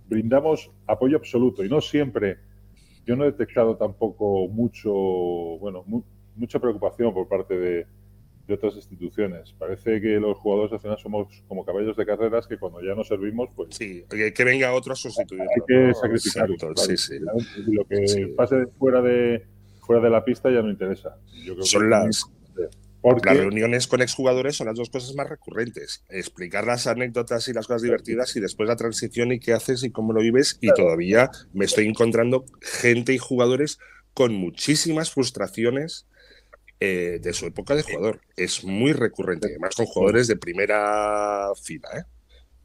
brindamos 0.08 0.72
apoyo 0.88 1.18
absoluto. 1.18 1.64
Y 1.64 1.70
no 1.70 1.82
siempre, 1.82 2.38
yo 3.06 3.16
no 3.16 3.24
he 3.24 3.32
detectado 3.32 3.76
tampoco 3.76 4.47
mucho, 4.47 4.91
bueno, 4.93 5.84
mucha 6.36 6.60
preocupación 6.60 7.14
por 7.14 7.28
parte 7.28 7.58
de, 7.58 7.88
de 8.50 8.56
otras 8.56 8.76
instituciones. 8.76 9.54
Parece 9.58 10.02
que 10.02 10.20
los 10.20 10.38
jugadores 10.38 10.74
al 10.74 10.80
final 10.80 10.97
somos 10.97 11.43
como 11.47 11.64
caballos 11.64 11.95
de 11.95 12.06
carreras 12.06 12.47
que 12.47 12.58
cuando 12.58 12.82
ya 12.82 12.95
no 12.95 13.04
servimos, 13.04 13.50
pues... 13.56 13.76
Sí, 13.76 14.04
que 14.10 14.43
venga 14.43 14.74
otro 14.74 14.93
a 14.93 14.95
sustituir. 14.95 15.41
Hay 15.41 15.62
que 15.68 15.93
sacrificar. 15.93 16.50
sí, 16.76 16.97
sí. 16.97 17.16
Y 17.68 17.74
lo 17.74 17.86
que 17.86 18.34
pase 18.36 18.66
fuera 18.78 19.02
de, 19.02 19.45
fuera 19.82 20.02
de 20.02 20.10
la 20.10 20.26
pista 20.26 20.50
ya 20.52 20.62
no 20.62 20.70
interesa. 20.70 21.18
son 21.62 21.89
las... 21.89 22.26
Las 23.02 23.38
reuniones 23.38 23.88
con 23.88 24.02
exjugadores 24.02 24.58
son 24.58 24.68
las 24.68 24.76
dos 24.76 24.89
cosas 24.89 25.16
más 25.16 25.30
recurrentes. 25.30 26.04
Explicar 26.10 26.68
las 26.68 26.86
anécdotas 26.86 27.47
y 27.47 27.54
las 27.54 27.66
cosas 27.66 27.82
divertidas 27.82 28.36
y 28.36 28.41
después 28.41 28.68
la 28.68 28.76
transición 28.76 29.32
y 29.32 29.39
qué 29.39 29.54
haces 29.54 29.84
y 29.84 29.91
cómo 29.91 30.12
lo 30.12 30.20
vives. 30.20 30.58
Y 30.60 30.68
todavía 30.74 31.32
me 31.54 31.64
estoy 31.64 31.88
encontrando 31.88 32.43
gente 32.60 33.14
y 33.14 33.18
jugadores 33.18 33.80
con 34.14 34.34
muchísimas 34.34 35.12
frustraciones 35.12 36.08
eh, 36.82 37.19
de 37.21 37.34
su 37.34 37.45
época 37.45 37.75
de 37.75 37.84
jugador. 37.84 38.21
Es 38.38 38.63
muy 38.63 38.93
recurrente, 38.93 39.47
además 39.47 39.75
con 39.75 39.86
jugadores 39.86 40.30
de 40.30 40.38
primera 40.38 41.49
fila. 41.61 41.89
¿eh? 41.97 42.03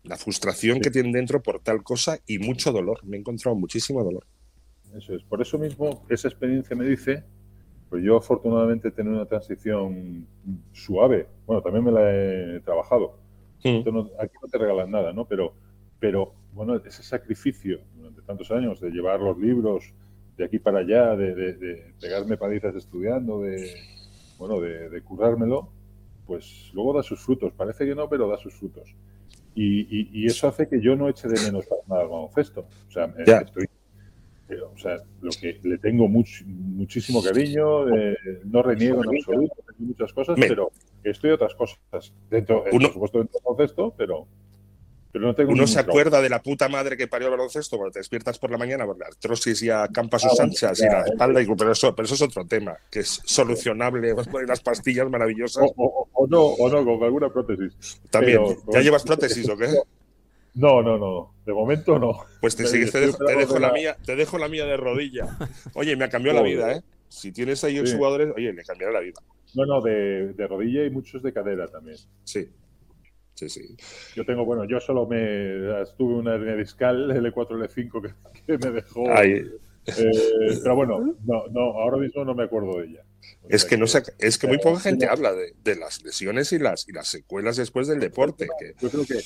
La 0.04 0.16
frustración 0.16 0.80
que 0.80 0.92
tienen 0.92 1.10
dentro 1.10 1.42
por 1.42 1.58
tal 1.58 1.82
cosa 1.82 2.20
y 2.24 2.38
mucho 2.38 2.70
dolor. 2.70 3.04
Me 3.04 3.16
he 3.16 3.20
encontrado 3.20 3.56
muchísimo 3.56 4.04
dolor. 4.04 4.24
Eso 4.96 5.16
es. 5.16 5.24
Por 5.24 5.42
eso 5.42 5.58
mismo, 5.58 6.06
esa 6.08 6.28
experiencia 6.28 6.76
me 6.76 6.84
dice, 6.84 7.24
pues 7.90 8.04
yo 8.04 8.16
afortunadamente 8.16 8.86
he 8.86 8.90
tenido 8.92 9.16
una 9.16 9.26
transición 9.26 10.28
suave. 10.70 11.26
Bueno, 11.44 11.60
también 11.60 11.84
me 11.84 11.90
la 11.90 12.14
he 12.14 12.60
trabajado. 12.60 13.18
Hmm. 13.64 13.78
aquí 14.20 14.36
no 14.40 14.48
te 14.48 14.58
regalan 14.58 14.92
nada, 14.92 15.12
¿no? 15.12 15.26
Pero, 15.26 15.54
pero 15.98 16.34
bueno, 16.52 16.76
ese 16.76 17.02
sacrificio 17.02 17.80
durante 17.96 18.22
tantos 18.22 18.48
años 18.52 18.78
de 18.80 18.90
llevar 18.90 19.18
los 19.18 19.36
libros 19.38 19.92
de 20.36 20.44
aquí 20.44 20.60
para 20.60 20.80
allá, 20.80 21.16
de, 21.16 21.34
de 21.34 21.94
pegarme 22.00 22.36
palizas 22.36 22.76
estudiando, 22.76 23.40
de, 23.40 23.74
bueno, 24.38 24.60
de, 24.60 25.02
currármelo, 25.02 25.70
pues 26.26 26.70
luego 26.72 26.94
da 26.94 27.02
sus 27.02 27.20
frutos. 27.20 27.52
Parece 27.52 27.84
que 27.86 27.94
no, 27.94 28.08
pero 28.08 28.28
da 28.28 28.38
sus 28.38 28.54
frutos. 28.54 28.94
Y, 29.54 30.26
eso 30.26 30.48
hace 30.48 30.68
que 30.68 30.80
yo 30.80 30.96
no 30.96 31.08
eche 31.08 31.28
de 31.28 31.40
menos 31.40 31.66
para 31.66 31.82
nada 31.86 32.02
al 32.02 32.08
baloncesto. 32.08 32.66
O 32.88 32.90
sea, 32.90 33.12
estoy, 33.18 33.68
eh, 34.48 34.60
o 34.60 34.78
sea, 34.78 34.98
lo 35.20 35.30
que 35.30 35.60
le 35.62 35.78
tengo 35.78 36.08
muchísimo 36.08 37.22
cariño, 37.22 37.88
eh, 37.96 38.16
no 38.44 38.62
reniego 38.62 39.02
en 39.04 39.16
absoluto, 39.16 39.54
muchas 39.78 40.12
cosas, 40.12 40.36
pero 40.38 40.70
estoy 41.02 41.30
otras 41.30 41.54
cosas 41.54 42.12
dentro, 42.30 42.64
por 42.64 42.82
supuesto, 42.82 43.18
dentro 43.18 43.38
del 43.38 43.44
baloncesto, 43.44 43.94
pero 43.96 44.26
uno 45.14 45.66
se 45.66 45.78
acuerda 45.78 46.20
de 46.20 46.28
la 46.28 46.42
puta 46.42 46.68
madre 46.68 46.96
que 46.96 47.06
parió 47.06 47.28
el 47.28 47.32
baloncesto 47.32 47.76
cuando 47.76 47.92
te 47.92 48.00
despiertas 48.00 48.38
por 48.38 48.50
la 48.50 48.58
mañana 48.58 48.84
por 48.84 48.98
la 48.98 49.06
artrosis 49.06 49.62
y 49.62 49.70
a 49.70 49.86
campas 49.88 50.22
sus 50.22 50.40
ah, 50.40 50.42
anchas 50.42 50.80
y 50.80 50.84
la 50.84 51.02
espalda, 51.02 51.40
y, 51.40 51.46
pero, 51.46 51.72
eso, 51.72 51.94
pero 51.94 52.06
eso 52.06 52.14
es 52.14 52.22
otro 52.22 52.44
tema, 52.46 52.76
que 52.90 53.00
es 53.00 53.20
solucionable 53.24 54.14
con 54.14 54.42
unas 54.42 54.60
pastillas 54.60 55.08
maravillosas. 55.08 55.70
O, 55.76 56.26
no, 56.28 56.42
o 56.42 56.68
no, 56.68 56.84
con 56.84 57.04
alguna 57.04 57.28
prótesis. 57.28 58.00
También. 58.10 58.40
¿Ya 58.72 58.80
llevas 58.80 59.04
prótesis 59.04 59.48
o 59.48 59.56
qué? 59.56 59.68
No, 60.54 60.82
no, 60.82 60.98
no. 60.98 61.34
De 61.44 61.52
momento 61.52 61.98
no. 61.98 62.24
Pues 62.40 62.56
te, 62.56 62.64
te, 62.64 63.00
dejo, 63.36 63.58
la 63.58 63.72
mía, 63.72 63.96
te 64.04 64.16
dejo 64.16 64.38
la 64.38 64.48
mía 64.48 64.64
de 64.66 64.76
rodilla. 64.76 65.36
Oye, 65.74 65.96
me 65.96 66.04
ha 66.04 66.08
cambiado 66.08 66.38
la 66.40 66.44
vida, 66.44 66.72
¿eh? 66.72 66.82
Si 67.08 67.30
tienes 67.30 67.62
ahí 67.62 67.78
jugadores, 67.92 68.32
oye, 68.36 68.52
le 68.52 68.64
cambiará 68.64 68.92
la 68.92 69.00
vida. 69.00 69.20
No, 69.54 69.64
no, 69.66 69.80
de, 69.80 70.32
de 70.32 70.46
rodilla 70.48 70.84
y 70.84 70.90
muchos 70.90 71.22
de 71.22 71.32
cadera 71.32 71.68
también. 71.68 71.98
Sí. 72.24 72.48
Sí, 73.34 73.48
sí. 73.48 73.76
Yo 74.14 74.24
tengo, 74.24 74.44
bueno, 74.44 74.64
yo 74.64 74.80
solo 74.80 75.06
me 75.06 75.84
tuve 75.96 76.14
una 76.14 76.34
hernia 76.34 76.54
discal 76.54 77.10
L4, 77.10 77.68
L5 77.68 78.14
que, 78.46 78.58
me 78.58 78.70
dejó. 78.70 79.04
Eh, 79.86 80.60
pero 80.62 80.76
bueno, 80.76 81.14
no, 81.24 81.46
no, 81.48 81.60
ahora 81.60 81.98
mismo 81.98 82.24
no 82.24 82.34
me 82.34 82.44
acuerdo 82.44 82.78
de 82.78 82.86
ella. 82.86 83.04
es 83.48 83.64
que, 83.64 83.76
no 83.76 83.84
es 83.84 84.38
que 84.38 84.46
muy 84.46 84.58
poca 84.58 84.80
gente 84.80 85.06
habla 85.06 85.32
de, 85.34 85.76
las 85.76 86.02
lesiones 86.02 86.52
y 86.52 86.58
las, 86.58 86.88
y 86.88 86.92
las 86.92 87.08
secuelas 87.08 87.56
después 87.56 87.86
del 87.86 88.00
deporte. 88.00 88.48
Yo 88.80 88.88
creo 88.88 89.04
que 89.04 89.20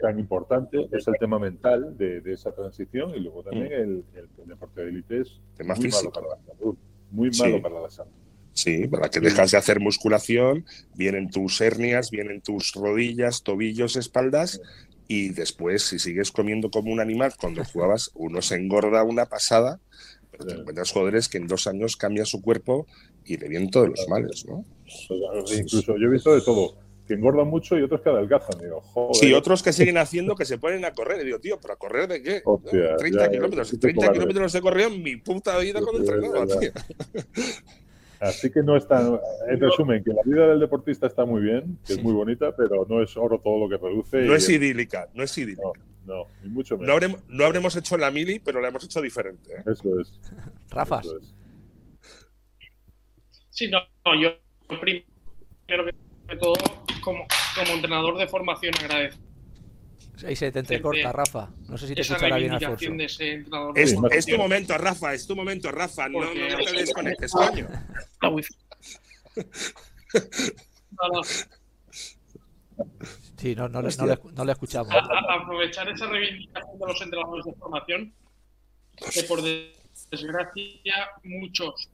tan 0.00 0.18
importante 0.18 0.88
es 0.92 1.06
el 1.08 1.14
tema 1.18 1.38
mental 1.38 1.96
de, 1.96 2.22
esa 2.26 2.52
transición 2.52 3.14
y 3.14 3.20
luego 3.20 3.42
también 3.42 3.68
mm. 3.68 4.04
el, 4.16 4.28
deporte 4.46 4.82
de 4.82 4.88
élite 4.88 5.20
es 5.20 5.40
muy 5.58 5.88
malo 5.88 6.12
para 6.12 6.28
la 6.28 6.38
salud. 6.46 6.76
Muy 7.10 7.30
malo 7.38 7.62
para 7.62 7.80
la 7.80 7.90
salud. 7.90 8.21
Sí, 8.54 8.86
para 8.86 9.08
que 9.08 9.20
dejas 9.20 9.50
de 9.50 9.58
hacer 9.58 9.80
musculación, 9.80 10.66
vienen 10.94 11.30
tus 11.30 11.60
hernias, 11.60 12.10
vienen 12.10 12.42
tus 12.42 12.72
rodillas, 12.72 13.42
tobillos, 13.42 13.96
espaldas 13.96 14.60
y 15.08 15.30
después, 15.30 15.82
si 15.82 15.98
sigues 15.98 16.30
comiendo 16.30 16.70
como 16.70 16.92
un 16.92 17.00
animal 17.00 17.34
cuando 17.38 17.64
jugabas, 17.72 18.10
uno 18.14 18.42
se 18.42 18.56
engorda 18.56 19.02
una 19.02 19.26
pasada, 19.26 19.80
pero 20.30 20.46
te 20.46 20.54
encuentras 20.54 20.90
jugadores 20.90 21.28
que 21.28 21.38
en 21.38 21.46
dos 21.46 21.66
años 21.66 21.96
cambian 21.96 22.26
su 22.26 22.40
cuerpo 22.40 22.86
y 23.24 23.36
le 23.36 23.48
vienen 23.48 23.70
todos 23.70 23.88
los 23.88 24.08
males, 24.08 24.44
¿no? 24.46 24.64
Incluso 25.54 25.96
yo 25.98 26.06
he 26.06 26.10
visto 26.10 26.34
de 26.34 26.40
todo, 26.40 26.76
que 27.06 27.14
engordan 27.14 27.48
mucho 27.48 27.78
y 27.78 27.82
otros 27.82 28.00
que 28.00 28.10
adelgazan. 28.10 28.60
Digo, 28.60 28.80
joder. 28.80 29.14
Sí, 29.14 29.32
otros 29.32 29.62
que 29.62 29.72
siguen 29.72 29.98
haciendo 29.98 30.34
que 30.34 30.44
se 30.44 30.58
ponen 30.58 30.84
a 30.84 30.92
correr. 30.92 31.20
Y 31.22 31.26
digo, 31.26 31.38
tío, 31.40 31.58
¿pero 31.60 31.74
a 31.74 31.76
correr 31.76 32.08
de 32.08 32.22
qué? 32.22 32.42
Hostia, 32.44 32.96
30 32.96 33.24
ya, 33.24 33.30
kilómetros. 33.30 33.72
ya, 33.72 33.78
30 33.78 34.06
ya. 34.06 34.12
kilómetros 34.12 34.54
he 34.54 34.60
corrido 34.60 34.88
en 34.88 35.02
mi 35.02 35.16
puta 35.16 35.58
vida 35.58 35.80
entrenaba, 35.80 36.44
es 36.44 36.58
tío. 36.58 36.72
Así 38.22 38.50
que 38.50 38.62
no 38.62 38.76
está. 38.76 39.00
En 39.48 39.60
resumen, 39.60 40.02
que 40.04 40.12
la 40.12 40.22
vida 40.24 40.46
del 40.46 40.60
deportista 40.60 41.06
está 41.08 41.24
muy 41.24 41.42
bien, 41.42 41.76
que 41.84 41.94
Sí. 41.94 41.98
es 41.98 42.02
muy 42.04 42.12
bonita, 42.12 42.54
pero 42.56 42.86
no 42.88 43.02
es 43.02 43.16
oro 43.16 43.40
todo 43.40 43.58
lo 43.64 43.68
que 43.68 43.78
produce. 43.78 44.22
No 44.22 44.32
y- 44.34 44.36
es 44.36 44.48
idílica, 44.48 45.08
no 45.14 45.22
es 45.24 45.36
idílica. 45.36 45.62
No, 46.06 46.14
no, 46.14 46.26
ni 46.42 46.48
mucho 46.50 46.74
No 46.74 46.80
menos. 46.82 46.94
habremos, 46.94 47.20
no 47.28 47.44
habremos 47.44 47.76
hecho 47.76 47.96
la 47.98 48.10
mili, 48.10 48.38
pero 48.38 48.60
la 48.60 48.68
hemos 48.68 48.84
hecho 48.84 49.00
diferente. 49.00 49.52
¿eh? 49.54 49.62
Eso 49.66 50.00
es. 50.00 50.20
Rafa, 50.70 51.00
eso 51.00 51.18
es. 51.18 51.34
Sí, 53.50 53.68
no, 53.68 53.80
no, 54.04 54.20
yo 54.20 54.30
primero 54.80 55.84
que 56.28 56.36
todo, 56.36 56.54
como, 57.02 57.26
como 57.54 57.72
entrenador 57.74 58.16
de 58.18 58.26
formación, 58.28 58.72
agradezco 58.80 59.20
ahí 60.26 60.36
se 60.36 60.52
te 60.52 60.58
entrecorta, 60.60 61.12
Rafa. 61.12 61.50
No 61.68 61.78
sé 61.78 61.88
si 61.88 61.94
te 61.94 62.02
escuchará 62.02 62.36
bien 62.36 62.52
Alfonso. 62.52 62.76
reivindicación 62.86 62.96
de 62.98 63.04
ese 63.04 63.32
entrenador 63.32 63.74
de 63.74 63.82
Es, 63.82 63.90
Sí, 63.90 63.96
es 64.12 64.26
tu 64.26 64.36
momento, 64.36 64.78
Rafa, 64.78 65.14
es 65.14 65.26
tu 65.26 65.36
momento, 65.36 65.70
Rafa. 65.72 66.08
No, 66.08 66.20
no, 66.20 66.26
Porque- 66.26 66.48
no 66.50 66.58
te 66.64 66.72
desconectes, 66.72 67.32
coño. 67.32 67.68
Sí, 73.36 73.54
no, 73.56 73.68
no, 73.68 73.82
le- 73.82 73.96
no, 73.96 74.06
le, 74.06 74.18
no 74.34 74.44
le 74.44 74.52
escuchamos. 74.52 74.92
a- 74.92 74.98
a- 74.98 75.42
aprovechar 75.42 75.88
esa 75.88 76.06
reivindicación 76.06 76.78
de 76.78 76.86
los 76.86 77.02
entrenadores 77.02 77.44
de 77.44 77.52
formación, 77.54 78.14
que 79.12 79.22
por 79.24 79.42
desgracia 79.42 80.94
muchos 81.24 81.88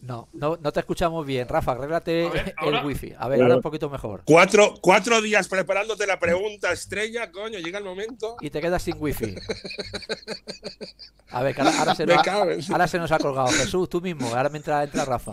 No, 0.00 0.28
no, 0.32 0.56
no 0.60 0.72
te 0.72 0.80
escuchamos 0.80 1.26
bien. 1.26 1.48
Rafa, 1.48 1.72
arréglate 1.72 2.28
ver, 2.28 2.54
el 2.62 2.84
wifi. 2.84 3.14
A 3.18 3.26
ver, 3.26 3.42
ahora 3.42 3.56
un 3.56 3.62
poquito 3.62 3.90
mejor. 3.90 4.22
Cuatro, 4.24 4.74
cuatro 4.80 5.20
días 5.20 5.48
preparándote 5.48 6.06
la 6.06 6.20
pregunta 6.20 6.70
estrella, 6.70 7.32
coño, 7.32 7.58
llega 7.58 7.78
el 7.78 7.84
momento. 7.84 8.36
Y 8.40 8.50
te 8.50 8.60
quedas 8.60 8.82
sin 8.82 8.94
wifi. 8.98 9.34
A 11.30 11.42
ver, 11.42 11.54
que 11.54 11.62
ahora, 11.62 11.78
ahora 11.78 11.94
se 11.94 12.06
nos, 12.06 12.28
ahora 12.70 12.88
se 12.88 12.98
nos 12.98 13.10
ha 13.10 13.18
colgado. 13.18 13.48
Jesús, 13.48 13.88
tú 13.88 14.00
mismo. 14.00 14.28
Ahora 14.34 14.48
mientras 14.48 14.84
entra 14.84 15.04
Rafa. 15.04 15.32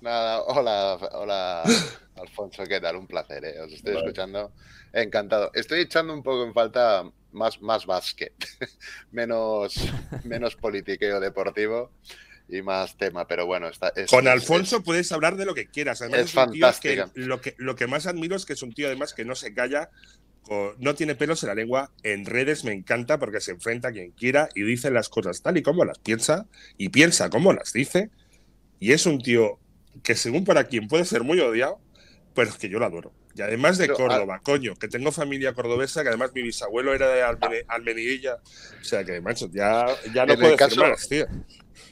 Nada, 0.00 0.42
hola, 0.42 0.98
hola 1.12 1.62
Alfonso, 2.16 2.64
¿qué 2.64 2.80
tal? 2.80 2.96
Un 2.96 3.06
placer, 3.06 3.44
¿eh? 3.44 3.60
os 3.60 3.72
estoy 3.72 3.94
Vale. 3.94 4.06
escuchando. 4.06 4.52
Encantado. 4.92 5.50
Estoy 5.54 5.80
echando 5.80 6.14
un 6.14 6.22
poco 6.22 6.44
en 6.44 6.54
falta 6.54 7.04
más, 7.32 7.60
más 7.62 7.86
básquet, 7.86 8.32
menos, 9.10 9.74
menos 10.24 10.56
politiqueo 10.56 11.20
deportivo 11.20 11.92
y 12.48 12.62
más 12.62 12.96
tema, 12.96 13.26
pero 13.26 13.46
bueno, 13.46 13.68
está, 13.68 13.92
es- 13.94 14.10
Con 14.10 14.26
es- 14.26 14.32
Alfonso 14.32 14.82
puedes 14.82 15.10
hablar 15.12 15.36
de 15.36 15.44
lo 15.46 15.54
que 15.54 15.66
quieras. 15.66 16.02
Además, 16.02 16.20
Es 16.20 16.26
es, 16.30 16.34
un 16.36 16.52
tío 16.52 16.66
que 16.80 16.96
fantástica. 16.96 17.10
lo, 17.14 17.40
que 17.40 17.54
lo 17.58 17.76
que 17.76 17.86
más 17.86 18.06
admiro 18.06 18.34
es 18.36 18.44
que 18.44 18.54
es 18.54 18.62
un 18.62 18.72
tío 18.72 18.86
además 18.88 19.14
que 19.14 19.24
no 19.24 19.34
se 19.34 19.54
calla, 19.54 19.90
no 20.78 20.94
tiene 20.96 21.14
pelos 21.14 21.42
en 21.44 21.48
la 21.48 21.54
lengua. 21.54 21.92
En 22.02 22.24
redes 22.26 22.64
me 22.64 22.72
encanta 22.72 23.18
porque 23.20 23.40
se 23.40 23.52
enfrenta 23.52 23.88
a 23.88 23.92
quien 23.92 24.10
quiera 24.12 24.48
y 24.56 24.62
dice 24.62 24.90
las 24.90 25.08
cosas 25.08 25.42
tal 25.42 25.56
y 25.58 25.62
como 25.62 25.84
las 25.84 25.98
piensa 26.00 26.46
y 26.76 26.88
piensa 26.88 27.30
como 27.30 27.52
las 27.52 27.72
dice. 27.72 28.10
Y 28.80 28.92
es 28.92 29.06
un 29.06 29.20
tío 29.20 29.60
que 30.02 30.16
según 30.16 30.44
para 30.44 30.64
quien 30.64 30.88
puede 30.88 31.04
ser 31.04 31.22
muy 31.22 31.38
odiado, 31.38 31.80
pero 32.34 32.50
es 32.50 32.56
que 32.56 32.68
yo 32.68 32.80
lo 32.80 32.86
adoro. 32.86 33.12
Y 33.40 33.42
además 33.42 33.78
de 33.78 33.86
Pero, 33.86 33.96
Córdoba, 33.96 34.40
coño, 34.42 34.74
que 34.76 34.86
tengo 34.86 35.10
familia 35.12 35.54
cordobesa, 35.54 36.02
que 36.02 36.08
además 36.10 36.30
mi 36.34 36.42
bisabuelo 36.42 36.92
era 36.94 37.08
de 37.08 37.22
Almene- 37.22 37.64
Almenidilla. 37.68 38.34
O 38.34 38.84
sea 38.84 39.02
que, 39.02 39.18
macho, 39.22 39.48
ya, 39.50 39.86
ya 40.12 40.26
no 40.26 40.34
En 40.34 40.40
puedo 40.40 40.56
caso- 40.58 40.82
más, 40.82 41.08
tío. 41.08 41.26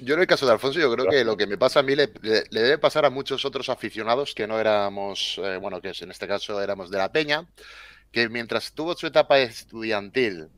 Yo 0.01 0.14
en 0.14 0.20
el 0.20 0.26
caso 0.26 0.44
de 0.44 0.53
Alfonso, 0.53 0.78
yo 0.78 0.92
creo 0.94 1.09
que 1.09 1.24
lo 1.24 1.38
que 1.38 1.46
me 1.46 1.57
pasa 1.57 1.80
a 1.80 1.82
mí 1.82 1.96
le, 1.96 2.12
le- 2.20 2.44
le 2.51 2.61
debe 2.61 2.76
pasar 2.76 3.07
a 3.07 3.11
muchos 3.11 3.46
otros 3.46 3.70
aficionados 3.70 4.34
que 4.34 4.46
no 4.46 4.61
éramos, 4.61 5.40
eh, 5.42 5.57
bueno, 5.59 5.80
que 5.80 5.90
en 5.99 6.11
este 6.11 6.28
caso 6.28 6.61
éramos 6.62 6.90
de 6.90 6.99
la 6.99 7.11
Peña, 7.11 7.49
que 8.12 8.28
mientras 8.28 8.72
tuvo 8.74 8.94
su 8.94 9.07
etapa 9.07 9.38
estudiantil 9.38 10.49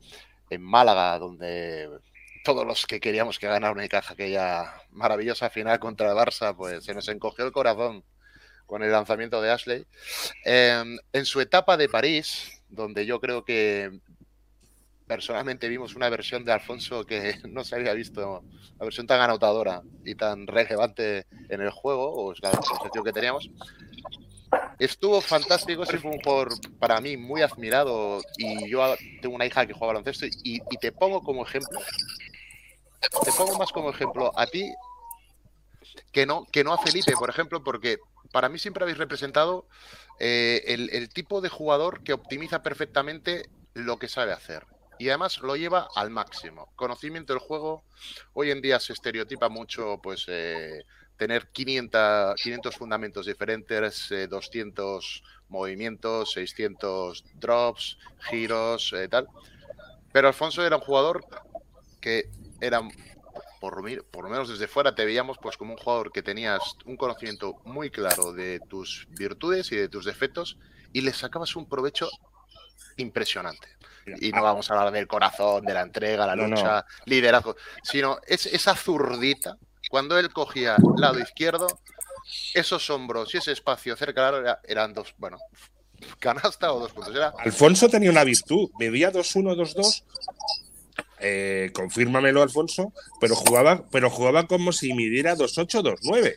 en 0.49 0.61
Málaga, 0.61 1.17
donde 1.19 1.87
todos 2.43 2.67
los 2.67 2.85
que 2.85 2.99
queríamos 2.99 3.39
que 3.39 3.47
ganara 3.47 3.71
Unicaja 3.73 4.13
aquella 4.13 4.73
maravillosa 4.91 5.49
final 5.49 5.79
contra 5.79 6.09
el 6.11 6.17
Barça, 6.17 6.53
pues 6.55 6.83
se 6.83 6.93
nos 6.93 7.07
encogió 7.07 7.45
el 7.45 7.53
corazón 7.53 8.03
con 8.71 8.83
el 8.83 8.91
lanzamiento 8.93 9.41
de 9.41 9.51
Ashley. 9.51 9.85
Eh, 10.45 10.81
en 11.11 11.25
su 11.25 11.41
etapa 11.41 11.75
de 11.75 11.89
París, 11.89 12.61
donde 12.69 13.05
yo 13.05 13.19
creo 13.19 13.43
que 13.43 13.99
personalmente 15.05 15.67
vimos 15.67 15.93
una 15.93 16.07
versión 16.07 16.45
de 16.45 16.53
Alfonso 16.53 17.03
que 17.03 17.35
no 17.49 17.65
se 17.65 17.75
había 17.75 17.91
visto, 17.91 18.45
la 18.79 18.85
versión 18.85 19.07
tan 19.07 19.19
anotadora 19.19 19.81
y 20.05 20.15
tan 20.15 20.47
relevante 20.47 21.25
en 21.49 21.59
el 21.59 21.69
juego, 21.69 22.13
o 22.13 22.31
es 22.31 22.41
la 22.41 22.51
concepción 22.51 23.03
que 23.03 23.11
teníamos. 23.11 23.49
Estuvo 24.79 25.19
fantástico, 25.19 25.85
fue 25.85 26.09
un 26.09 26.21
jugador 26.21 26.53
para 26.79 27.01
mí 27.01 27.17
muy 27.17 27.41
admirado 27.41 28.21
y 28.37 28.69
yo 28.69 28.95
tengo 29.21 29.35
una 29.35 29.45
hija 29.45 29.65
que 29.65 29.73
juega 29.73 29.95
baloncesto 29.95 30.27
y, 30.27 30.61
y 30.71 30.77
te 30.79 30.93
pongo 30.93 31.21
como 31.21 31.45
ejemplo, 31.45 31.77
te 33.25 33.31
pongo 33.33 33.57
más 33.57 33.73
como 33.73 33.89
ejemplo 33.89 34.31
a 34.33 34.47
ti 34.47 34.71
que 36.11 36.25
no, 36.25 36.45
que 36.51 36.63
no 36.63 36.73
a 36.73 36.77
Felipe, 36.77 37.13
por 37.13 37.29
ejemplo, 37.29 37.63
porque 37.63 37.99
para 38.31 38.49
mí 38.49 38.59
siempre 38.59 38.83
habéis 38.83 38.97
representado 38.97 39.67
eh, 40.19 40.63
el, 40.67 40.89
el 40.91 41.09
tipo 41.09 41.41
de 41.41 41.49
jugador 41.49 42.03
que 42.03 42.13
optimiza 42.13 42.63
perfectamente 42.63 43.49
lo 43.73 43.97
que 43.97 44.07
sabe 44.07 44.33
hacer. 44.33 44.65
Y 44.99 45.09
además 45.09 45.39
lo 45.39 45.55
lleva 45.55 45.87
al 45.95 46.11
máximo. 46.11 46.71
Conocimiento 46.75 47.33
del 47.33 47.39
juego. 47.39 47.83
Hoy 48.33 48.51
en 48.51 48.61
día 48.61 48.79
se 48.79 48.93
estereotipa 48.93 49.49
mucho, 49.49 49.99
pues, 50.01 50.25
eh, 50.27 50.85
tener 51.17 51.47
500, 51.49 52.35
500 52.41 52.75
fundamentos 52.75 53.25
diferentes, 53.25 54.11
eh, 54.11 54.27
200 54.27 55.23
movimientos, 55.49 56.31
600 56.33 57.23
drops, 57.35 57.97
giros, 58.29 58.93
eh, 58.93 59.07
tal. 59.07 59.27
Pero 60.11 60.27
Alfonso 60.27 60.65
era 60.65 60.77
un 60.77 60.81
jugador 60.81 61.25
que 61.99 62.29
era, 62.59 62.81
por, 63.61 63.75
lo 63.75 64.29
menos 64.29 64.49
desde 64.49 64.67
fuera, 64.67 64.95
te 64.95 65.05
veíamos 65.05 65.37
pues 65.37 65.55
como 65.55 65.73
un 65.73 65.77
jugador 65.77 66.11
que 66.11 66.23
tenías 66.23 66.59
un 66.85 66.97
conocimiento 66.97 67.61
muy 67.63 67.91
claro 67.91 68.33
de 68.33 68.59
tus 68.67 69.07
virtudes 69.11 69.71
y 69.71 69.75
de 69.75 69.87
tus 69.87 70.03
defectos 70.03 70.57
y 70.91 71.01
le 71.01 71.13
sacabas 71.13 71.55
un 71.55 71.69
provecho 71.69 72.09
impresionante. 72.97 73.67
Y 74.19 74.31
no 74.31 74.41
vamos 74.41 74.69
a 74.69 74.73
hablar 74.73 74.91
del 74.91 75.07
corazón, 75.07 75.63
de 75.63 75.75
la 75.75 75.81
entrega, 75.81 76.25
la 76.25 76.35
No, 76.35 76.47
no. 76.47 76.55
lucha, 76.55 76.83
liderazgo, 77.05 77.55
sino 77.83 78.17
es 78.25 78.47
esa 78.47 78.75
zurdita, 78.75 79.59
cuando 79.91 80.17
él 80.17 80.33
cogía 80.33 80.77
lado 80.97 81.19
izquierdo, 81.19 81.67
esos 82.55 82.89
hombros 82.89 83.33
y 83.35 83.37
ese 83.37 83.51
espacio 83.51 83.95
cerca 83.95 84.25
del 84.25 84.35
área 84.41 84.59
eran 84.63 84.93
dos, 84.95 85.13
bueno, 85.19 85.37
canasta 86.17 86.73
o 86.73 86.79
dos 86.79 86.93
puntos. 86.93 87.15
Era 87.15 87.31
Alfonso 87.37 87.87
tenía 87.89 88.09
una 88.09 88.23
virtud, 88.23 88.71
medía 88.79 89.11
2-1, 89.11 89.55
2-2. 89.55 90.03
Eh, 91.21 91.71
confírmamelo, 91.73 92.41
Alfonso, 92.41 92.93
pero 93.19 93.35
jugaba, 93.35 93.85
pero 93.91 94.09
jugaba 94.09 94.47
como 94.47 94.71
si 94.71 94.93
midiera 94.93 95.35
2-8, 95.35 95.81
2-9. 95.83 96.35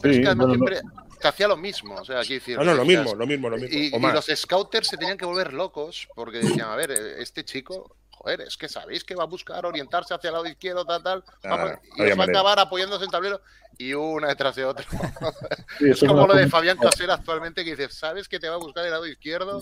Pero 0.00 0.10
es 0.10 0.16
Sí, 0.16 0.22
que 0.22 0.26
además 0.28 0.46
bueno, 0.48 0.64
no- 0.64 0.66
siempre 0.66 0.80
te 1.20 1.28
hacía 1.28 1.48
lo 1.48 1.56
mismo. 1.56 1.94
O 1.94 2.04
sea, 2.04 2.20
aquí 2.20 2.34
decir, 2.34 2.56
No, 2.58 2.64
no, 2.64 2.74
lo 2.74 2.84
mismo, 2.84 3.14
lo 3.14 3.26
mismo, 3.26 3.48
lo 3.50 3.56
mismo. 3.56 3.76
Y, 3.78 3.94
y 3.94 4.00
los 4.12 4.26
scouters 4.34 4.88
se 4.88 4.96
tenían 4.96 5.16
que 5.18 5.24
volver 5.24 5.52
locos 5.52 6.08
porque 6.14 6.38
decían, 6.38 6.68
a 6.70 6.76
ver, 6.76 6.90
eh, 6.90 7.22
este 7.22 7.44
chico, 7.44 7.96
joder, 8.22 8.42
es 8.42 8.56
que 8.56 8.68
sabéis 8.68 9.02
que 9.04 9.14
va 9.16 9.24
a 9.24 9.26
buscar 9.26 9.66
orientarse 9.66 10.14
hacia 10.14 10.28
el 10.28 10.34
lado 10.34 10.46
izquierdo, 10.46 10.84
tal, 10.86 11.02
tal, 11.02 11.24
Ah, 11.44 11.78
y 11.96 12.02
va 12.16 12.24
a 12.24 12.26
acabar 12.28 12.58
apoyándose 12.60 13.04
en 13.04 13.10
tablero 13.10 13.40
y 13.78 13.94
una 13.94 14.28
detrás 14.28 14.54
de 14.54 14.64
otra. 14.64 14.84
sí, 15.78 15.90
es 15.90 16.00
como 16.00 16.26
lo 16.26 16.34
de 16.34 16.46
Fabián 16.46 16.78
Casera 16.78 17.14
actualmente 17.14 17.64
que 17.64 17.72
dices, 17.74 17.94
sabes 17.94 18.28
que 18.28 18.38
te 18.38 18.48
va 18.48 18.54
a 18.54 18.58
buscar 18.58 18.84
el 18.84 18.92
lado 18.92 19.06
izquierdo 19.06 19.60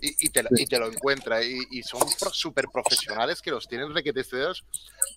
y, 0.00 0.26
y 0.26 0.30
te, 0.30 0.42
lo- 0.42 0.50
y 0.56 0.66
te 0.66 0.78
lo 0.78 0.86
encuentra. 0.88 1.42
Y, 1.42 1.56
y 1.70 1.82
son 1.84 2.02
súper 2.32 2.66
profesionales 2.72 3.40
que 3.40 3.50
los 3.52 3.68
tienen 3.68 3.94
requetesteados, 3.94 4.64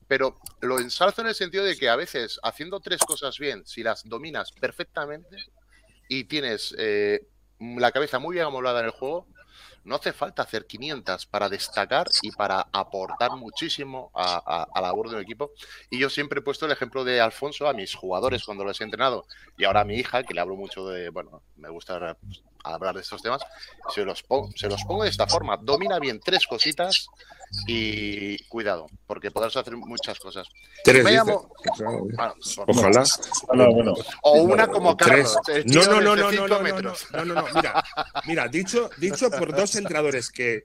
pero 0.08 0.40
lo 0.62 0.80
ensalzo 0.80 1.22
en 1.22 1.28
el 1.28 1.36
sentido 1.36 1.64
de 1.64 1.76
que 1.78 1.90
a 1.90 1.96
veces 1.96 2.40
haciendo 2.44 2.80
tres 2.80 3.02
cosas 3.02 3.40
bien, 3.40 3.66
si 3.66 3.82
las 3.82 4.08
dominas 4.08 4.52
perfectamente 4.52 5.36
y 6.08 6.26
tienes 6.26 6.76
eh, 6.78 7.22
la 7.60 7.92
cabeza 7.92 8.20
muy 8.20 8.36
bien 8.36 8.46
amoblada 8.46 8.82
en 8.82 8.86
el 8.86 8.92
juego, 8.92 9.28
no 9.88 9.96
hace 9.96 10.12
falta 10.12 10.44
hacer 10.44 10.68
500 10.68 11.26
para 11.28 11.48
destacar 11.48 12.08
y 12.22 12.32
para 12.32 12.68
aportar 12.74 13.32
muchísimo 13.38 14.12
a, 14.14 14.68
la 14.76 14.82
labor 14.82 15.10
de 15.10 15.16
un 15.16 15.22
equipo. 15.22 15.52
Y 15.90 15.98
yo 15.98 16.10
siempre 16.10 16.40
he 16.40 16.44
puesto 16.44 16.66
el 16.66 16.74
ejemplo 16.74 17.06
de 17.06 17.22
Alfonso 17.22 17.68
a 17.68 17.74
mis 17.74 17.96
jugadores 17.96 18.44
cuando 18.44 18.66
los 18.66 18.80
he 18.82 18.84
entrenado 18.84 19.26
y 19.58 19.64
ahora 19.64 19.82
a 19.82 19.86
mi 19.86 19.96
hija, 19.96 20.24
que 20.24 20.34
le 20.34 20.42
hablo 20.42 20.58
mucho 20.58 20.88
de, 20.90 21.10
bueno, 21.10 21.42
me 21.56 21.70
gusta 21.70 22.18
hablar 22.76 22.96
de 22.96 23.02
estos 23.02 23.22
temas. 23.22 23.42
Se 23.94 24.04
los, 24.04 24.24
pongo, 24.24 24.50
se 24.56 24.68
los 24.68 24.84
pongo 24.84 25.04
de 25.04 25.10
esta 25.10 25.28
forma. 25.28 25.58
Domina 25.58 26.00
bien 26.00 26.20
tres 26.24 26.46
cositas 26.48 27.08
y 27.68 28.38
cuidado, 28.46 28.88
porque 29.06 29.32
podrás 29.32 29.56
hacer 29.56 29.76
muchas 29.78 30.20
cosas. 30.20 30.48
Tres, 30.84 31.04
Me 31.04 31.12
llamo- 31.12 31.50
Bueno, 31.80 32.34
Ojalá. 32.68 33.04
Hola, 33.48 33.68
bueno. 33.70 33.94
o 34.24 34.42
una 34.42 34.68
como 34.68 34.96
Tres. 34.98 35.34
Carlos. 35.46 35.66
el 35.66 35.66
No, 35.68 35.84
no, 35.86 36.02
no, 36.02 36.16
no, 36.16 36.16
no, 36.16 36.32
no, 36.32 36.48
no, 36.48 36.58
no, 36.58 36.60
metros. 36.64 37.08
no, 37.14 37.26
no, 37.26 37.34
no. 37.36 37.46
Mira, 37.56 37.84
mira, 38.26 38.48
dicho, 38.48 38.90
dicho 38.98 39.30
por 39.32 39.56
dos 39.56 39.76
entrenadores 39.76 40.30
que 40.30 40.64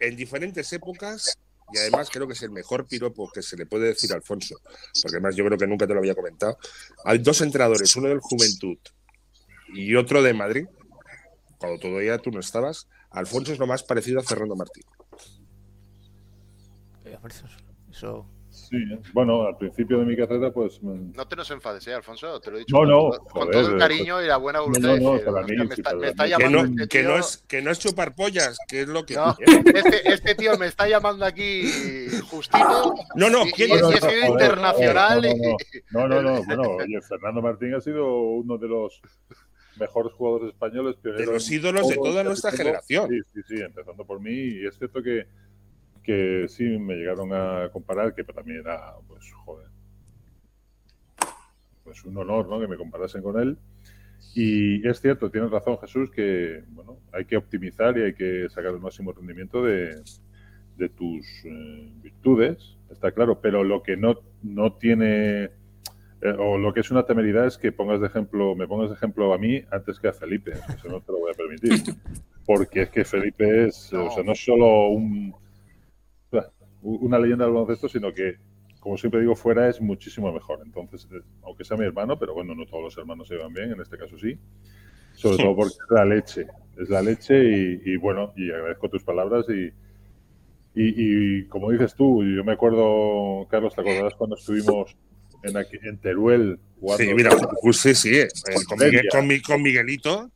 en 0.00 0.16
diferentes 0.16 0.72
épocas, 0.72 1.38
y 1.72 1.78
además 1.78 2.10
creo 2.12 2.26
que 2.26 2.34
es 2.34 2.42
el 2.42 2.50
mejor 2.50 2.86
piropo 2.86 3.30
que 3.32 3.42
se 3.42 3.56
le 3.56 3.66
puede 3.66 3.86
decir 3.86 4.12
a 4.12 4.16
Alfonso, 4.16 4.56
porque 5.02 5.16
además 5.16 5.34
yo 5.36 5.44
creo 5.46 5.58
que 5.58 5.66
nunca 5.66 5.86
te 5.86 5.94
lo 5.94 6.00
había 6.00 6.14
comentado. 6.14 6.58
Hay 7.04 7.18
dos 7.18 7.40
entrenadores, 7.40 7.94
uno 7.96 8.08
del 8.08 8.20
Juventud 8.20 8.78
y 9.74 9.94
otro 9.96 10.22
de 10.22 10.32
Madrid, 10.34 10.66
cuando 11.58 11.78
todavía 11.80 12.18
tú 12.18 12.30
no 12.30 12.40
estabas. 12.40 12.88
Alfonso 13.10 13.52
es 13.52 13.58
lo 13.58 13.66
más 13.66 13.82
parecido 13.82 14.20
a 14.20 14.22
Fernando 14.22 14.56
Martín. 14.56 14.84
Eh, 17.04 17.18
eso-. 17.90 18.26
Sí, 18.50 18.76
¿eh? 18.76 18.98
bueno, 19.12 19.42
al 19.46 19.56
principio 19.58 19.98
de 19.98 20.06
mi 20.06 20.16
carrera, 20.16 20.50
pues. 20.50 20.82
mm, 20.82 21.12
No 21.14 21.28
te 21.28 21.36
nos 21.36 21.50
enfades, 21.50 21.86
¿eh, 21.86 21.94
Alfonso? 21.94 22.40
Te 22.40 22.50
lo 22.50 22.56
he 22.56 22.60
dicho 22.60 22.74
No, 22.74 22.80
con, 22.80 22.88
no, 22.88 22.96
todo, 22.96 23.18
con 23.18 23.30
joder, 23.42 23.50
todo 23.52 23.60
el 23.62 23.70
pues- 23.72 23.82
cariño 23.82 24.22
y 24.22 24.26
la 24.26 24.36
buena 24.38 24.60
voluntad. 24.60 24.80
No, 24.80 24.96
no, 24.96 24.96
de 24.96 25.02
no, 25.04 25.12
decir, 25.12 25.24
para 25.26 25.40
hostia, 25.40 25.54
mí, 25.56 25.68
me, 25.68 25.74
sí, 25.74 25.80
está, 25.82 25.94
me 25.96 26.08
está 26.08 26.24
Que 26.24 26.30
llamando 26.30 26.58
no, 26.62 26.82
este 26.82 26.88
que, 26.88 27.02
no 27.04 27.16
es, 27.18 27.44
que 27.46 27.62
no 27.62 27.70
es 27.70 27.78
chupar 27.78 28.14
pollas, 28.14 28.56
que 28.66 28.80
es 28.80 28.88
lo 28.88 29.04
que. 29.06 29.14
No, 29.14 29.36
este, 29.74 30.12
este 30.12 30.34
tío 30.34 30.58
me 30.58 30.66
está 30.66 30.88
llamando 30.88 31.24
aquí 31.26 31.62
justito. 32.30 32.94
No, 33.14 33.30
no, 33.30 33.44
¿quién 33.54 33.70
es? 33.72 33.82
joder, 33.82 34.26
internacional. 34.26 35.20
joder, 35.20 35.36
y- 35.36 35.78
No, 35.90 36.08
no, 36.08 36.22
no. 36.22 36.42
Bueno, 36.44 36.62
oye, 36.70 37.00
Fernando 37.02 37.42
Martín 37.42 37.74
ha 37.74 37.80
sido 37.80 38.06
uno 38.06 38.56
de 38.58 38.68
los 38.68 39.00
mejores 39.78 40.12
jugadores 40.12 40.48
españoles. 40.48 40.96
De 41.02 41.26
los 41.26 41.50
ídolos 41.50 41.88
de 41.88 41.96
toda 41.96 42.14
casi 42.14 42.26
nuestra 42.26 42.50
generación. 42.52 43.08
Sí, 43.08 43.20
sí, 43.34 43.40
sí, 43.48 43.60
empezando 43.62 44.04
por 44.04 44.20
mí. 44.20 44.32
Y 44.32 44.66
es 44.66 44.76
cierto 44.78 45.02
que, 45.02 45.26
que 46.02 46.46
sí 46.48 46.64
me 46.64 46.94
llegaron 46.96 47.32
a 47.32 47.68
comparar, 47.72 48.14
que 48.14 48.24
para 48.24 48.42
mí 48.42 48.54
era, 48.54 48.94
pues, 49.06 49.32
joder, 49.32 49.68
pues 51.84 52.04
un 52.04 52.16
honor, 52.16 52.48
¿no? 52.48 52.60
Que 52.60 52.66
me 52.66 52.76
comparasen 52.76 53.22
con 53.22 53.40
él. 53.40 53.58
Y 54.34 54.86
es 54.86 55.00
cierto, 55.00 55.30
tienes 55.30 55.50
razón 55.50 55.78
Jesús, 55.78 56.10
que 56.10 56.62
bueno, 56.68 56.98
hay 57.12 57.24
que 57.24 57.36
optimizar 57.36 57.96
y 57.96 58.02
hay 58.02 58.14
que 58.14 58.48
sacar 58.50 58.72
el 58.72 58.80
máximo 58.80 59.12
rendimiento 59.12 59.62
de, 59.62 60.02
de 60.76 60.88
tus 60.90 61.26
eh, 61.44 61.92
virtudes, 62.02 62.76
está 62.90 63.12
claro, 63.12 63.40
pero 63.40 63.64
lo 63.64 63.82
que 63.82 63.96
no, 63.96 64.20
no 64.42 64.74
tiene, 64.74 65.50
eh, 66.22 66.34
o 66.38 66.58
lo 66.58 66.72
que 66.72 66.80
es 66.80 66.90
una 66.90 67.04
temeridad 67.04 67.46
es 67.46 67.58
que 67.58 67.72
pongas 67.72 68.00
de 68.00 68.06
ejemplo, 68.06 68.54
me 68.54 68.66
pongas 68.66 68.90
de 68.90 68.96
ejemplo 68.96 69.32
a 69.32 69.38
mí 69.38 69.62
antes 69.70 70.00
que 70.00 70.08
a 70.08 70.12
Felipe, 70.12 70.52
eso 70.52 70.88
no 70.88 71.00
te 71.00 71.12
lo 71.12 71.18
voy 71.18 71.32
a 71.32 71.34
permitir, 71.34 71.94
porque 72.46 72.82
es 72.82 72.90
que 72.90 73.04
Felipe 73.04 73.66
es, 73.66 73.92
o 73.92 74.10
sea, 74.10 74.22
no 74.22 74.32
es 74.32 74.44
solo 74.44 74.88
un, 74.88 75.34
una 76.82 77.18
leyenda 77.18 77.44
del 77.44 77.54
baloncesto, 77.54 77.88
sino 77.88 78.12
que 78.12 78.36
como 78.86 78.96
siempre 78.96 79.20
digo, 79.20 79.34
fuera 79.34 79.68
es 79.68 79.80
muchísimo 79.80 80.32
mejor. 80.32 80.60
Entonces, 80.64 81.08
eh, 81.10 81.20
aunque 81.42 81.64
sea 81.64 81.76
mi 81.76 81.84
hermano, 81.84 82.16
pero 82.20 82.34
bueno, 82.34 82.54
no 82.54 82.64
todos 82.66 82.84
los 82.84 82.96
hermanos 82.96 83.26
se 83.26 83.34
llevan 83.34 83.52
bien, 83.52 83.72
en 83.72 83.80
este 83.80 83.98
caso 83.98 84.16
sí. 84.16 84.38
Sobre 85.12 85.38
todo 85.38 85.56
porque 85.56 85.72
es 85.74 85.90
la 85.90 86.04
leche, 86.04 86.46
es 86.78 86.88
la 86.88 87.02
leche 87.02 87.34
y, 87.36 87.82
y 87.84 87.96
bueno, 87.96 88.32
y 88.36 88.48
agradezco 88.48 88.88
tus 88.88 89.02
palabras 89.02 89.44
y, 89.48 89.72
y, 90.80 91.40
y 91.40 91.44
como 91.46 91.72
dices 91.72 91.96
tú, 91.96 92.22
yo 92.22 92.44
me 92.44 92.52
acuerdo, 92.52 93.48
Carlos, 93.50 93.74
¿te 93.74 93.80
acordarás 93.80 94.14
cuando 94.14 94.36
estuvimos 94.36 94.96
en, 95.48 95.56
aquí, 95.56 95.78
en 95.82 95.98
Teruel 95.98 96.58
jugando? 96.80 97.04
Sí, 97.04 97.14
mira, 97.14 97.30
pues 97.62 97.76
sí, 97.78 97.94
sí, 97.94 98.16
eh, 98.16 98.28
con, 98.68 98.78
Miguel- 98.78 99.08
con 99.10 99.26
mi- 99.26 99.40
con 99.42 99.62
Miguelito, 99.62 100.30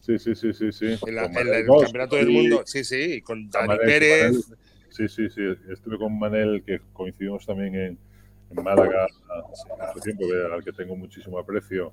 Sí, 0.00 0.18
sí, 0.18 0.34
sí, 0.34 0.52
sí, 0.52 0.72
sí. 0.72 0.86
en, 1.06 1.14
la- 1.14 1.26
en 1.26 1.36
el 1.54 1.66
Campeonato 1.66 2.16
del 2.16 2.30
Mundo, 2.30 2.62
sí, 2.66 2.82
sí, 2.82 3.20
con 3.22 3.48
Dani 3.50 3.68
Manel, 3.68 3.86
Pérez. 3.86 4.22
Manel. 4.48 4.58
Sí, 4.90 5.08
sí, 5.08 5.30
sí. 5.30 5.40
Estuve 5.72 5.96
con 5.96 6.18
Manel, 6.18 6.62
que 6.66 6.80
coincidimos 6.92 7.46
también 7.46 7.74
en, 7.74 7.98
en 8.50 8.64
Málaga 8.64 9.06
hace 9.80 10.00
tiempo, 10.00 10.24
al 10.52 10.62
que 10.64 10.72
tengo 10.72 10.96
muchísimo 10.96 11.38
aprecio. 11.38 11.92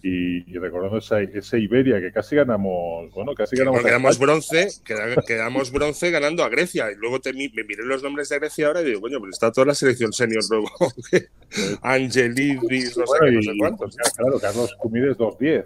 Y, 0.00 0.48
y 0.48 0.58
recordando 0.58 0.98
esa, 0.98 1.20
esa 1.20 1.58
Iberia, 1.58 2.00
que 2.00 2.12
casi 2.12 2.36
ganamos, 2.36 3.10
bueno, 3.12 3.34
casi 3.34 3.56
ganamos. 3.56 3.80
A 3.80 3.84
quedamos 3.84 4.18
bronce, 4.18 4.68
queda- 4.84 5.16
quedamos 5.26 5.72
bronce 5.72 6.10
ganando 6.12 6.44
a 6.44 6.48
Grecia. 6.48 6.92
Y 6.92 6.94
luego 6.94 7.20
te 7.20 7.32
me 7.32 7.48
miré 7.64 7.84
los 7.84 8.02
nombres 8.02 8.28
de 8.28 8.38
Grecia 8.38 8.68
ahora 8.68 8.82
y 8.82 8.84
digo, 8.84 9.00
coño, 9.00 9.18
pues 9.18 9.30
está 9.32 9.50
toda 9.50 9.66
la 9.66 9.74
selección 9.74 10.12
senior 10.12 10.42
luego. 10.48 10.68
Angelidis, 11.82 12.96
no 12.96 13.06
sé 13.06 13.12
Bueno, 13.18 13.26
qué, 13.26 13.32
no 13.32 13.42
sé 13.42 13.58
cuántos. 13.58 13.96
Claro, 14.16 14.38
Carlos 14.38 14.74
Cumides 14.78 15.16
2'10. 15.16 15.64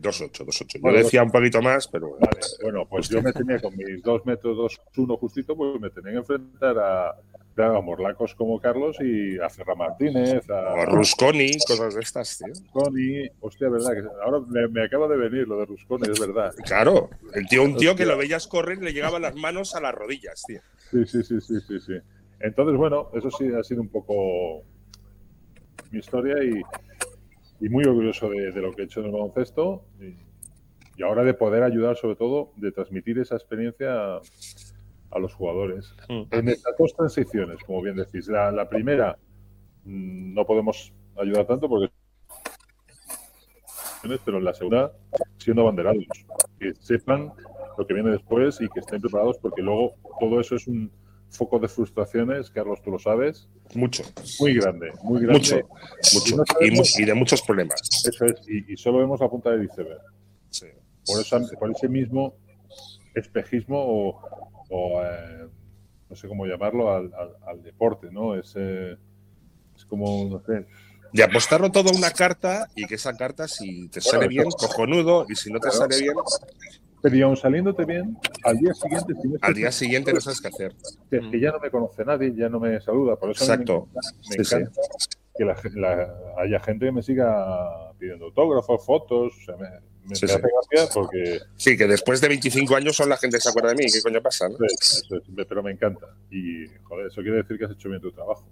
2-8, 0.00 0.30
2-8. 0.44 0.66
Yo 0.74 0.80
Bueno, 0.80 0.98
decía 0.98 1.22
un 1.24 1.30
poquito 1.30 1.60
más, 1.60 1.88
pero. 1.88 2.10
Vale, 2.20 2.38
bueno, 2.62 2.86
pues 2.88 3.08
yo 3.08 3.20
me 3.20 3.32
tenía 3.32 3.60
con 3.60 3.76
mis 3.76 4.00
2 4.02 4.26
metros 4.26 4.56
2'1 4.96 5.18
justito, 5.18 5.56
pues 5.56 5.80
me 5.80 5.90
tenía 5.90 6.12
que 6.12 6.18
enfrentar 6.18 6.78
a, 6.78 7.10
a 7.62 7.80
morlacos 7.80 8.34
como 8.34 8.60
Carlos 8.60 8.96
y 9.00 9.38
a 9.38 9.48
Ferra 9.48 9.74
Martínez, 9.74 10.48
a, 10.50 10.74
O 10.74 10.80
a 10.80 10.84
Rusconi, 10.86 11.58
cosas 11.66 11.94
de 11.94 12.00
estas, 12.00 12.38
tío. 12.38 12.48
Rusconi. 12.48 13.28
Hostia, 13.40 13.68
verdad, 13.68 13.92
que 13.92 14.08
ahora 14.24 14.44
me, 14.48 14.68
me 14.68 14.84
acaba 14.84 15.08
de 15.08 15.16
venir 15.16 15.46
lo 15.48 15.58
de 15.58 15.66
Rusconi, 15.66 16.10
es 16.10 16.20
verdad. 16.20 16.54
Claro, 16.64 17.10
el 17.34 17.46
tío, 17.48 17.62
un 17.64 17.76
tío 17.76 17.94
que 17.96 18.06
lo 18.06 18.16
veías 18.16 18.46
correr 18.46 18.78
le 18.78 18.92
llegaban 18.92 19.22
las 19.22 19.34
manos 19.34 19.74
a 19.74 19.80
las 19.80 19.94
rodillas, 19.94 20.42
tío. 20.46 20.60
Sí, 20.90 21.04
sí, 21.06 21.22
sí, 21.22 21.40
sí, 21.40 21.60
sí, 21.66 21.80
sí. 21.80 21.94
Entonces, 22.40 22.76
bueno, 22.76 23.10
eso 23.14 23.30
sí 23.30 23.48
ha 23.58 23.62
sido 23.64 23.82
un 23.82 23.88
poco 23.88 24.62
mi 25.90 25.98
historia 25.98 26.36
y, 26.44 26.62
y 27.64 27.68
muy 27.68 27.84
orgulloso 27.84 28.28
de, 28.30 28.52
de 28.52 28.60
lo 28.60 28.72
que 28.72 28.82
he 28.82 28.84
hecho 28.84 29.00
en 29.00 29.06
el 29.06 29.12
baloncesto 29.12 29.84
y, 30.00 30.14
y 30.96 31.02
ahora 31.02 31.24
de 31.24 31.34
poder 31.34 31.62
ayudar, 31.62 31.96
sobre 31.96 32.16
todo, 32.16 32.52
de 32.56 32.72
transmitir 32.72 33.18
esa 33.18 33.36
experiencia 33.36 34.20
a, 35.10 35.18
los 35.18 35.34
jugadores. 35.34 35.94
En 36.08 36.48
estas 36.48 36.74
dos 36.78 36.94
transiciones, 36.94 37.58
como 37.64 37.82
bien 37.82 37.96
decís, 37.96 38.28
la, 38.28 38.50
la 38.52 38.68
primera 38.68 39.18
mm, 39.84 40.34
no 40.34 40.44
podemos 40.46 40.92
ayudar 41.16 41.46
tanto 41.46 41.68
porque 41.68 41.92
pero 44.24 44.38
en 44.38 44.44
la 44.44 44.54
segunda 44.54 44.92
siendo 45.38 45.62
abanderados, 45.62 46.04
que 46.58 46.72
sepan 46.80 47.32
lo 47.76 47.86
que 47.86 47.94
viene 47.94 48.10
después 48.10 48.60
y 48.60 48.68
que 48.68 48.80
estén 48.80 49.00
preparados 49.00 49.38
porque 49.38 49.60
luego 49.62 49.94
todo 50.20 50.40
eso 50.40 50.54
es 50.56 50.66
un 50.68 50.90
foco 51.30 51.58
de 51.58 51.68
frustraciones, 51.68 52.48
Carlos, 52.50 52.80
tú 52.82 52.90
lo 52.90 52.98
sabes, 52.98 53.48
Mucho, 53.74 54.02
muy 54.40 54.54
grande, 54.54 54.90
muy 55.02 55.20
grande. 55.20 55.34
mucho, 55.38 55.56
Y 55.58 56.14
mucho. 56.14 56.36
no 56.36 56.42
Y, 56.42 56.46
sabemos- 56.46 56.94
mu- 56.96 57.02
y 57.02 57.06
de 57.06 57.14
muchos 57.14 57.42
problemas. 57.42 57.80
Eso 58.06 58.24
es, 58.24 58.48
y, 58.48 58.72
y 58.72 58.76
solo 58.78 58.98
vemos 58.98 59.20
la 59.20 59.28
punta 59.28 59.50
del 59.50 59.64
iceberg. 59.64 60.00
Sí. 60.48 60.66
Por, 61.04 61.20
esa- 61.20 61.40
por 61.58 61.70
ese 61.70 61.88
mismo 61.88 62.34
espejismo 63.14 63.76
o, 63.78 64.22
o, 64.68 65.02
eh, 65.02 65.48
no 66.08 66.16
sé 66.16 66.28
cómo 66.28 66.46
llamarlo, 66.46 66.92
al, 66.94 67.12
al- 67.14 67.36
al 67.46 67.62
deporte, 67.62 68.08
¿no? 68.10 68.34
Es, 68.34 68.54
eh, 68.56 68.96
es 69.76 69.84
como, 69.86 70.28
no 70.30 70.40
sé, 70.40 70.66
De 71.12 71.22
apostarlo 71.22 71.70
todo 71.70 71.90
a 71.90 71.96
una 71.96 72.10
carta 72.10 72.68
y 72.74 72.86
que 72.86 72.96
esa 72.96 73.16
carta, 73.16 73.48
si 73.48 73.88
te 73.88 74.00
sale 74.00 74.28
bien, 74.28 74.50
cojonudo, 74.50 75.26
y 75.28 75.34
si 75.36 75.50
no 75.52 75.60
te 75.60 75.70
sale 75.70 75.98
bien, 76.00 76.14
pero 77.00 77.16
y 77.16 77.22
aun 77.22 77.36
saliéndote 77.36 77.84
bien, 77.84 78.18
al 78.42 78.58
día 78.58 78.74
siguiente 78.74 79.14
al 79.40 79.54
día 79.54 79.70
siguiente 79.70 80.12
no 80.12 80.20
sabes 80.20 80.40
qué 80.40 80.48
hacer. 80.48 80.74
que, 81.10 81.20
que 81.30 81.40
ya 81.40 81.52
no 81.52 81.60
me 81.60 81.70
conoce 81.70 82.04
nadie, 82.04 82.34
ya 82.34 82.48
no 82.48 82.58
me 82.58 82.80
saluda. 82.80 83.16
Por 83.16 83.30
eso 83.30 83.44
Exacto. 83.44 83.88
me 83.94 84.00
encanta, 84.00 84.18
me 84.28 84.36
Sí, 84.36 84.44
sí. 84.44 84.54
encanta 84.56 84.80
que 85.36 85.44
la, 85.44 85.56
la- 85.96 86.42
haya 86.42 86.58
gente 86.60 86.86
que 86.86 86.92
me 86.92 87.02
siga 87.02 87.92
pidiendo 87.98 88.24
autógrafos, 88.26 88.84
fotos. 88.84 89.32
O 89.32 89.44
sea, 89.44 89.56
me, 89.56 89.68
me, 90.08 90.16
Sí, 90.16 90.24
me 90.26 90.28
sí. 90.28 90.34
hace 90.34 90.48
gracia 90.70 90.90
porque 90.94 91.40
Sí, 91.56 91.76
que 91.76 91.86
después 91.86 92.20
de 92.20 92.28
25 92.28 92.74
años 92.76 92.96
son 92.96 93.08
la 93.08 93.16
gente 93.16 93.36
que 93.36 93.42
se 93.42 93.48
acuerda 93.50 93.70
de 93.70 93.76
mí. 93.76 93.90
¿Qué 93.92 94.02
coño 94.02 94.20
pasa? 94.22 94.48
no? 94.48 94.54
eso 94.54 94.64
es, 94.66 95.02
eso 95.04 95.16
es, 95.16 95.46
pero 95.48 95.62
me 95.62 95.70
encanta. 95.72 96.06
Y, 96.30 96.66
joder, 96.84 97.06
eso 97.06 97.20
quiere 97.22 97.38
decir 97.38 97.58
que 97.58 97.64
has 97.66 97.72
hecho 97.72 97.88
bien 97.88 98.00
tu 98.00 98.10
trabajo. 98.12 98.44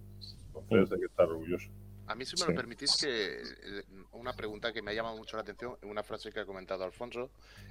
Entonces 0.69 0.93
hay 0.95 1.01
que 1.01 1.07
estar 1.07 1.27
orgulloso. 1.29 1.69
A 2.09 2.15
mí, 2.15 2.25
si 2.25 2.35
me 2.37 2.43
Sí. 2.43 2.49
lo 2.51 2.55
permitís, 2.55 2.97
que 2.97 3.41
eh, 3.43 3.83
una 4.13 4.33
pregunta 4.33 4.73
que 4.73 4.81
me 4.81 4.93
ha 4.93 4.95
llamado 4.95 5.17
mucho 5.17 5.37
la 5.37 5.43
atención, 5.43 5.77
una 5.83 6.05
frase 6.05 6.31
que 6.31 6.39
ha 6.41 6.47
comentado 6.47 6.85
Alfonso, 6.85 7.31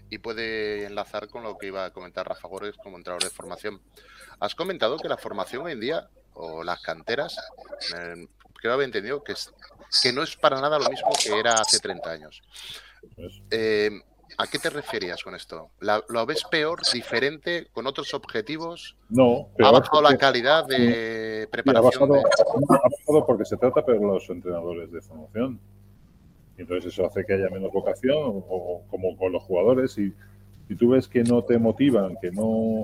y 0.09 0.17
puede 0.17 0.85
enlazar 0.85 1.29
con 1.29 1.43
lo 1.43 1.57
que 1.57 1.67
iba 1.67 1.85
a 1.85 1.91
comentar 1.93 2.27
Rafa 2.27 2.47
Gómez 2.49 2.75
como 2.83 2.97
entrenador 2.97 3.23
de 3.23 3.29
formación. 3.29 3.81
Has 4.41 4.53
comentado 4.55 4.97
que 4.97 5.07
la 5.07 5.17
formación 5.17 5.63
hoy 5.65 5.71
en 5.71 5.79
día, 5.79 6.09
o 6.33 6.63
las 6.65 6.81
canteras, 6.81 7.37
eh, 7.95 8.27
creo 8.55 8.73
haber 8.73 8.85
entendido 8.87 9.23
que, 9.23 9.31
es, 9.33 9.49
que 10.03 10.11
no 10.11 10.21
es 10.23 10.35
para 10.35 10.59
nada 10.59 10.79
lo 10.79 10.89
mismo 10.89 11.11
que 11.23 11.39
era 11.39 11.53
hace 11.53 11.79
30 11.79 12.11
años. 12.11 12.41
Eh, 13.51 13.89
¿A 14.37 14.47
qué 14.47 14.57
te 14.59 14.69
referías 14.69 15.23
con 15.23 15.35
esto? 15.35 15.69
¿La- 15.79 16.03
¿Lo 16.09 16.25
ves 16.25 16.43
peor, 16.49 16.81
diferente, 16.91 17.67
con 17.71 17.85
otros 17.87 18.13
objetivos? 18.13 18.97
No, 19.09 19.47
¿Ha 19.53 19.55
peor 19.55 19.71
bajado 19.73 20.01
la 20.01 20.17
calidad 20.17 20.65
de 20.65 21.41
Sí, 21.43 21.47
ha 21.47 21.51
preparación? 21.51 22.09
bajado, 22.09 22.13
de- 22.13 22.75
ha 22.75 22.89
bajado 22.89 23.25
porque 23.25 23.45
se 23.45 23.55
trata 23.57 23.85
por 23.85 24.01
los 24.01 24.29
entrenadores 24.29 24.91
de 24.91 25.01
formación. 25.01 25.59
Y 26.57 26.61
entonces 26.61 26.91
eso 26.91 27.05
hace 27.05 27.23
que 27.25 27.33
haya 27.33 27.49
menos 27.49 27.71
vocación, 27.71 28.17
o, 28.17 28.45
o 28.49 28.87
como 28.87 29.15
con 29.15 29.31
los 29.31 29.43
jugadores. 29.43 29.97
Y, 29.97 30.13
y 30.67 30.75
tú 30.75 30.89
ves 30.89 31.07
que 31.07 31.23
no 31.23 31.43
te 31.43 31.57
motivan, 31.59 32.17
que 32.21 32.31
no 32.31 32.81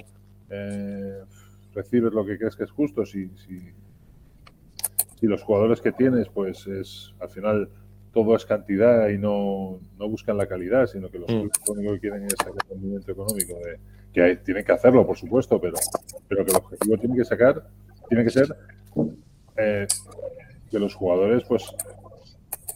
eh, 0.49 1.23
recibes 1.73 2.13
lo 2.13 2.25
que 2.25 2.37
crees 2.37 2.55
que 2.55 2.65
es 2.65 2.71
justo, 2.71 3.05
si, 3.05 3.29
si, 3.37 3.59
si 5.19 5.25
los 5.25 5.41
jugadores 5.41 5.81
que 5.81 5.91
tienes, 5.91 6.27
pues 6.29 6.67
es 6.67 7.13
al 7.19 7.29
final 7.29 7.69
todo 8.13 8.35
es 8.35 8.45
cantidad 8.45 9.09
y 9.09 9.17
no, 9.17 9.79
no 9.97 10.09
buscan 10.09 10.37
la 10.37 10.47
calidad, 10.47 10.87
sino 10.87 11.09
que 11.09 11.19
los 11.19 11.29
mm. 11.29 11.49
lo 11.67 11.73
único 11.73 11.93
que 11.93 11.99
quieren 11.99 12.25
es 12.25 12.35
sacar 12.37 12.55
rendimiento 12.69 13.11
económico, 13.11 13.55
de, 13.59 13.79
que 14.13 14.35
tienen 14.37 14.65
que 14.65 14.71
hacerlo, 14.73 15.05
por 15.05 15.17
supuesto, 15.17 15.59
pero, 15.59 15.77
pero 16.27 16.45
que 16.45 16.51
el 16.51 16.57
objetivo 16.57 16.97
tiene 16.97 17.15
que 17.15 17.25
sacar, 17.25 17.67
tiene 18.09 18.23
que 18.23 18.29
ser 18.29 18.55
eh, 19.57 19.87
que 20.69 20.79
los 20.79 20.93
jugadores 20.93 21.43
pues 21.47 21.73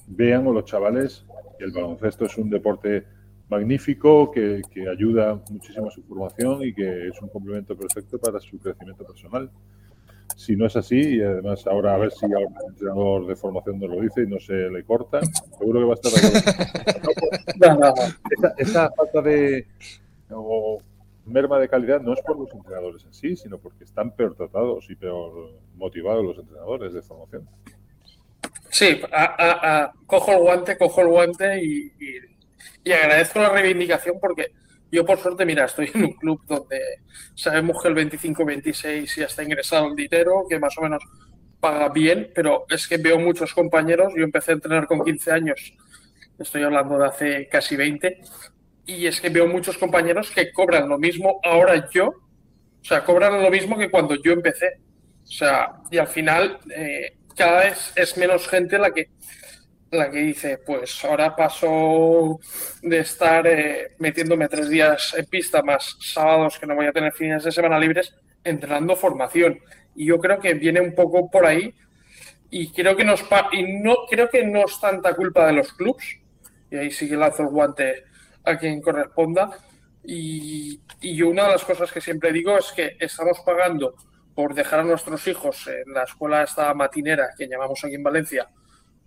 vean 0.07 0.47
o 0.47 0.53
los 0.53 0.65
chavales 0.65 1.25
que 1.57 1.65
el 1.65 1.71
baloncesto 1.71 2.25
es 2.25 2.38
un 2.38 2.49
deporte 2.49 3.05
magnífico, 3.49 4.31
que, 4.31 4.61
que 4.71 4.88
ayuda 4.89 5.41
muchísimo 5.49 5.88
a 5.88 5.91
su 5.91 6.01
formación 6.03 6.63
y 6.63 6.73
que 6.73 7.07
es 7.07 7.21
un 7.21 7.29
complemento 7.29 7.77
perfecto 7.77 8.17
para 8.17 8.39
su 8.39 8.57
crecimiento 8.59 9.05
personal 9.05 9.51
si 10.36 10.55
no 10.55 10.65
es 10.65 10.75
así, 10.75 10.99
y 10.99 11.21
además 11.21 11.65
ahora 11.65 11.95
a 11.95 11.97
ver 11.97 12.11
si 12.11 12.25
algún 12.25 12.55
entrenador 12.67 13.25
de 13.25 13.36
formación 13.36 13.79
nos 13.79 13.89
lo 13.89 14.01
dice 14.01 14.23
y 14.23 14.27
no 14.27 14.39
se 14.39 14.53
le 14.53 14.83
corta, 14.83 15.21
seguro 15.57 15.79
que 15.79 15.86
va 15.86 15.93
a 15.93 15.95
estar 15.95 16.11
de 17.55 17.73
esa, 18.57 18.91
falta 18.91 19.21
de 19.21 19.65
o 20.29 20.79
merma 21.25 21.59
de 21.59 21.69
calidad 21.69 22.01
no 22.01 22.13
es 22.13 22.21
por 22.21 22.38
los 22.38 22.51
entrenadores 22.53 23.03
en 23.05 23.13
sí, 23.13 23.36
sino 23.36 23.57
porque 23.57 23.86
están 23.86 24.11
peor 24.11 24.36
tratados 24.36 24.89
y 24.89 24.95
peor 24.95 25.53
motivados 25.75 26.23
los 26.23 26.38
entrenadores 26.38 26.93
de 26.93 27.01
formación. 27.01 27.47
Sí, 28.69 28.99
cojo 30.05 30.31
el 30.33 30.39
guante, 30.39 30.77
cojo 30.77 31.01
el 31.01 31.07
guante 31.07 31.63
y 31.63 32.91
agradezco 32.91 33.39
la 33.39 33.49
reivindicación 33.49 34.19
porque 34.19 34.51
yo, 34.95 35.05
por 35.05 35.19
suerte, 35.19 35.45
mira, 35.45 35.65
estoy 35.65 35.91
en 35.93 36.05
un 36.05 36.13
club 36.13 36.41
donde 36.47 36.79
sabemos 37.35 37.81
que 37.81 37.89
el 37.89 37.95
25-26 37.95 39.15
ya 39.15 39.25
está 39.25 39.43
ingresado 39.43 39.87
el 39.87 39.95
dinero, 39.95 40.45
que 40.49 40.57
más 40.57 40.77
o 40.77 40.81
menos 40.81 41.03
paga 41.59 41.89
bien, 41.89 42.31
pero 42.33 42.65
es 42.69 42.87
que 42.87 42.97
veo 42.97 43.19
muchos 43.19 43.53
compañeros. 43.53 44.13
Yo 44.15 44.23
empecé 44.23 44.51
a 44.51 44.55
entrenar 44.55 44.87
con 44.87 45.03
15 45.03 45.31
años, 45.31 45.73
estoy 46.39 46.63
hablando 46.63 46.97
de 46.97 47.05
hace 47.05 47.47
casi 47.49 47.75
20, 47.75 48.21
y 48.85 49.07
es 49.07 49.19
que 49.19 49.29
veo 49.29 49.47
muchos 49.47 49.77
compañeros 49.77 50.31
que 50.31 50.51
cobran 50.51 50.87
lo 50.87 50.97
mismo 50.97 51.39
ahora 51.43 51.89
yo, 51.91 52.07
o 52.07 52.87
sea, 52.87 53.03
cobran 53.03 53.41
lo 53.41 53.49
mismo 53.49 53.77
que 53.77 53.89
cuando 53.89 54.15
yo 54.15 54.31
empecé. 54.31 54.79
O 55.23 55.31
sea, 55.31 55.81
y 55.89 55.97
al 55.97 56.07
final 56.07 56.59
eh, 56.69 57.17
cada 57.35 57.65
vez 57.65 57.91
es 57.95 58.15
menos 58.15 58.47
gente 58.47 58.77
la 58.77 58.91
que 58.91 59.09
la 59.97 60.09
que 60.09 60.19
dice, 60.19 60.59
pues 60.59 61.03
ahora 61.05 61.35
paso 61.35 62.39
de 62.81 62.99
estar 62.99 63.45
eh, 63.47 63.95
metiéndome 63.99 64.47
tres 64.47 64.69
días 64.69 65.15
en 65.17 65.25
pista 65.25 65.61
más 65.61 65.97
sábados 65.99 66.59
que 66.59 66.65
no 66.65 66.75
voy 66.75 66.87
a 66.87 66.91
tener 66.91 67.13
fines 67.13 67.43
de 67.43 67.51
semana 67.51 67.79
libres, 67.79 68.13
entrenando 68.43 68.95
formación. 68.95 69.59
Y 69.95 70.07
yo 70.07 70.19
creo 70.19 70.39
que 70.39 70.53
viene 70.53 70.81
un 70.81 70.93
poco 70.93 71.29
por 71.29 71.45
ahí 71.45 71.73
y 72.49 72.71
creo 72.71 72.95
que 72.95 73.03
nos 73.03 73.25
y 73.51 73.63
no 73.79 73.95
creo 74.09 74.29
que 74.29 74.45
no 74.45 74.65
es 74.65 74.79
tanta 74.79 75.13
culpa 75.15 75.47
de 75.47 75.53
los 75.53 75.73
clubs 75.73 76.19
y 76.69 76.77
ahí 76.77 76.91
sí 76.91 77.09
que 77.09 77.17
lanzo 77.17 77.43
el 77.43 77.49
guante 77.49 78.03
a 78.43 78.57
quien 78.57 78.81
corresponda 78.81 79.49
y, 80.03 80.79
y 81.01 81.21
una 81.21 81.45
de 81.45 81.51
las 81.53 81.65
cosas 81.65 81.91
que 81.91 82.01
siempre 82.01 82.31
digo 82.31 82.57
es 82.57 82.71
que 82.71 82.95
estamos 82.99 83.39
pagando 83.45 83.95
por 84.35 84.53
dejar 84.53 84.81
a 84.81 84.83
nuestros 84.83 85.27
hijos 85.27 85.67
en 85.67 85.93
la 85.93 86.03
escuela 86.03 86.43
esta 86.43 86.73
matinera 86.73 87.29
que 87.37 87.47
llamamos 87.47 87.83
aquí 87.83 87.95
en 87.95 88.03
Valencia 88.03 88.47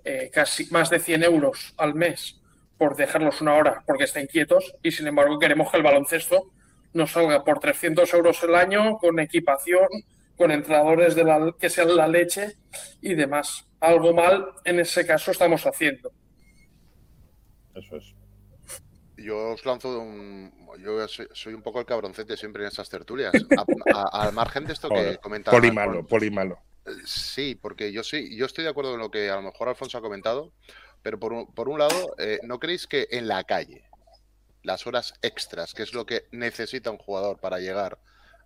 eh, 0.05 0.31
casi 0.33 0.67
más 0.71 0.91
de 0.91 1.01
100 1.01 1.23
euros 1.25 1.75
al 1.77 1.95
mes 1.95 2.41
por 2.77 2.97
dejarlos 2.97 3.41
una 3.41 3.55
hora 3.55 3.83
porque 3.87 4.05
estén 4.05 4.27
quietos 4.27 4.75
y 4.83 4.93
sin 4.93 5.07
embargo 5.07 5.39
queremos 5.39 5.71
que 5.71 5.77
el 5.77 5.83
baloncesto 5.83 6.53
nos 6.93 7.13
salga 7.13 7.45
por 7.45 7.61
300 7.61 8.13
euros 8.15 8.43
el 8.43 8.55
año 8.55 8.99
con 8.99 9.19
equipación, 9.21 9.89
con 10.37 10.51
entrenadores 10.51 11.15
de 11.15 11.25
la, 11.25 11.55
que 11.59 11.69
sean 11.69 11.95
la 11.97 12.09
leche 12.09 12.57
y 13.01 13.15
demás. 13.15 13.67
Algo 13.81 14.13
mal 14.15 14.47
en 14.65 14.81
ese 14.81 15.07
caso 15.07 15.31
estamos 15.31 15.67
haciendo. 15.67 16.13
Eso 17.75 17.97
es. 17.97 18.15
Yo 19.17 19.51
os 19.51 19.67
lanzo 19.67 20.01
un. 20.01 20.53
Yo 20.79 21.07
soy, 21.09 21.55
un 21.55 21.63
poco 21.63 21.81
el 21.81 21.87
cabroncete 21.87 22.37
siempre 22.37 22.63
en 22.63 22.69
esas 22.69 22.89
tertulias. 22.89 23.33
Al 24.13 24.33
margen 24.33 24.65
de 24.65 24.73
esto 24.73 24.89
que 24.89 25.19
comentaba. 25.19 25.57
Poli 25.57 25.73
malo, 25.73 26.07
poli 26.07 26.31
malo. 26.31 26.59
Sí, 27.05 27.55
porque 27.55 27.93
yo 27.93 28.03
sí, 28.03 28.37
yo 28.37 28.47
estoy 28.47 28.65
de 28.65 28.71
acuerdo 28.71 28.93
con 28.93 29.01
lo 29.01 29.11
que 29.11 29.31
a 29.31 29.37
lo 29.37 29.43
mejor 29.43 29.69
Alfonso 29.69 29.99
ha 29.99 30.03
comentado, 30.03 30.53
pero 31.03 31.19
por 31.19 31.33
un, 31.33 31.53
por 31.55 31.69
un 31.69 31.79
lado, 31.79 32.15
eh, 32.19 32.39
¿no 32.43 32.59
creéis 32.59 32.87
que 32.87 33.09
en 33.11 33.29
la 33.29 33.45
calle 33.45 33.85
las 34.63 34.87
horas 34.87 35.15
extras, 35.23 35.75
que 35.75 35.83
es 35.83 35.95
lo 35.95 36.05
que 36.05 36.27
necesita 36.31 36.91
un 36.91 36.99
jugador 36.99 37.39
para 37.39 37.59
llegar 37.59 37.99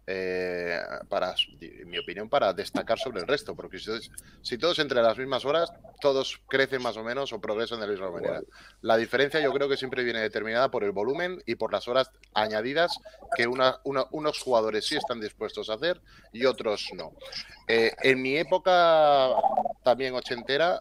eh, 0.06 0.80
para, 1.08 1.34
en 1.60 1.88
mi 1.88 1.98
opinión, 1.98 2.28
para 2.28 2.52
destacar 2.52 2.98
sobre 2.98 3.20
el 3.20 3.26
resto, 3.26 3.54
porque 3.54 3.78
si, 3.78 4.58
todos 4.58 4.78
entre 4.78 5.00
las 5.02 5.16
mismas 5.16 5.44
horas, 5.44 5.72
todos 6.00 6.40
crecen 6.48 6.82
más 6.82 6.96
o 6.96 7.04
menos 7.04 7.32
o 7.32 7.40
progresan 7.40 7.80
de 7.80 7.86
la 7.86 7.92
misma 7.92 8.10
manera. 8.10 8.42
La 8.80 8.96
diferencia 8.96 9.40
yo 9.40 9.52
creo 9.52 9.68
que 9.68 9.76
siempre 9.76 10.02
viene 10.02 10.20
determinada 10.20 10.70
por 10.70 10.84
el 10.84 10.92
volumen 10.92 11.42
y 11.46 11.54
por 11.54 11.72
las 11.72 11.86
horas 11.86 12.10
añadidas 12.34 12.98
que 13.36 13.46
una, 13.46 13.78
unos 13.84 14.38
jugadores 14.40 14.86
sí 14.86 14.96
están 14.96 15.20
dispuestos 15.20 15.70
a 15.70 15.74
hacer 15.74 16.00
y 16.32 16.46
otros 16.46 16.90
no. 16.94 17.12
Eh, 17.68 17.92
en 18.02 18.20
mi 18.20 18.36
época 18.36 19.30
también 19.84 20.14
ochentera, 20.14 20.78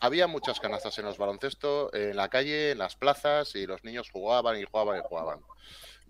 había 0.00 0.26
muchas 0.26 0.60
canastas 0.60 0.98
en 0.98 1.04
los 1.04 1.18
baloncesto, 1.18 1.92
en 1.94 2.16
la 2.16 2.28
calle, 2.28 2.72
en 2.72 2.78
las 2.78 2.96
plazas, 2.96 3.54
y 3.54 3.66
los 3.66 3.84
niños 3.84 4.10
jugaban 4.10 4.58
y 4.58 4.64
jugaban 4.64 4.98
y 4.98 5.02
jugaban. 5.08 5.40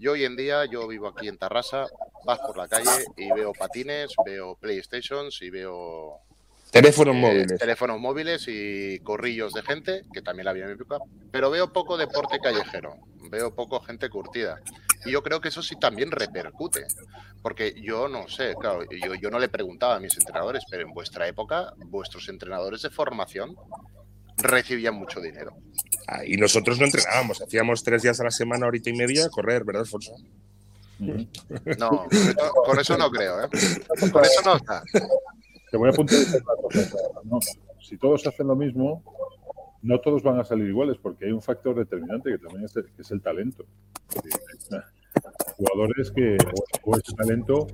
Yo 0.00 0.12
hoy 0.12 0.24
en 0.24 0.34
día, 0.34 0.64
yo 0.64 0.88
vivo 0.88 1.08
aquí 1.08 1.28
en 1.28 1.36
Tarrasa, 1.36 1.84
vas 2.24 2.38
por 2.38 2.56
la 2.56 2.66
calle 2.68 3.04
y 3.18 3.30
veo 3.32 3.52
patines, 3.52 4.14
veo 4.24 4.54
PlayStations 4.54 5.42
y 5.42 5.50
veo 5.50 6.22
Teléfonos 6.70 7.14
eh, 7.14 7.18
móviles. 7.18 7.58
Teléfonos 7.58 8.00
móviles 8.00 8.46
y 8.48 8.98
corrillos 9.00 9.52
de 9.52 9.60
gente, 9.60 10.04
que 10.10 10.22
también 10.22 10.46
la 10.46 10.52
había 10.52 10.62
en 10.62 10.70
mi 10.70 10.74
época, 10.76 11.00
pero 11.30 11.50
veo 11.50 11.70
poco 11.74 11.98
deporte 11.98 12.38
callejero, 12.38 12.96
veo 13.30 13.54
poco 13.54 13.78
gente 13.80 14.08
curtida. 14.08 14.58
Y 15.04 15.10
yo 15.10 15.22
creo 15.22 15.42
que 15.42 15.48
eso 15.48 15.62
sí 15.62 15.76
también 15.76 16.10
repercute, 16.10 16.86
porque 17.42 17.74
yo 17.82 18.08
no 18.08 18.26
sé, 18.26 18.54
claro, 18.58 18.84
yo, 18.90 19.14
yo 19.16 19.28
no 19.28 19.38
le 19.38 19.50
preguntaba 19.50 19.96
a 19.96 20.00
mis 20.00 20.16
entrenadores, 20.16 20.64
pero 20.70 20.82
en 20.82 20.94
vuestra 20.94 21.28
época, 21.28 21.74
vuestros 21.76 22.26
entrenadores 22.30 22.80
de 22.80 22.88
formación 22.88 23.54
recibían 24.42 24.94
mucho 24.94 25.20
dinero. 25.20 25.54
Ah, 26.06 26.24
y 26.24 26.36
nosotros 26.36 26.78
no 26.78 26.86
entrenábamos, 26.86 27.40
hacíamos 27.40 27.82
tres 27.82 28.02
días 28.02 28.20
a 28.20 28.24
la 28.24 28.30
semana, 28.30 28.66
horita 28.66 28.90
y 28.90 28.94
media, 28.94 29.28
correr, 29.28 29.64
¿verdad, 29.64 29.82
Alfonso? 29.82 30.14
No, 31.78 32.06
con 32.66 32.78
eso 32.78 32.98
no 32.98 33.10
creo, 33.10 33.44
¿eh? 33.44 33.48
Con 34.12 34.24
eso 34.24 34.42
no 34.44 34.56
está. 34.56 34.82
Te 35.70 35.76
voy 35.76 35.88
a 35.88 35.92
apuntar 35.92 36.18
Si 37.80 37.96
todos 37.96 38.26
hacen 38.26 38.48
lo 38.48 38.56
mismo, 38.56 39.02
no 39.82 40.00
todos 40.00 40.22
van 40.22 40.38
a 40.38 40.44
salir 40.44 40.68
iguales, 40.68 40.98
porque 41.00 41.26
hay 41.26 41.32
un 41.32 41.40
factor 41.40 41.74
determinante 41.76 42.30
que 42.30 42.38
también 42.38 42.64
es 42.64 42.76
el, 42.76 42.84
que 42.92 43.02
es 43.02 43.10
el 43.10 43.22
talento. 43.22 43.64
Jugadores 45.56 46.10
que, 46.10 46.36
o, 46.84 46.96
ese 46.96 47.14
talento, 47.14 47.66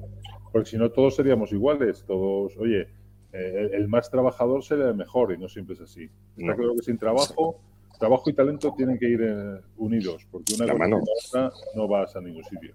porque 0.52 0.70
si 0.70 0.76
no 0.76 0.90
todos 0.90 1.16
seríamos 1.16 1.52
iguales, 1.52 2.04
todos, 2.06 2.56
oye, 2.58 2.88
eh, 3.36 3.70
el 3.74 3.88
más 3.88 4.10
trabajador 4.10 4.62
sería 4.64 4.88
el 4.88 4.94
mejor 4.94 5.32
y 5.32 5.38
no 5.38 5.48
siempre 5.48 5.74
es 5.74 5.80
así. 5.82 6.08
Está 6.36 6.54
claro 6.54 6.74
que 6.74 6.82
sin 6.82 6.98
trabajo, 6.98 7.60
trabajo 7.98 8.30
y 8.30 8.32
talento 8.32 8.74
tienen 8.76 8.98
que 8.98 9.08
ir 9.08 9.20
eh, 9.22 9.60
unidos, 9.76 10.26
porque 10.30 10.54
una 10.54 10.66
cosa 11.00 11.52
no 11.74 11.86
vas 11.86 12.16
a 12.16 12.20
ningún 12.20 12.44
sitio. 12.44 12.74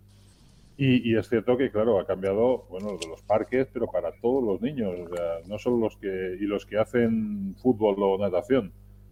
Y, 0.77 1.15
es 1.15 1.29
cierto 1.29 1.57
que, 1.57 1.69
claro, 1.69 1.99
ha 1.99 2.07
cambiado, 2.07 2.65
bueno, 2.67 2.97
de 2.97 3.07
los 3.07 3.21
parques, 3.21 3.67
pero 3.71 3.85
para 3.85 4.11
todos 4.19 4.43
los 4.43 4.61
niños, 4.61 4.95
o 4.99 5.15
sea, 5.15 5.47
no 5.47 5.59
solo 5.59 5.77
los 5.77 5.95
que, 5.97 6.37
y 6.39 6.45
los 6.45 6.65
que 6.65 6.79
hacen 6.79 7.55
fútbol 7.61 8.01
o 8.01 8.17
natación. 8.17 8.71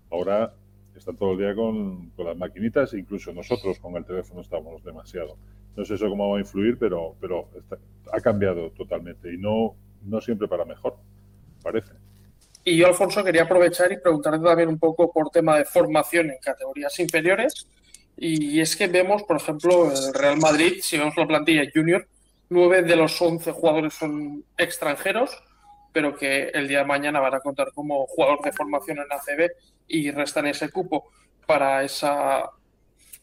Ahora 0.10 0.52
están 0.96 1.16
todo 1.16 1.34
el 1.34 1.38
día 1.38 1.54
con, 1.54 2.12
las 2.18 2.36
maquinitas, 2.36 2.96
incluso 2.96 3.34
nosotros 3.34 3.78
con 3.78 3.96
el 3.98 4.06
teléfono 4.06 4.42
estamos 4.42 4.84
demasiado. 4.84 5.38
No 5.76 5.86
sé 5.86 5.94
eso 5.94 6.10
cómo 6.10 6.32
va 6.32 6.38
a 6.38 6.40
influir, 6.40 6.80
pero, 6.80 7.14
pero 7.22 7.48
ha 8.12 8.20
cambiado 8.20 8.72
totalmente 8.72 9.32
y 9.32 9.38
no, 9.38 9.76
no 10.06 10.22
siempre 10.22 10.48
para 10.48 10.66
mejor 10.66 10.96
parece. 11.62 11.94
Y 12.64 12.78
yo, 12.78 12.88
Alfonso, 12.88 13.24
quería 13.24 13.44
aprovechar 13.44 13.92
y 13.92 13.98
preguntarte 13.98 14.44
también 14.44 14.70
un 14.70 14.80
poco 14.80 15.12
por 15.12 15.30
tema 15.30 15.58
de 15.58 15.66
formación 15.66 16.30
en 16.30 16.38
categorías 16.42 17.00
inferiores. 17.00 17.68
Y 18.18 18.60
es 18.60 18.76
que 18.76 18.88
vemos, 18.88 19.24
por 19.24 19.38
ejemplo, 19.38 19.92
el 19.92 20.14
Real 20.14 20.38
Madrid, 20.38 20.80
si 20.82 20.98
vemos 20.98 21.16
la 21.16 21.26
plantilla 21.26 21.64
junior, 21.74 22.06
nueve 22.50 22.82
de 22.82 22.96
los 22.96 23.22
once 23.22 23.52
jugadores 23.52 23.94
son 23.94 24.44
extranjeros, 24.58 25.32
pero 25.94 26.16
que 26.16 26.50
el 26.54 26.68
día 26.68 26.80
de 26.80 26.86
mañana 26.86 27.20
van 27.20 27.36
a 27.36 27.40
contar 27.40 27.72
como 27.74 28.06
jugador 28.08 28.42
de 28.42 28.52
formación 28.52 28.98
en 28.98 29.12
ACB 29.12 29.52
y 29.88 30.12
restan 30.12 30.48
ese 30.48 30.70
cupo 30.70 31.10
para 31.46 31.84
esa 31.84 32.50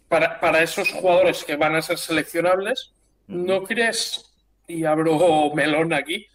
para, 0.08 0.40
para 0.40 0.62
esos 0.62 0.92
jugadores 0.92 1.44
que 1.44 1.56
van 1.56 1.74
a 1.74 1.82
ser 1.82 1.98
seleccionables. 1.98 2.92
¿No 3.26 3.64
crees, 3.64 4.34
y 4.68 4.84
abro 4.84 5.52
melón 5.54 5.92
aquí, 5.92 6.26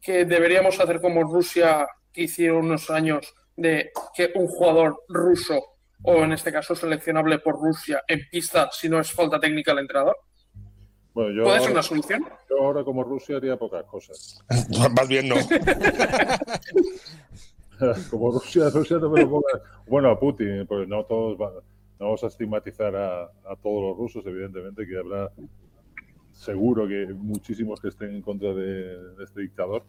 que 0.00 0.24
deberíamos 0.24 0.80
hacer 0.80 1.00
como 1.00 1.22
Rusia 1.22 1.86
que 2.12 2.22
hicieron 2.22 2.66
unos 2.66 2.90
años 2.90 3.32
de 3.56 3.92
que 4.14 4.32
un 4.34 4.46
jugador 4.46 5.04
ruso 5.08 5.60
o 6.02 6.24
en 6.24 6.32
este 6.32 6.50
caso 6.50 6.74
seleccionable 6.74 7.38
por 7.38 7.60
Rusia 7.60 8.02
en 8.08 8.20
pista 8.30 8.70
si 8.72 8.88
no 8.88 9.00
es 9.00 9.12
falta 9.12 9.38
técnica 9.38 9.72
al 9.72 9.80
entrenador? 9.80 10.16
¿Puede 11.12 11.60
ser 11.60 11.72
una 11.72 11.82
solución? 11.82 12.24
Yo 12.48 12.58
ahora 12.58 12.84
como 12.84 13.02
Rusia 13.02 13.36
haría 13.36 13.56
pocas 13.56 13.84
cosas. 13.84 14.42
Más 14.96 15.08
bien 15.08 15.28
no. 15.28 15.34
como 18.10 18.30
Rusia, 18.30 18.70
Rusia 18.70 18.98
no 18.98 19.10
me 19.10 19.22
lo 19.22 19.30
ponga. 19.30 19.62
Bueno, 19.86 20.10
a 20.10 20.18
Putin, 20.18 20.66
pues 20.66 20.88
no 20.88 21.04
todos 21.04 21.36
van, 21.36 21.54
no 21.98 22.06
vamos 22.06 22.24
a 22.24 22.28
estigmatizar 22.28 22.94
a, 22.94 23.24
a, 23.24 23.56
todos 23.62 23.82
los 23.82 23.98
rusos, 23.98 24.24
evidentemente, 24.26 24.86
que 24.86 24.96
habrá 24.96 25.30
seguro 26.40 26.88
que 26.88 27.06
muchísimos 27.12 27.80
que 27.80 27.88
estén 27.88 28.14
en 28.14 28.22
contra 28.22 28.54
de, 28.54 28.96
este 29.22 29.42
dictador. 29.42 29.84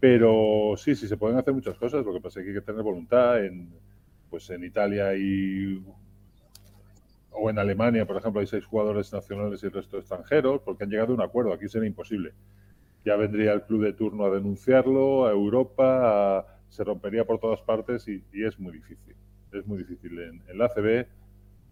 Pero 0.00 0.74
sí, 0.76 0.96
sí, 0.96 1.06
se 1.06 1.16
pueden 1.16 1.38
hacer 1.38 1.54
muchas 1.54 1.78
cosas. 1.78 2.04
Lo 2.04 2.12
que 2.12 2.20
pasa 2.20 2.40
es 2.40 2.44
que 2.44 2.50
hay 2.50 2.56
que 2.56 2.62
tener 2.62 2.82
voluntad. 2.82 3.44
En, 3.44 3.70
pues 4.28 4.48
en 4.50 4.64
Italia 4.64 5.14
y 5.16 5.82
o 7.32 7.50
en 7.50 7.58
Alemania, 7.58 8.06
por 8.06 8.16
ejemplo, 8.16 8.40
hay 8.40 8.46
seis 8.46 8.64
jugadores 8.64 9.12
nacionales 9.12 9.62
y 9.62 9.66
el 9.66 9.72
resto 9.72 9.98
extranjeros, 9.98 10.62
porque 10.62 10.84
han 10.84 10.90
llegado 10.90 11.12
a 11.12 11.14
un 11.14 11.22
acuerdo. 11.22 11.52
Aquí 11.52 11.68
sería 11.68 11.88
imposible. 11.88 12.32
Ya 13.04 13.16
vendría 13.16 13.52
el 13.52 13.62
club 13.62 13.84
de 13.84 13.92
turno 13.92 14.24
a 14.24 14.30
denunciarlo, 14.30 15.26
a 15.26 15.30
Europa, 15.30 16.38
a, 16.38 16.46
se 16.68 16.82
rompería 16.82 17.24
por 17.24 17.38
todas 17.38 17.60
partes 17.62 18.08
y, 18.08 18.24
y, 18.32 18.44
es 18.44 18.58
muy 18.58 18.72
difícil. 18.72 19.14
Es 19.52 19.66
muy 19.66 19.78
difícil. 19.78 20.18
En, 20.18 20.42
en 20.48 20.58
la 20.58 20.66
ACB 20.66 21.06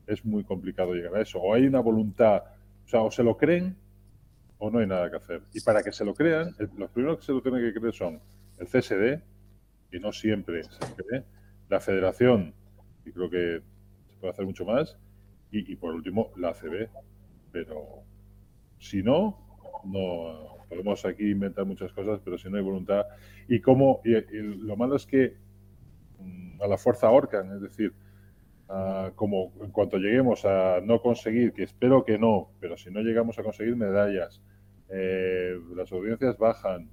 es 0.07 0.25
muy 0.25 0.45
complicado 0.45 0.95
llegar 0.95 1.17
a 1.17 1.23
eso. 1.23 1.41
O 1.41 1.55
hay 1.55 1.67
una 1.67 1.81
voluntad, 1.81 2.43
o 2.85 2.89
sea, 2.89 3.03
o 3.03 3.11
se 3.11 3.25
lo 3.25 3.37
creen 3.37 3.77
o 4.59 4.71
no 4.71 4.79
hay 4.81 4.87
nada 4.87 5.11
que 5.11 5.17
hacer. 5.17 5.43
Y 5.55 5.61
para 5.61 5.83
que 5.83 5.93
se 5.93 6.05
lo 6.05 6.15
crean, 6.15 6.55
los 6.77 6.91
primeros 6.91 7.19
que 7.19 7.25
se 7.25 7.33
lo 7.33 7.41
tienen 7.41 7.63
que 7.63 7.79
creer 7.79 7.95
son 7.95 8.21
el 8.59 8.67
CSD, 8.67 9.23
y 9.93 10.01
no 10.01 10.13
siempre 10.13 10.65
se 10.65 10.95
cree, 10.97 11.25
la 11.69 11.81
federación, 11.81 12.55
y 13.05 13.13
creo 13.13 13.31
que 13.31 13.63
se 14.09 14.17
puede 14.17 14.33
hacer 14.33 14.45
mucho 14.45 14.65
más, 14.65 14.99
y, 15.51 15.73
y 15.73 15.77
por 15.77 15.95
último 15.95 16.33
la 16.37 16.51
ACB. 16.51 16.89
Pero 17.53 18.03
si 18.79 19.03
no, 19.03 19.39
no 19.85 20.59
podemos 20.69 21.05
aquí 21.05 21.31
inventar 21.31 21.65
muchas 21.65 21.93
cosas, 21.93 22.21
pero 22.25 22.37
si 22.37 22.51
no 22.51 22.59
hay 22.59 22.63
voluntad. 22.63 23.07
Y 23.49 23.61
cómo, 23.61 24.01
y, 24.05 24.13
lo 24.33 24.77
malo 24.77 24.97
es 24.97 25.07
que 25.07 25.37
mm, 26.19 26.63
a 26.63 26.67
la 26.67 26.77
fuerza 26.77 27.07
ahorcan, 27.07 27.55
es 27.55 27.63
decir, 27.63 27.95
Uh, 28.71 29.15
como 29.15 29.55
en 29.63 29.71
cuanto 29.71 29.97
lleguemos 29.97 30.45
a 30.45 30.83
no 30.83 31.01
conseguir, 31.01 31.55
que 31.55 31.63
espero 31.63 32.05
que 32.05 32.19
no, 32.19 32.51
pero 32.61 32.77
si 32.77 32.91
no 32.91 33.01
llegamos 33.01 33.39
a 33.39 33.43
conseguir 33.43 33.77
medallas, 33.77 34.43
eh, 34.91 35.59
las 35.75 35.91
audiencias 35.93 36.37
bajan. 36.39 36.91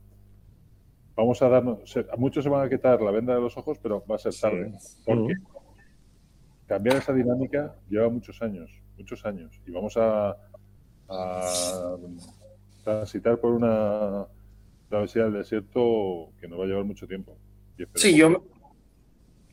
Vamos 1.15 1.41
a 1.41 1.49
darnos, 1.49 1.95
a 1.97 2.15
muchos 2.17 2.43
se 2.43 2.49
van 2.49 2.65
a 2.65 2.69
quitar 2.69 3.01
la 3.01 3.11
venda 3.11 3.33
de 3.33 3.41
los 3.41 3.55
ojos, 3.57 3.79
pero 3.81 4.03
va 4.05 4.15
a 4.15 4.19
ser 4.19 4.33
tarde. 4.35 4.73
Sí. 4.79 5.01
Porque 5.05 5.21
uh 5.21 5.27
-huh. 5.27 6.67
cambiar 6.67 6.97
esa 6.97 7.13
dinámica 7.13 7.75
lleva 7.89 8.09
muchos 8.09 8.41
años, 8.41 8.69
muchos 8.97 9.25
años. 9.25 9.61
Y 9.65 9.71
vamos 9.71 9.95
a, 9.95 10.35
a 11.07 11.97
transitar 12.83 13.39
por 13.39 13.53
una 13.53 14.27
travesía 14.89 15.23
del 15.23 15.33
desierto 15.33 16.31
que 16.39 16.47
nos 16.47 16.59
va 16.59 16.63
a 16.63 16.67
llevar 16.67 16.83
mucho 16.83 17.07
tiempo. 17.07 17.37
Sí, 17.95 18.15
yo, 18.15 18.45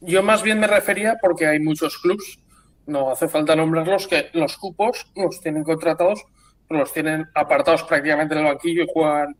yo 0.00 0.22
más 0.22 0.42
bien 0.42 0.60
me 0.60 0.66
refería 0.66 1.16
porque 1.20 1.46
hay 1.46 1.58
muchos 1.58 1.98
clubs, 1.98 2.38
no 2.86 3.10
hace 3.10 3.28
falta 3.28 3.56
nombrarlos, 3.56 4.06
que 4.06 4.26
los 4.32 4.56
cupos 4.56 5.10
los 5.16 5.40
tienen 5.40 5.64
contratados, 5.64 6.24
los 6.72 6.92
tienen 6.92 7.28
apartados 7.34 7.82
prácticamente 7.84 8.34
en 8.34 8.40
el 8.40 8.46
banquillo 8.46 8.84
y 8.84 8.88
juegan 8.92 9.36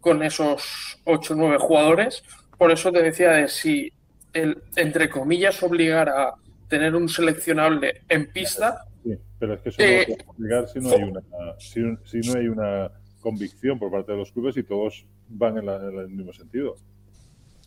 con 0.00 0.22
esos 0.22 0.98
8 1.04 1.32
o 1.32 1.36
9 1.36 1.56
jugadores. 1.58 2.22
Por 2.56 2.70
eso 2.70 2.92
te 2.92 3.02
decía 3.02 3.32
de 3.32 3.48
si, 3.48 3.92
el, 4.32 4.62
entre 4.76 5.10
comillas, 5.10 5.62
obligar 5.62 6.08
a 6.08 6.34
tener 6.68 6.94
un 6.94 7.08
seleccionable 7.08 8.02
en 8.08 8.30
pista. 8.32 8.84
Sí, 9.02 9.18
pero 9.38 9.54
es 9.54 9.60
que 9.60 9.68
eso 9.70 9.82
eh, 9.82 10.06
no 10.08 10.14
puede 10.14 10.28
obligar 10.28 10.68
si 10.68 10.78
no, 10.80 10.90
hay 10.90 11.02
una, 11.02 11.22
si, 11.58 11.80
si, 12.04 12.28
no 12.28 12.38
hay 12.38 12.48
una 12.48 12.90
convicción 13.20 13.78
por 13.78 13.90
parte 13.90 14.12
de 14.12 14.18
los 14.18 14.32
clubes 14.32 14.56
y 14.56 14.62
todos 14.62 15.06
van 15.28 15.58
en, 15.58 15.66
la, 15.66 15.76
en 15.76 15.98
el 15.98 16.08
mismo 16.08 16.32
sentido. 16.32 16.76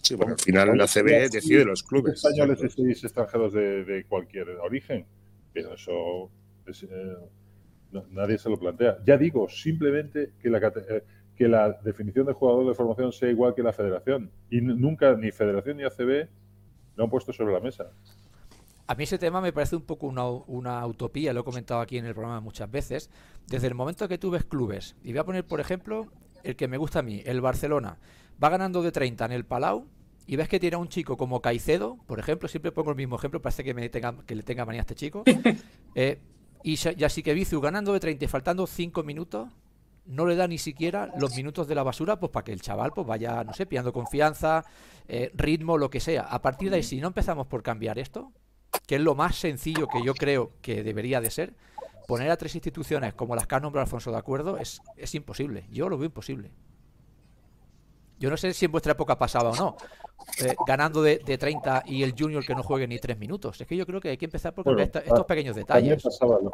Sí, 0.01 0.15
porque 0.15 0.33
al 0.33 0.39
final 0.39 0.77
la 0.77 0.87
CB 0.87 1.29
decide 1.29 1.65
los 1.65 1.83
clubes. 1.83 2.23
Españoles 2.23 2.59
y 2.63 2.69
seis 2.69 3.03
extranjeros 3.03 3.53
de, 3.53 3.83
de, 3.83 4.05
cualquier 4.05 4.49
origen, 4.61 5.05
pero 5.53 5.73
eso 5.73 6.31
es, 6.65 6.83
eh, 6.83 6.87
no, 7.91 8.05
nadie 8.11 8.37
se 8.37 8.49
lo 8.49 8.57
plantea. 8.57 8.97
Ya 9.05 9.17
digo, 9.17 9.49
simplemente 9.49 10.33
que 10.41 10.49
la, 10.49 10.59
eh, 10.59 11.03
que 11.35 11.47
la 11.47 11.71
definición 11.83 12.25
de 12.25 12.33
jugador 12.33 12.67
de 12.67 12.73
formación 12.73 13.11
sea 13.11 13.29
igual 13.29 13.55
que 13.55 13.63
la 13.63 13.73
federación. 13.73 14.31
Y 14.49 14.61
nunca 14.61 15.15
ni 15.15 15.31
federación 15.31 15.77
ni 15.77 15.83
ACB 15.83 16.27
lo 16.95 17.03
han 17.05 17.09
puesto 17.09 17.33
sobre 17.33 17.53
la 17.53 17.59
mesa. 17.59 17.91
A 18.87 18.95
mí 18.95 19.03
ese 19.03 19.19
tema 19.19 19.39
me 19.39 19.53
parece 19.53 19.75
un 19.75 19.83
poco 19.83 20.07
una, 20.07 20.27
una, 20.27 20.85
utopía, 20.85 21.31
lo 21.31 21.41
he 21.41 21.43
comentado 21.43 21.79
aquí 21.79 21.97
en 21.97 22.05
el 22.05 22.13
programa 22.13 22.41
muchas 22.41 22.69
veces. 22.69 23.09
Desde 23.47 23.67
el 23.67 23.75
momento 23.75 24.07
que 24.07 24.17
tú 24.17 24.31
ves 24.31 24.43
clubes, 24.43 24.95
y 25.03 25.11
voy 25.11 25.19
a 25.19 25.23
poner, 25.23 25.45
por 25.45 25.59
ejemplo, 25.59 26.07
el 26.43 26.55
que 26.55 26.67
me 26.67 26.77
gusta 26.77 26.99
a 26.99 27.01
mí, 27.03 27.21
el 27.25 27.39
Barcelona, 27.39 27.99
va 28.43 28.49
ganando 28.49 28.81
de 28.81 28.91
30 28.91 29.25
en 29.25 29.31
el 29.31 29.45
Palau 29.45 29.87
y 30.25 30.35
ves 30.35 30.47
que 30.47 30.59
tiene 30.59 30.75
a 30.75 30.79
un 30.79 30.87
chico 30.87 31.17
como 31.17 31.41
Caicedo, 31.41 31.97
por 32.07 32.19
ejemplo, 32.19 32.47
siempre 32.47 32.71
pongo 32.71 32.91
el 32.91 32.95
mismo 32.95 33.15
ejemplo, 33.15 33.41
parece 33.41 33.63
que, 33.63 33.73
me 33.73 33.87
tenga, 33.89 34.15
que 34.25 34.35
le 34.35 34.43
tenga 34.43 34.65
manía 34.65 34.81
a 34.81 34.83
este 34.83 34.95
chico, 34.95 35.23
eh, 35.95 36.19
y 36.63 36.75
ya 36.75 37.09
sí 37.09 37.23
que 37.23 37.33
Vizu 37.33 37.61
ganando 37.61 37.93
de 37.93 37.99
30 37.99 38.25
y 38.25 38.27
faltando 38.27 38.67
5 38.67 39.03
minutos, 39.03 39.49
no 40.05 40.25
le 40.25 40.35
da 40.35 40.47
ni 40.47 40.57
siquiera 40.57 41.13
los 41.17 41.35
minutos 41.35 41.67
de 41.67 41.75
la 41.75 41.83
basura 41.83 42.19
pues 42.19 42.31
para 42.31 42.43
que 42.43 42.51
el 42.51 42.61
chaval 42.61 42.91
pues 42.93 43.05
vaya, 43.05 43.43
no 43.43 43.53
sé, 43.53 43.65
pillando 43.65 43.93
confianza, 43.93 44.65
eh, 45.07 45.31
ritmo, 45.35 45.77
lo 45.77 45.89
que 45.89 45.99
sea. 45.99 46.23
A 46.23 46.41
partir 46.41 46.69
de 46.69 46.77
ahí, 46.77 46.83
si 46.83 46.99
no 46.99 47.07
empezamos 47.07 47.47
por 47.47 47.63
cambiar 47.63 47.99
esto, 47.99 48.31
que 48.87 48.95
es 48.95 49.01
lo 49.01 49.15
más 49.15 49.35
sencillo 49.35 49.87
que 49.87 50.03
yo 50.03 50.13
creo 50.13 50.51
que 50.61 50.83
debería 50.83 51.21
de 51.21 51.31
ser, 51.31 51.53
poner 52.07 52.31
a 52.31 52.37
tres 52.37 52.55
instituciones 52.55 53.13
como 53.13 53.35
las 53.35 53.45
que 53.45 53.55
ha 53.55 53.59
nombrado 53.59 53.83
Alfonso 53.83 54.11
de 54.11 54.17
acuerdo 54.17 54.57
es, 54.57 54.81
es 54.97 55.13
imposible. 55.15 55.65
Yo 55.69 55.89
lo 55.89 55.97
veo 55.97 56.07
imposible. 56.07 56.51
Yo 58.19 58.29
no 58.29 58.37
sé 58.37 58.53
si 58.53 58.65
en 58.65 58.71
vuestra 58.71 58.91
época 58.91 59.17
pasaba 59.17 59.51
o 59.51 59.55
no, 59.55 59.77
eh, 60.43 60.53
ganando 60.67 61.01
de, 61.01 61.19
de, 61.19 61.37
30 61.37 61.83
y 61.85 62.03
el 62.03 62.13
junior 62.17 62.45
que 62.45 62.53
no 62.53 62.63
juegue 62.63 62.87
ni 62.87 62.99
3 62.99 63.17
minutos. 63.17 63.59
Es 63.61 63.65
que 63.65 63.77
yo 63.77 63.85
creo 63.85 64.01
que 64.01 64.09
hay 64.09 64.17
que 64.17 64.25
empezar 64.25 64.53
por 64.53 64.65
bueno, 64.65 64.81
esta, 64.81 64.99
estos 64.99 65.25
pequeños 65.25 65.55
detalles. 65.55 66.03
También 66.03 66.19
pasaba, 66.19 66.39
¿no? 66.43 66.51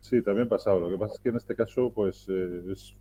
Sí, 0.00 0.22
también 0.22 0.48
pasaba. 0.48 0.78
Lo 0.78 0.90
que 0.90 0.98
pasa 0.98 1.14
es 1.14 1.20
que 1.20 1.28
en 1.28 1.36
este 1.36 1.54
caso 1.54 1.90
pues 1.94 2.26
eh, 2.28 2.72
es 2.72 2.94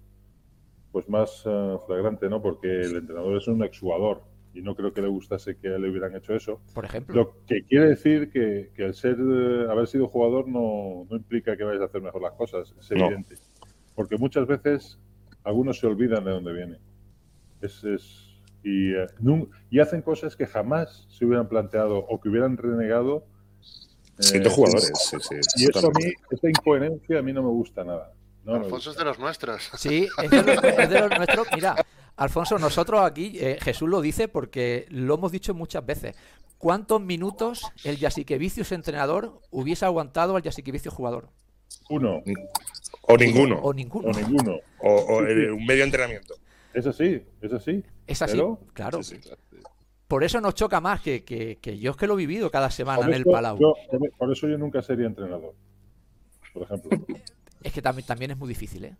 pues 0.92 1.10
más 1.10 1.46
uh, 1.46 1.80
flagrante, 1.88 2.30
¿no? 2.30 2.42
Porque 2.42 2.82
el 2.82 2.98
entrenador 2.98 3.38
es 3.38 3.48
un 3.48 3.64
exjugador 3.64 4.22
y 4.54 4.62
no 4.62 4.76
creo 4.76 4.94
que 4.94 5.02
le 5.02 5.08
gustase 5.08 5.58
que 5.58 5.70
le 5.70 5.90
hubieran 5.90 6.16
hecho 6.16 6.36
eso. 6.36 6.62
Por 6.74 6.86
ejemplo. 6.86 7.16
Lo 7.16 7.46
que 7.48 7.64
quiere 7.64 7.88
decir 7.88 8.30
que, 8.30 8.72
que 8.76 8.86
el 8.86 8.94
ser, 8.94 9.20
uh, 9.20 9.72
haber 9.72 9.88
sido 9.88 10.08
jugador 10.08 10.48
no, 10.48 11.08
no, 11.10 11.16
implica 11.16 11.58
que 11.58 11.64
vayas 11.64 11.82
a 11.82 11.86
hacer 11.86 12.02
mejor 12.02 12.22
las 12.22 12.34
cosas, 12.34 12.76
es 12.78 12.92
evidente. 12.92 13.36
No. 13.36 13.68
Porque 13.96 14.18
muchas 14.18 14.46
veces 14.46 15.00
algunos 15.44 15.80
se 15.80 15.88
olvidan 15.88 16.24
de 16.26 16.32
dónde 16.32 16.54
vienen. 16.54 16.80
Es, 17.64 17.84
es, 17.84 18.34
y, 18.64 19.80
hacen 19.80 20.02
cosas 20.02 20.36
que 20.36 20.46
jamás 20.46 21.06
se 21.10 21.26
hubieran 21.26 21.48
planteado 21.48 21.98
o 21.98 22.20
que 22.20 22.30
hubieran 22.30 22.58
renegado. 22.58 23.26
Siendo 24.20 24.50
eh, 24.50 24.52
jugadores. 24.52 24.92
Sí, 24.96 25.18
sí, 25.20 25.36
y 25.56 25.70
eso 25.70 25.88
a 25.88 25.92
mí, 25.92 26.14
esta 26.30 26.50
incoherencia 26.50 27.20
a 27.20 27.22
mí 27.22 27.34
no 27.34 27.42
me 27.42 27.50
gusta 27.50 27.84
nada. 27.84 28.14
No, 28.44 28.56
Alfonso 28.56 28.92
es 28.92 28.98
de 28.98 29.06
los 29.06 29.18
nuestros. 29.18 29.72
Sí, 29.78 30.08
es 30.22 30.30
de 30.30 30.44
los, 30.44 30.64
es 30.64 30.90
de 30.90 31.00
los 31.00 31.10
nuestros. 31.18 31.48
Mira, 31.56 31.76
Alfonso, 32.16 32.60
nosotros 32.60 33.02
aquí, 33.02 33.38
eh, 33.40 33.58
Jesús 33.62 33.90
lo 33.90 34.02
dice 34.02 34.28
porque 34.28 34.86
lo 34.90 35.16
hemos 35.16 35.32
dicho 35.32 35.54
muchas 35.54 35.86
veces. 35.86 36.16
¿Cuántos 36.58 37.02
minutos 37.02 37.64
el 37.84 37.98
Yasiquevicius 37.98 38.72
entrenador 38.72 39.42
hubiese 39.50 39.86
aguantado 39.86 40.36
al 40.36 40.44
Yasiquevicius 40.44 40.94
jugador? 40.94 41.30
Uno. 41.90 42.22
O 43.02 43.18
ninguno. 43.18 43.60
O 43.62 43.74
ninguno. 43.74 44.10
O, 44.10 44.14
ninguno. 44.14 44.60
o, 44.80 44.90
o 44.90 45.26
eh, 45.26 45.52
un 45.52 45.66
medio 45.66 45.84
entrenamiento. 45.84 46.36
Es 46.74 46.88
así, 46.88 47.22
es 47.42 47.54
así. 47.54 47.84
Es 48.08 48.22
así, 48.22 48.34
Pero... 48.34 48.60
claro. 48.74 49.04
Sí, 49.04 49.16
sí, 49.16 49.22
claro. 49.22 49.42
Por 50.08 50.24
eso 50.24 50.40
nos 50.42 50.54
choca 50.54 50.80
más 50.80 51.02
que, 51.02 51.24
que, 51.24 51.58
que, 51.58 51.80
yo 51.80 51.92
es 51.92 51.98
que 51.98 52.08
lo 52.08 52.14
he 52.14 52.18
vivido 52.18 52.52
cada 52.52 52.70
semana 52.70 53.00
por 53.00 53.10
en 53.10 53.16
el 53.16 53.24
Palau. 53.24 53.58
Yo, 53.60 53.74
por 54.18 54.32
eso 54.32 54.48
yo 54.48 54.58
nunca 54.58 54.82
sería 54.82 55.08
entrenador, 55.08 55.56
por 56.54 56.64
ejemplo. 56.64 57.00
es 57.64 57.74
que 57.74 57.82
también, 57.82 58.06
también 58.06 58.32
es 58.32 58.38
muy 58.38 58.48
difícil, 58.48 58.86
¿eh? 58.86 58.98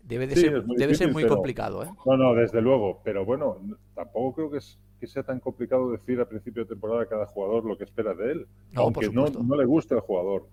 Debe, 0.00 0.28
de 0.28 0.36
sí, 0.36 0.42
ser, 0.42 0.64
muy, 0.64 0.76
debe 0.76 0.92
difícil, 0.92 1.06
ser 1.08 1.12
muy 1.12 1.24
pero, 1.24 1.34
complicado, 1.34 1.82
¿eh? 1.82 1.88
No, 2.06 2.16
no, 2.16 2.34
desde 2.34 2.62
luego. 2.62 3.02
Pero 3.02 3.24
bueno, 3.24 3.58
tampoco 3.94 4.34
creo 4.34 4.50
que, 4.52 4.58
es, 4.58 4.78
que 5.00 5.08
sea 5.08 5.24
tan 5.24 5.40
complicado 5.40 5.90
decir 5.90 6.20
a 6.20 6.28
principio 6.28 6.62
de 6.62 6.68
temporada 6.68 7.02
a 7.02 7.06
cada 7.06 7.26
jugador 7.26 7.64
lo 7.64 7.76
que 7.76 7.84
espera 7.84 8.14
de 8.14 8.32
él. 8.32 8.46
No, 8.70 8.82
aunque 8.82 9.10
no, 9.10 9.26
no 9.28 9.56
le 9.56 9.64
guste 9.64 9.94
al 9.94 10.00
jugador 10.00 10.46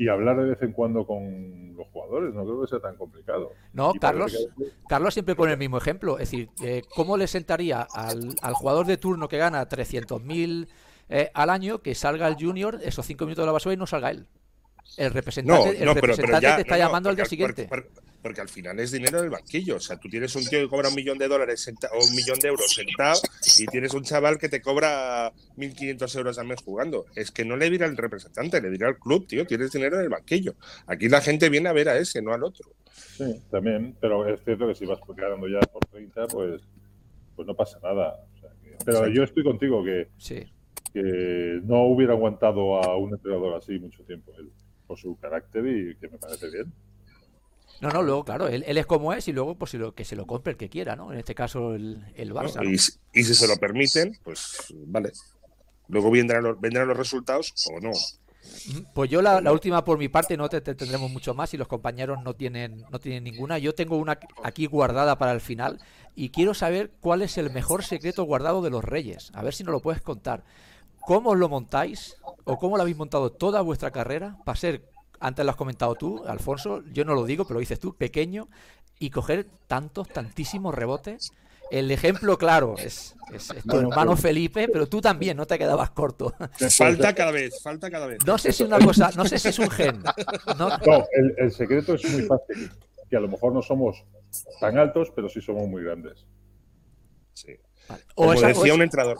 y 0.00 0.08
hablar 0.08 0.36
de 0.36 0.50
vez 0.50 0.62
en 0.62 0.72
cuando 0.72 1.04
con 1.04 1.76
los 1.76 1.88
jugadores, 1.88 2.32
no 2.32 2.44
creo 2.44 2.60
que 2.62 2.68
sea 2.68 2.78
tan 2.78 2.96
complicado. 2.96 3.50
No, 3.72 3.90
y 3.92 3.98
Carlos, 3.98 4.32
que... 4.56 4.64
Carlos 4.88 5.12
siempre 5.12 5.34
pone 5.34 5.52
el 5.52 5.58
mismo 5.58 5.76
ejemplo, 5.76 6.20
es 6.20 6.30
decir, 6.30 6.50
eh, 6.62 6.82
¿cómo 6.94 7.16
le 7.16 7.26
sentaría 7.26 7.82
al, 7.92 8.36
al, 8.40 8.54
jugador 8.54 8.86
de 8.86 8.96
turno 8.96 9.28
que 9.28 9.38
gana 9.38 9.68
300.000 9.68 10.68
eh, 11.08 11.30
al 11.34 11.50
año 11.50 11.82
que 11.82 11.96
salga 11.96 12.28
el 12.28 12.36
junior 12.36 12.78
esos 12.80 13.04
5 13.04 13.24
minutos 13.24 13.42
de 13.42 13.46
la 13.46 13.52
basura 13.52 13.74
y 13.74 13.76
no 13.76 13.88
salga 13.88 14.12
él? 14.12 14.28
El 14.96 15.12
representante, 15.12 15.64
no, 15.64 15.90
el 15.90 15.94
representante 15.94 16.22
pero, 16.22 16.26
pero 16.26 16.40
ya, 16.40 16.56
te 16.56 16.62
está 16.62 16.74
no, 16.76 16.84
llamando 16.84 17.10
al 17.10 17.16
día 17.16 17.24
siguiente. 17.24 17.66
Porque, 17.68 17.88
porque, 17.90 18.07
al 18.40 18.48
final 18.48 18.78
es 18.80 18.92
dinero 18.92 19.20
del 19.20 19.30
banquillo. 19.30 19.76
O 19.76 19.80
sea, 19.80 19.96
tú 19.98 20.08
tienes 20.08 20.34
un 20.36 20.44
tío 20.44 20.60
que 20.60 20.68
cobra 20.68 20.88
un 20.88 20.94
millón 20.94 21.18
de 21.18 21.28
dólares 21.28 21.68
o 21.92 22.04
un 22.04 22.14
millón 22.14 22.38
de 22.40 22.48
euros 22.48 22.72
sentado 22.72 23.20
y 23.58 23.66
tienes 23.66 23.94
un 23.94 24.02
chaval 24.02 24.38
que 24.38 24.48
te 24.48 24.60
cobra 24.60 25.32
1.500 25.56 26.16
euros 26.18 26.38
al 26.38 26.46
mes 26.46 26.60
jugando. 26.62 27.06
Es 27.14 27.30
que 27.30 27.44
no 27.44 27.56
le 27.56 27.70
dirá 27.70 27.86
al 27.86 27.96
representante, 27.96 28.60
le 28.60 28.70
dirá 28.70 28.88
al 28.88 28.98
club, 28.98 29.26
tío, 29.26 29.46
tienes 29.46 29.72
dinero 29.72 29.98
del 29.98 30.08
banquillo. 30.08 30.54
Aquí 30.86 31.08
la 31.08 31.20
gente 31.20 31.48
viene 31.48 31.68
a 31.68 31.72
ver 31.72 31.88
a 31.88 31.98
ese, 31.98 32.22
no 32.22 32.32
al 32.32 32.44
otro. 32.44 32.70
Sí, 32.92 33.42
también, 33.50 33.96
pero 34.00 34.26
es 34.28 34.42
cierto 34.44 34.66
que 34.68 34.74
si 34.74 34.86
vas 34.86 34.98
ganando 35.16 35.48
ya 35.48 35.60
por 35.60 35.84
30, 35.86 36.26
pues, 36.28 36.62
pues 37.34 37.46
no 37.46 37.54
pasa 37.54 37.78
nada. 37.82 38.16
O 38.34 38.40
sea, 38.40 38.50
que 38.62 38.76
pero 38.84 39.08
yo 39.08 39.22
estoy 39.22 39.44
contigo 39.44 39.84
que, 39.84 40.08
que 40.92 41.60
no 41.64 41.84
hubiera 41.84 42.12
aguantado 42.12 42.82
a 42.82 42.96
un 42.96 43.14
entrenador 43.14 43.56
así 43.56 43.78
mucho 43.78 44.02
tiempo, 44.04 44.32
él, 44.38 44.50
por 44.86 44.98
su 44.98 45.16
carácter 45.18 45.66
y 45.66 45.96
que 45.96 46.08
me 46.08 46.18
parece 46.18 46.50
bien. 46.50 46.72
No, 47.80 47.90
no, 47.90 48.02
luego, 48.02 48.24
claro, 48.24 48.48
él, 48.48 48.64
es 48.66 48.86
como 48.86 49.12
es 49.12 49.28
y 49.28 49.32
luego, 49.32 49.54
pues, 49.56 49.74
lo, 49.74 49.94
que 49.94 50.04
se 50.04 50.16
lo 50.16 50.26
compre 50.26 50.52
el 50.52 50.56
que 50.56 50.68
quiera, 50.68 50.96
¿no? 50.96 51.12
En 51.12 51.18
este 51.18 51.34
caso, 51.34 51.74
el, 51.74 52.04
el 52.16 52.32
Barça. 52.32 52.62
y, 53.12 53.22
si 53.22 53.34
se 53.34 53.46
lo 53.46 53.56
permiten, 53.56 54.18
pues 54.24 54.74
vale. 54.86 55.12
Luego 55.88 56.10
vendrán 56.10 56.42
los, 56.42 56.60
vendrán 56.60 56.88
los 56.88 56.96
resultados 56.96 57.54
o 57.72 57.80
no. 57.80 57.92
Pues 58.94 59.10
yo 59.10 59.22
la, 59.22 59.52
última 59.52 59.84
por 59.84 59.98
mi 59.98 60.08
parte 60.08 60.36
no 60.36 60.48
te, 60.48 60.60
tendremos 60.60 61.10
mucho 61.10 61.34
más 61.34 61.52
y 61.54 61.56
los 61.56 61.68
compañeros 61.68 62.22
no 62.22 62.34
tienen, 62.34 62.84
no 62.90 62.98
tienen 62.98 63.24
ninguna. 63.24 63.58
Yo 63.58 63.74
tengo 63.74 63.96
una 63.96 64.18
aquí 64.42 64.66
guardada 64.66 65.18
para 65.18 65.32
el 65.32 65.40
final 65.40 65.80
y 66.14 66.30
quiero 66.30 66.54
saber 66.54 66.92
cuál 67.00 67.22
es 67.22 67.38
el 67.38 67.50
mejor 67.50 67.84
secreto 67.84 68.24
guardado 68.24 68.62
de 68.62 68.70
los 68.70 68.84
Reyes. 68.84 69.30
A 69.34 69.42
ver 69.42 69.54
si 69.54 69.64
nos 69.64 69.72
lo 69.72 69.80
puedes 69.80 70.02
contar. 70.02 70.44
¿Cómo 71.00 71.34
lo 71.34 71.48
montáis 71.48 72.16
o 72.44 72.58
cómo 72.58 72.76
lo 72.76 72.82
habéis 72.82 72.96
montado 72.96 73.32
toda 73.32 73.60
vuestra 73.60 73.90
carrera 73.90 74.36
para 74.44 74.56
ser 74.56 74.82
antes 75.20 75.44
lo 75.44 75.50
has 75.50 75.56
comentado 75.56 75.94
tú, 75.94 76.24
Alfonso, 76.26 76.82
yo 76.92 77.04
no 77.04 77.14
lo 77.14 77.24
digo, 77.24 77.44
pero 77.44 77.54
lo 77.54 77.60
dices 77.60 77.78
tú, 77.78 77.94
pequeño, 77.94 78.48
y 78.98 79.10
coger 79.10 79.46
tantos, 79.66 80.08
tantísimos 80.08 80.74
rebotes. 80.74 81.32
El 81.70 81.90
ejemplo, 81.90 82.38
claro, 82.38 82.76
es, 82.78 83.14
tu 83.68 83.76
hermano 83.76 84.16
Felipe, 84.16 84.68
pero 84.68 84.86
tú 84.88 85.02
también 85.02 85.36
no 85.36 85.46
te 85.46 85.58
quedabas 85.58 85.90
corto. 85.90 86.34
Falta 86.76 87.14
cada 87.14 87.30
vez, 87.30 87.60
falta 87.62 87.90
cada 87.90 88.06
vez. 88.06 88.18
No 88.26 88.38
sé 88.38 88.52
si 88.52 88.62
una 88.62 88.78
cosa, 88.78 89.10
no 89.16 89.26
sé 89.26 89.38
si 89.38 89.48
es 89.48 89.58
un 89.58 89.70
gen. 89.70 90.02
No, 90.58 90.70
el 91.36 91.52
secreto 91.52 91.94
es 91.94 92.10
muy 92.10 92.22
fácil, 92.22 92.70
que 93.10 93.16
a 93.16 93.20
lo 93.20 93.28
mejor 93.28 93.52
no 93.52 93.60
somos 93.60 94.02
tan 94.60 94.78
altos, 94.78 95.12
pero 95.14 95.28
sí 95.28 95.40
somos 95.40 95.68
muy 95.68 95.82
grandes. 95.82 96.26
Sí. 97.34 97.56
Como 98.14 98.32
decía 98.32 98.74
un 98.74 98.82
entrenador. 98.82 99.16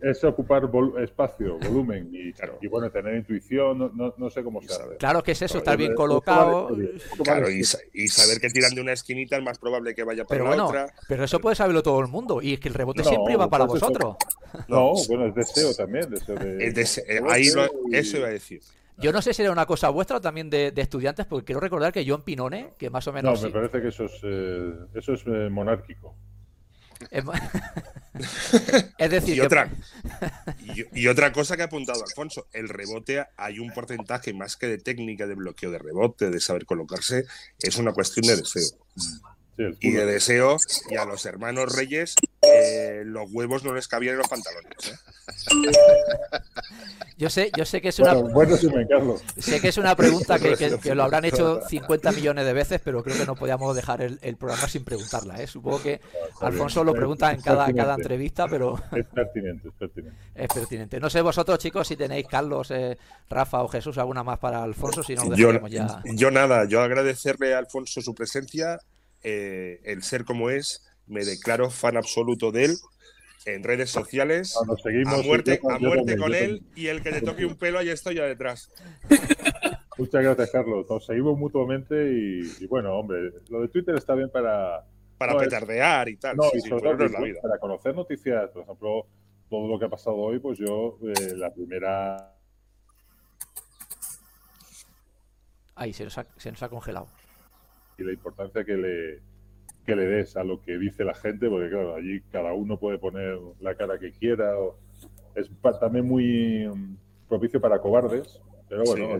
Es, 0.00 0.24
ocupar 0.24 0.68
espacio, 1.02 1.58
volumen 1.58 2.10
y, 2.12 2.66
bueno, 2.68 2.90
tener 2.90 3.16
intuición, 3.16 3.92
no, 3.94 4.30
sé 4.30 4.42
cómo 4.42 4.62
se 4.62 4.68
sabe. 4.68 4.96
Claro 4.96 5.22
que 5.22 5.32
es 5.32 5.42
eso, 5.42 5.58
estar 5.58 5.76
bien 5.76 5.94
colocado. 5.94 6.70
Claro, 7.22 7.50
y, 7.50 7.64
saber 7.64 8.40
que 8.40 8.48
tiran 8.48 8.74
de 8.74 8.80
una 8.80 8.92
esquinita 8.92 9.36
es 9.36 9.42
más 9.42 9.58
probable 9.58 9.94
que 9.94 10.04
vaya 10.04 10.24
para 10.24 10.44
la 10.44 10.64
otra. 10.64 10.94
Pero 11.08 11.24
eso 11.24 11.40
puede 11.40 11.56
saberlo 11.56 11.82
todo 11.82 12.00
el 12.00 12.08
mundo 12.08 12.40
y 12.42 12.54
es 12.54 12.60
que 12.60 12.68
el 12.68 12.74
rebote 12.74 13.04
siempre 13.04 13.36
va 13.36 13.48
para 13.48 13.64
vosotros. 13.64 14.16
No, 14.66 14.94
bueno, 15.08 15.26
es 15.26 15.34
deseo 15.34 15.74
también. 15.74 16.08
Eh, 16.10 17.20
ahí 17.28 17.48
eso 17.92 18.16
iba 18.16 18.28
a 18.28 18.30
decir. 18.30 18.62
Yo 19.00 19.12
no 19.12 19.22
sé 19.22 19.32
si 19.32 19.42
era 19.42 19.52
una 19.52 19.66
cosa 19.66 19.90
vuestra 19.90 20.16
o 20.16 20.20
también 20.20 20.50
de, 20.50 20.72
estudiantes, 20.76 21.26
porque 21.26 21.46
quiero 21.46 21.60
recordar 21.60 21.92
que 21.92 22.04
John 22.06 22.22
Pinone, 22.22 22.74
que 22.76 22.90
más 22.90 23.06
o 23.06 23.12
menos. 23.12 23.40
No, 23.40 23.48
me 23.48 23.54
parece 23.54 23.80
que 23.80 23.88
eso 23.88 24.04
es, 24.04 24.20
eh, 24.24 24.74
eso 24.94 25.12
es 25.14 25.22
eh, 25.26 25.48
monárquico. 25.50 26.14
es 28.98 29.10
decir, 29.10 29.36
y, 29.36 29.40
otra, 29.40 29.70
y, 30.94 31.06
otra 31.06 31.32
cosa 31.32 31.56
que 31.56 31.62
ha 31.62 31.66
apuntado 31.66 32.02
Alfonso, 32.04 32.48
el 32.52 32.68
rebote 32.68 33.24
hay 33.36 33.58
un 33.58 33.72
porcentaje 33.72 34.32
más 34.32 34.56
que 34.56 34.66
de 34.66 34.78
técnica 34.78 35.26
de 35.26 35.34
bloqueo 35.34 35.70
de 35.70 35.78
rebote, 35.78 36.30
de 36.30 36.40
saber 36.40 36.66
colocarse, 36.66 37.26
es 37.60 37.76
una 37.76 37.92
cuestión 37.92 38.26
de 38.26 38.36
deseo. 38.36 38.78
y 39.80 39.90
de 39.92 40.06
deseo, 40.06 40.56
y 40.90 40.96
a 40.96 41.04
los 41.04 41.26
hermanos 41.26 41.74
Reyes 41.74 42.14
eh, 42.42 43.02
los 43.04 43.30
huevos 43.32 43.64
no 43.64 43.74
les 43.74 43.88
cabían 43.88 44.12
en 44.14 44.18
los 44.18 44.28
pantalones. 44.28 44.72
¿eh? 44.88 44.96
Yo 47.18 47.28
sé, 47.30 47.50
yo 47.56 47.64
sé 47.64 47.80
que 47.80 47.88
es 47.88 47.98
una 47.98 48.14
sé 49.38 49.60
que 49.60 49.68
es 49.68 49.76
una 49.76 49.96
pregunta 49.96 50.38
que, 50.38 50.94
lo 50.94 51.02
habrán 51.02 51.24
hecho 51.24 51.60
50 51.68 52.12
millones 52.12 52.46
de 52.46 52.52
veces, 52.52 52.80
pero 52.82 53.02
creo 53.02 53.16
que 53.16 53.26
no 53.26 53.34
podíamos 53.34 53.74
dejar 53.74 54.02
el, 54.02 54.36
programa 54.36 54.68
sin 54.68 54.84
preguntarla. 54.84 55.42
¿eh? 55.42 55.48
Supongo 55.48 55.82
que 55.82 56.00
Alfonso 56.40 56.84
lo 56.84 56.94
pregunta 56.94 57.32
en 57.32 57.40
cada, 57.40 57.72
cada 57.72 57.96
entrevista, 57.96 58.46
pero 58.46 58.80
es 58.92 59.04
pertinente, 59.06 59.68
es 59.68 59.74
pertinente. 59.74 60.18
Es 60.38 60.48
pertinente. 60.54 61.00
No 61.00 61.10
sé 61.10 61.20
vosotros, 61.20 61.58
chicos, 61.58 61.88
si 61.88 61.96
tenéis 61.96 62.28
Carlos, 62.28 62.70
eh, 62.70 62.96
Rafa 63.28 63.64
o 63.64 63.68
Jesús 63.68 63.98
alguna 63.98 64.22
más 64.22 64.38
para 64.38 64.62
Alfonso, 64.62 65.02
si 65.02 65.16
no 65.16 65.24
lo 65.24 65.34
yo, 65.34 65.66
ya. 65.66 66.00
Yo 66.14 66.30
nada, 66.30 66.66
yo 66.66 66.80
agradecerle 66.80 67.54
a 67.54 67.58
Alfonso 67.58 68.00
su 68.00 68.14
presencia, 68.14 68.78
eh, 69.24 69.80
el 69.82 70.04
ser 70.04 70.24
como 70.24 70.50
es, 70.50 70.87
me 71.08 71.24
declaro 71.24 71.70
fan 71.70 71.96
absoluto 71.96 72.52
de 72.52 72.66
él 72.66 72.76
en 73.46 73.62
redes 73.62 73.90
sociales. 73.90 74.56
a 74.56 74.64
muerte, 75.22 75.60
a 75.68 75.78
muerte 75.78 76.16
con 76.16 76.34
él 76.34 76.62
y 76.74 76.88
el 76.88 77.02
que 77.02 77.10
le 77.10 77.22
toque 77.22 77.46
un 77.46 77.56
pelo, 77.56 77.78
ahí 77.78 77.88
estoy 77.88 78.16
ya 78.16 78.24
detrás. 78.24 78.70
Muchas 79.98 80.22
gracias, 80.22 80.50
Carlos. 80.50 80.86
Nos 80.88 81.04
seguimos 81.04 81.36
mutuamente 81.36 82.12
y, 82.12 82.66
bueno, 82.66 82.94
hombre, 82.94 83.32
lo 83.48 83.62
de 83.62 83.68
Twitter 83.68 83.96
está 83.96 84.14
bien 84.14 84.30
para... 84.30 84.84
Para 85.18 85.36
petardear 85.36 86.08
y 86.08 86.16
tal. 86.16 86.36
No, 86.36 86.44
y 86.54 86.60
sobre 86.60 86.82
todo 86.82 87.10
para 87.42 87.58
conocer 87.58 87.94
noticias, 87.96 88.50
por 88.50 88.62
ejemplo, 88.62 89.06
todo 89.50 89.66
lo 89.66 89.76
que 89.76 89.86
ha 89.86 89.88
pasado 89.88 90.16
hoy, 90.16 90.38
pues 90.38 90.58
yo, 90.58 90.98
eh, 91.02 91.34
la 91.34 91.52
primera... 91.52 92.34
Ahí, 95.74 95.92
se 95.92 96.04
nos, 96.04 96.16
ha, 96.18 96.26
se 96.36 96.50
nos 96.52 96.62
ha 96.62 96.68
congelado. 96.68 97.08
Y 97.98 98.04
la 98.04 98.12
importancia 98.12 98.64
que 98.64 98.74
le, 98.74 99.20
que 99.88 99.96
le 99.96 100.06
des 100.06 100.36
a 100.36 100.44
lo 100.44 100.60
que 100.60 100.76
dice 100.76 101.02
la 101.02 101.14
gente, 101.14 101.48
porque 101.48 101.70
claro, 101.70 101.94
allí 101.94 102.20
cada 102.30 102.52
uno 102.52 102.78
puede 102.78 102.98
poner 102.98 103.38
la 103.60 103.74
cara 103.74 103.98
que 103.98 104.12
quiera. 104.12 104.52
es 105.34 105.48
también 105.80 106.06
muy 106.06 106.68
mm, 106.68 106.96
propicio 107.26 107.58
para 107.58 107.80
cobardes, 107.80 108.38
pero 108.68 108.84
bueno, 108.84 109.18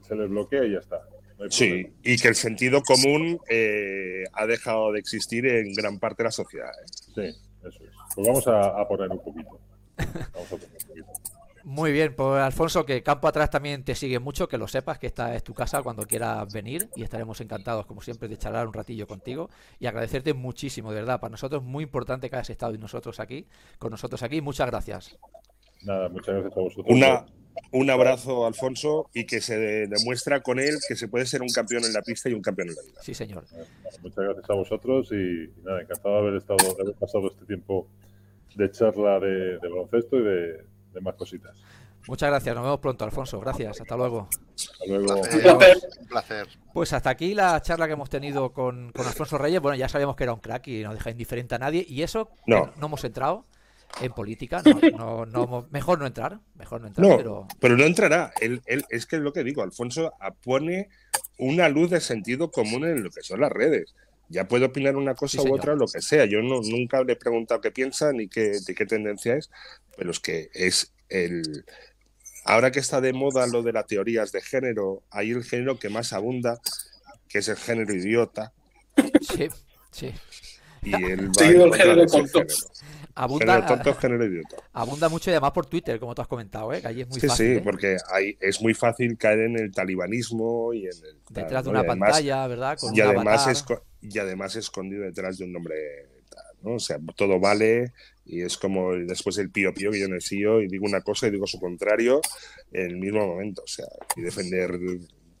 se 0.00 0.16
les 0.16 0.30
bloquea 0.30 0.64
y 0.64 0.72
ya 0.72 0.78
está. 0.78 1.02
sí, 1.50 1.92
y 2.02 2.16
que 2.16 2.28
el 2.28 2.34
sentido 2.34 2.82
común 2.82 3.38
eh, 3.50 4.24
ha 4.32 4.46
dejado 4.46 4.90
de 4.92 5.00
existir 5.00 5.44
en 5.44 5.74
gran 5.74 5.98
parte 5.98 6.22
de 6.22 6.28
la 6.28 6.30
sociedad. 6.30 6.70
¿eh? 6.70 6.88
Sí, 6.88 7.68
eso 7.68 7.84
es. 7.84 7.90
Pues 8.14 8.26
vamos 8.26 8.48
a, 8.48 8.88
poner 8.88 9.10
un 9.10 9.22
poquito. 9.22 9.60
Vamos 9.98 10.46
a 10.50 10.56
poner. 10.56 10.75
Muy 11.66 11.90
bien, 11.90 12.14
pues 12.14 12.40
Alfonso, 12.40 12.86
que 12.86 13.02
campo 13.02 13.26
atrás 13.26 13.50
también 13.50 13.82
te 13.82 13.96
sigue 13.96 14.20
mucho, 14.20 14.48
que 14.48 14.56
lo 14.56 14.68
sepas, 14.68 15.00
que 15.00 15.08
esta 15.08 15.34
es 15.34 15.42
tu 15.42 15.52
casa 15.52 15.82
cuando 15.82 16.06
quieras 16.06 16.52
venir 16.52 16.88
y 16.94 17.02
estaremos 17.02 17.40
encantados, 17.40 17.86
como 17.86 18.00
siempre, 18.02 18.28
de 18.28 18.38
charlar 18.38 18.68
un 18.68 18.72
ratillo 18.72 19.08
contigo 19.08 19.50
y 19.80 19.86
agradecerte 19.86 20.32
muchísimo, 20.32 20.92
de 20.92 21.00
verdad. 21.00 21.18
Para 21.18 21.32
nosotros 21.32 21.62
es 21.62 21.68
muy 21.68 21.82
importante 21.82 22.30
que 22.30 22.36
hayas 22.36 22.50
estado 22.50 22.72
y 22.72 22.78
nosotros 22.78 23.18
aquí, 23.18 23.48
con 23.80 23.90
nosotros 23.90 24.22
aquí. 24.22 24.40
Muchas 24.40 24.68
gracias. 24.70 25.18
Nada, 25.82 26.08
muchas 26.08 26.36
gracias 26.36 26.56
a 26.56 26.60
vosotros. 26.60 26.86
Una, 26.88 27.26
un 27.72 27.90
abrazo, 27.90 28.46
Alfonso, 28.46 29.10
y 29.12 29.26
que 29.26 29.40
se 29.40 29.88
demuestra 29.88 30.44
con 30.44 30.60
él 30.60 30.76
que 30.86 30.94
se 30.94 31.08
puede 31.08 31.26
ser 31.26 31.42
un 31.42 31.48
campeón 31.48 31.84
en 31.84 31.92
la 31.92 32.02
pista 32.02 32.28
y 32.28 32.34
un 32.34 32.42
campeón 32.42 32.68
en 32.68 32.76
la 32.76 32.82
vida. 32.82 33.00
Sí, 33.02 33.12
señor. 33.12 33.44
Muchas 34.02 34.24
gracias 34.24 34.50
a 34.50 34.54
vosotros 34.54 35.10
y, 35.10 35.50
nada, 35.64 35.82
encantado 35.82 36.14
de 36.14 36.20
haber 36.20 36.34
estado, 36.36 36.76
de 36.76 36.82
haber 36.82 36.94
pasado 36.94 37.26
este 37.26 37.44
tiempo 37.44 37.88
de 38.54 38.70
charla 38.70 39.18
de 39.18 39.58
baloncesto 39.58 40.16
y 40.16 40.22
de 40.22 40.75
más 41.00 41.14
cositas. 41.14 41.56
Muchas 42.08 42.30
gracias, 42.30 42.54
nos 42.54 42.64
vemos 42.64 42.80
pronto, 42.80 43.04
Alfonso. 43.04 43.40
Gracias, 43.40 43.80
hasta 43.80 43.96
luego. 43.96 44.28
Hasta 44.54 44.86
luego. 44.86 45.14
Un 46.00 46.06
placer. 46.08 46.48
Pues 46.72 46.92
hasta 46.92 47.10
aquí 47.10 47.34
la 47.34 47.60
charla 47.62 47.86
que 47.86 47.94
hemos 47.94 48.10
tenido 48.10 48.52
con, 48.52 48.92
Alfonso 48.94 49.38
Reyes. 49.38 49.60
Bueno, 49.60 49.76
ya 49.76 49.88
sabíamos 49.88 50.16
que 50.16 50.24
era 50.24 50.32
un 50.32 50.40
crack 50.40 50.68
y 50.68 50.82
no 50.82 50.94
deja 50.94 51.10
indiferente 51.10 51.54
a 51.56 51.58
nadie. 51.58 51.84
Y 51.88 52.02
eso, 52.02 52.30
no, 52.46 52.72
no 52.76 52.86
hemos 52.86 53.02
entrado 53.04 53.44
en 54.00 54.12
política. 54.12 54.62
No, 54.96 55.26
no, 55.26 55.66
mejor 55.70 55.98
no 55.98 56.06
entrar. 56.06 56.38
Mejor 56.54 56.80
no 56.80 56.88
entrar, 56.88 57.16
pero... 57.16 57.48
pero 57.60 57.76
no 57.76 57.84
entrará. 57.84 58.32
Él, 58.40 58.62
es 58.66 59.06
que 59.06 59.16
es 59.16 59.22
lo 59.22 59.32
que 59.32 59.44
digo, 59.44 59.62
Alfonso 59.62 60.12
pone 60.42 60.88
una 61.38 61.68
luz 61.68 61.90
de 61.90 62.00
sentido 62.00 62.50
común 62.50 62.84
en 62.84 63.02
lo 63.02 63.10
que 63.10 63.22
son 63.22 63.40
las 63.40 63.52
redes 63.52 63.94
ya 64.28 64.48
puede 64.48 64.64
opinar 64.64 64.96
una 64.96 65.14
cosa 65.14 65.42
u 65.42 65.54
otra, 65.54 65.74
lo 65.74 65.86
que 65.86 66.00
sea. 66.00 66.24
Yo 66.24 66.42
no, 66.42 66.60
nunca 66.62 67.02
le 67.02 67.14
he 67.14 67.16
preguntado 67.16 67.60
qué 67.60 67.70
piensa 67.70 68.12
ni 68.12 68.28
qué, 68.28 68.58
de 68.66 68.74
qué 68.74 68.86
tendencia 68.86 69.36
es, 69.36 69.50
pero 69.96 70.10
es 70.10 70.20
que 70.20 70.50
es 70.52 70.92
el... 71.08 71.64
Ahora 72.44 72.70
que 72.70 72.78
está 72.78 73.00
de 73.00 73.12
moda 73.12 73.46
lo 73.46 73.62
de 73.62 73.72
las 73.72 73.86
teorías 73.86 74.30
de 74.30 74.40
género, 74.40 75.02
hay 75.10 75.30
el 75.30 75.42
género 75.42 75.78
que 75.78 75.88
más 75.88 76.12
abunda, 76.12 76.60
que 77.28 77.38
es 77.38 77.48
el 77.48 77.56
género 77.56 77.92
idiota. 77.92 78.52
Sí, 79.20 79.48
sí. 79.90 80.14
Y 80.82 80.94
el 80.94 81.34
género 81.34 82.06
Abunda, 83.18 83.64
tonto, 83.64 83.94
género 83.94 84.26
idiota. 84.26 84.56
Abunda 84.74 85.08
mucho 85.08 85.30
y 85.30 85.32
además 85.32 85.52
por 85.52 85.64
Twitter, 85.64 85.98
como 85.98 86.14
tú 86.14 86.20
has 86.20 86.28
comentado, 86.28 86.70
¿eh? 86.74 86.82
que 86.82 86.88
ahí 86.88 87.00
es 87.00 87.08
muy 87.08 87.18
sí, 87.18 87.26
fácil. 87.26 87.46
Sí, 87.46 87.52
¿eh? 87.54 87.60
porque 87.64 87.96
hay, 88.12 88.36
es 88.38 88.60
muy 88.60 88.74
fácil 88.74 89.16
caer 89.16 89.40
en 89.40 89.58
el 89.58 89.72
talibanismo 89.72 90.74
y 90.74 90.84
en 90.84 90.92
el. 90.92 91.18
Detrás 91.30 91.64
de 91.64 91.70
una 91.70 91.82
pantalla, 91.82 92.46
¿verdad? 92.46 92.78
y, 92.92 93.00
además 93.00 93.64
y 94.02 94.18
además 94.18 94.56
escondido 94.56 95.04
detrás 95.04 95.38
de 95.38 95.44
un 95.44 95.52
nombre. 95.52 95.76
¿no? 96.60 96.74
O 96.74 96.78
sea, 96.78 96.98
todo 97.16 97.40
vale 97.40 97.92
y 98.26 98.42
es 98.42 98.58
como 98.58 98.92
después 98.92 99.38
el 99.38 99.50
pío 99.50 99.72
pío 99.72 99.90
que 99.90 100.00
yo 100.00 100.08
necesito 100.08 100.60
y 100.60 100.68
digo 100.68 100.84
una 100.84 101.00
cosa 101.00 101.28
y 101.28 101.30
digo 101.30 101.46
su 101.46 101.58
contrario 101.58 102.20
en 102.72 102.90
el 102.90 102.96
mismo 102.96 103.26
momento. 103.26 103.62
O 103.62 103.68
sea, 103.68 103.86
y 104.14 104.20
defender 104.20 104.78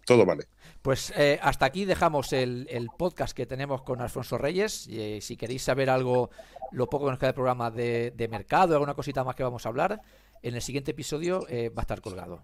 todo 0.06 0.24
vale. 0.24 0.44
Pues 0.80 1.12
eh, 1.16 1.38
hasta 1.42 1.66
aquí 1.66 1.84
dejamos 1.84 2.32
el, 2.32 2.88
podcast 2.96 3.36
que 3.36 3.44
tenemos 3.44 3.82
con 3.82 4.00
Alfonso 4.00 4.38
Reyes. 4.38 4.86
Y, 4.86 5.00
eh, 5.00 5.20
si 5.20 5.36
queréis 5.36 5.62
saber 5.62 5.90
algo, 5.90 6.30
lo 6.72 6.88
poco 6.88 7.06
que 7.06 7.10
nos 7.10 7.18
queda 7.18 7.28
del 7.28 7.34
programa 7.34 7.70
de, 7.70 8.28
mercado, 8.30 8.74
alguna 8.74 8.94
cosita 8.94 9.24
más 9.24 9.34
que 9.34 9.42
vamos 9.42 9.66
a 9.66 9.68
hablar, 9.68 10.00
en 10.42 10.54
el 10.54 10.62
siguiente 10.62 10.92
episodio 10.92 11.46
eh, 11.48 11.70
va 11.70 11.80
a 11.80 11.82
estar 11.82 12.00
colgado. 12.00 12.40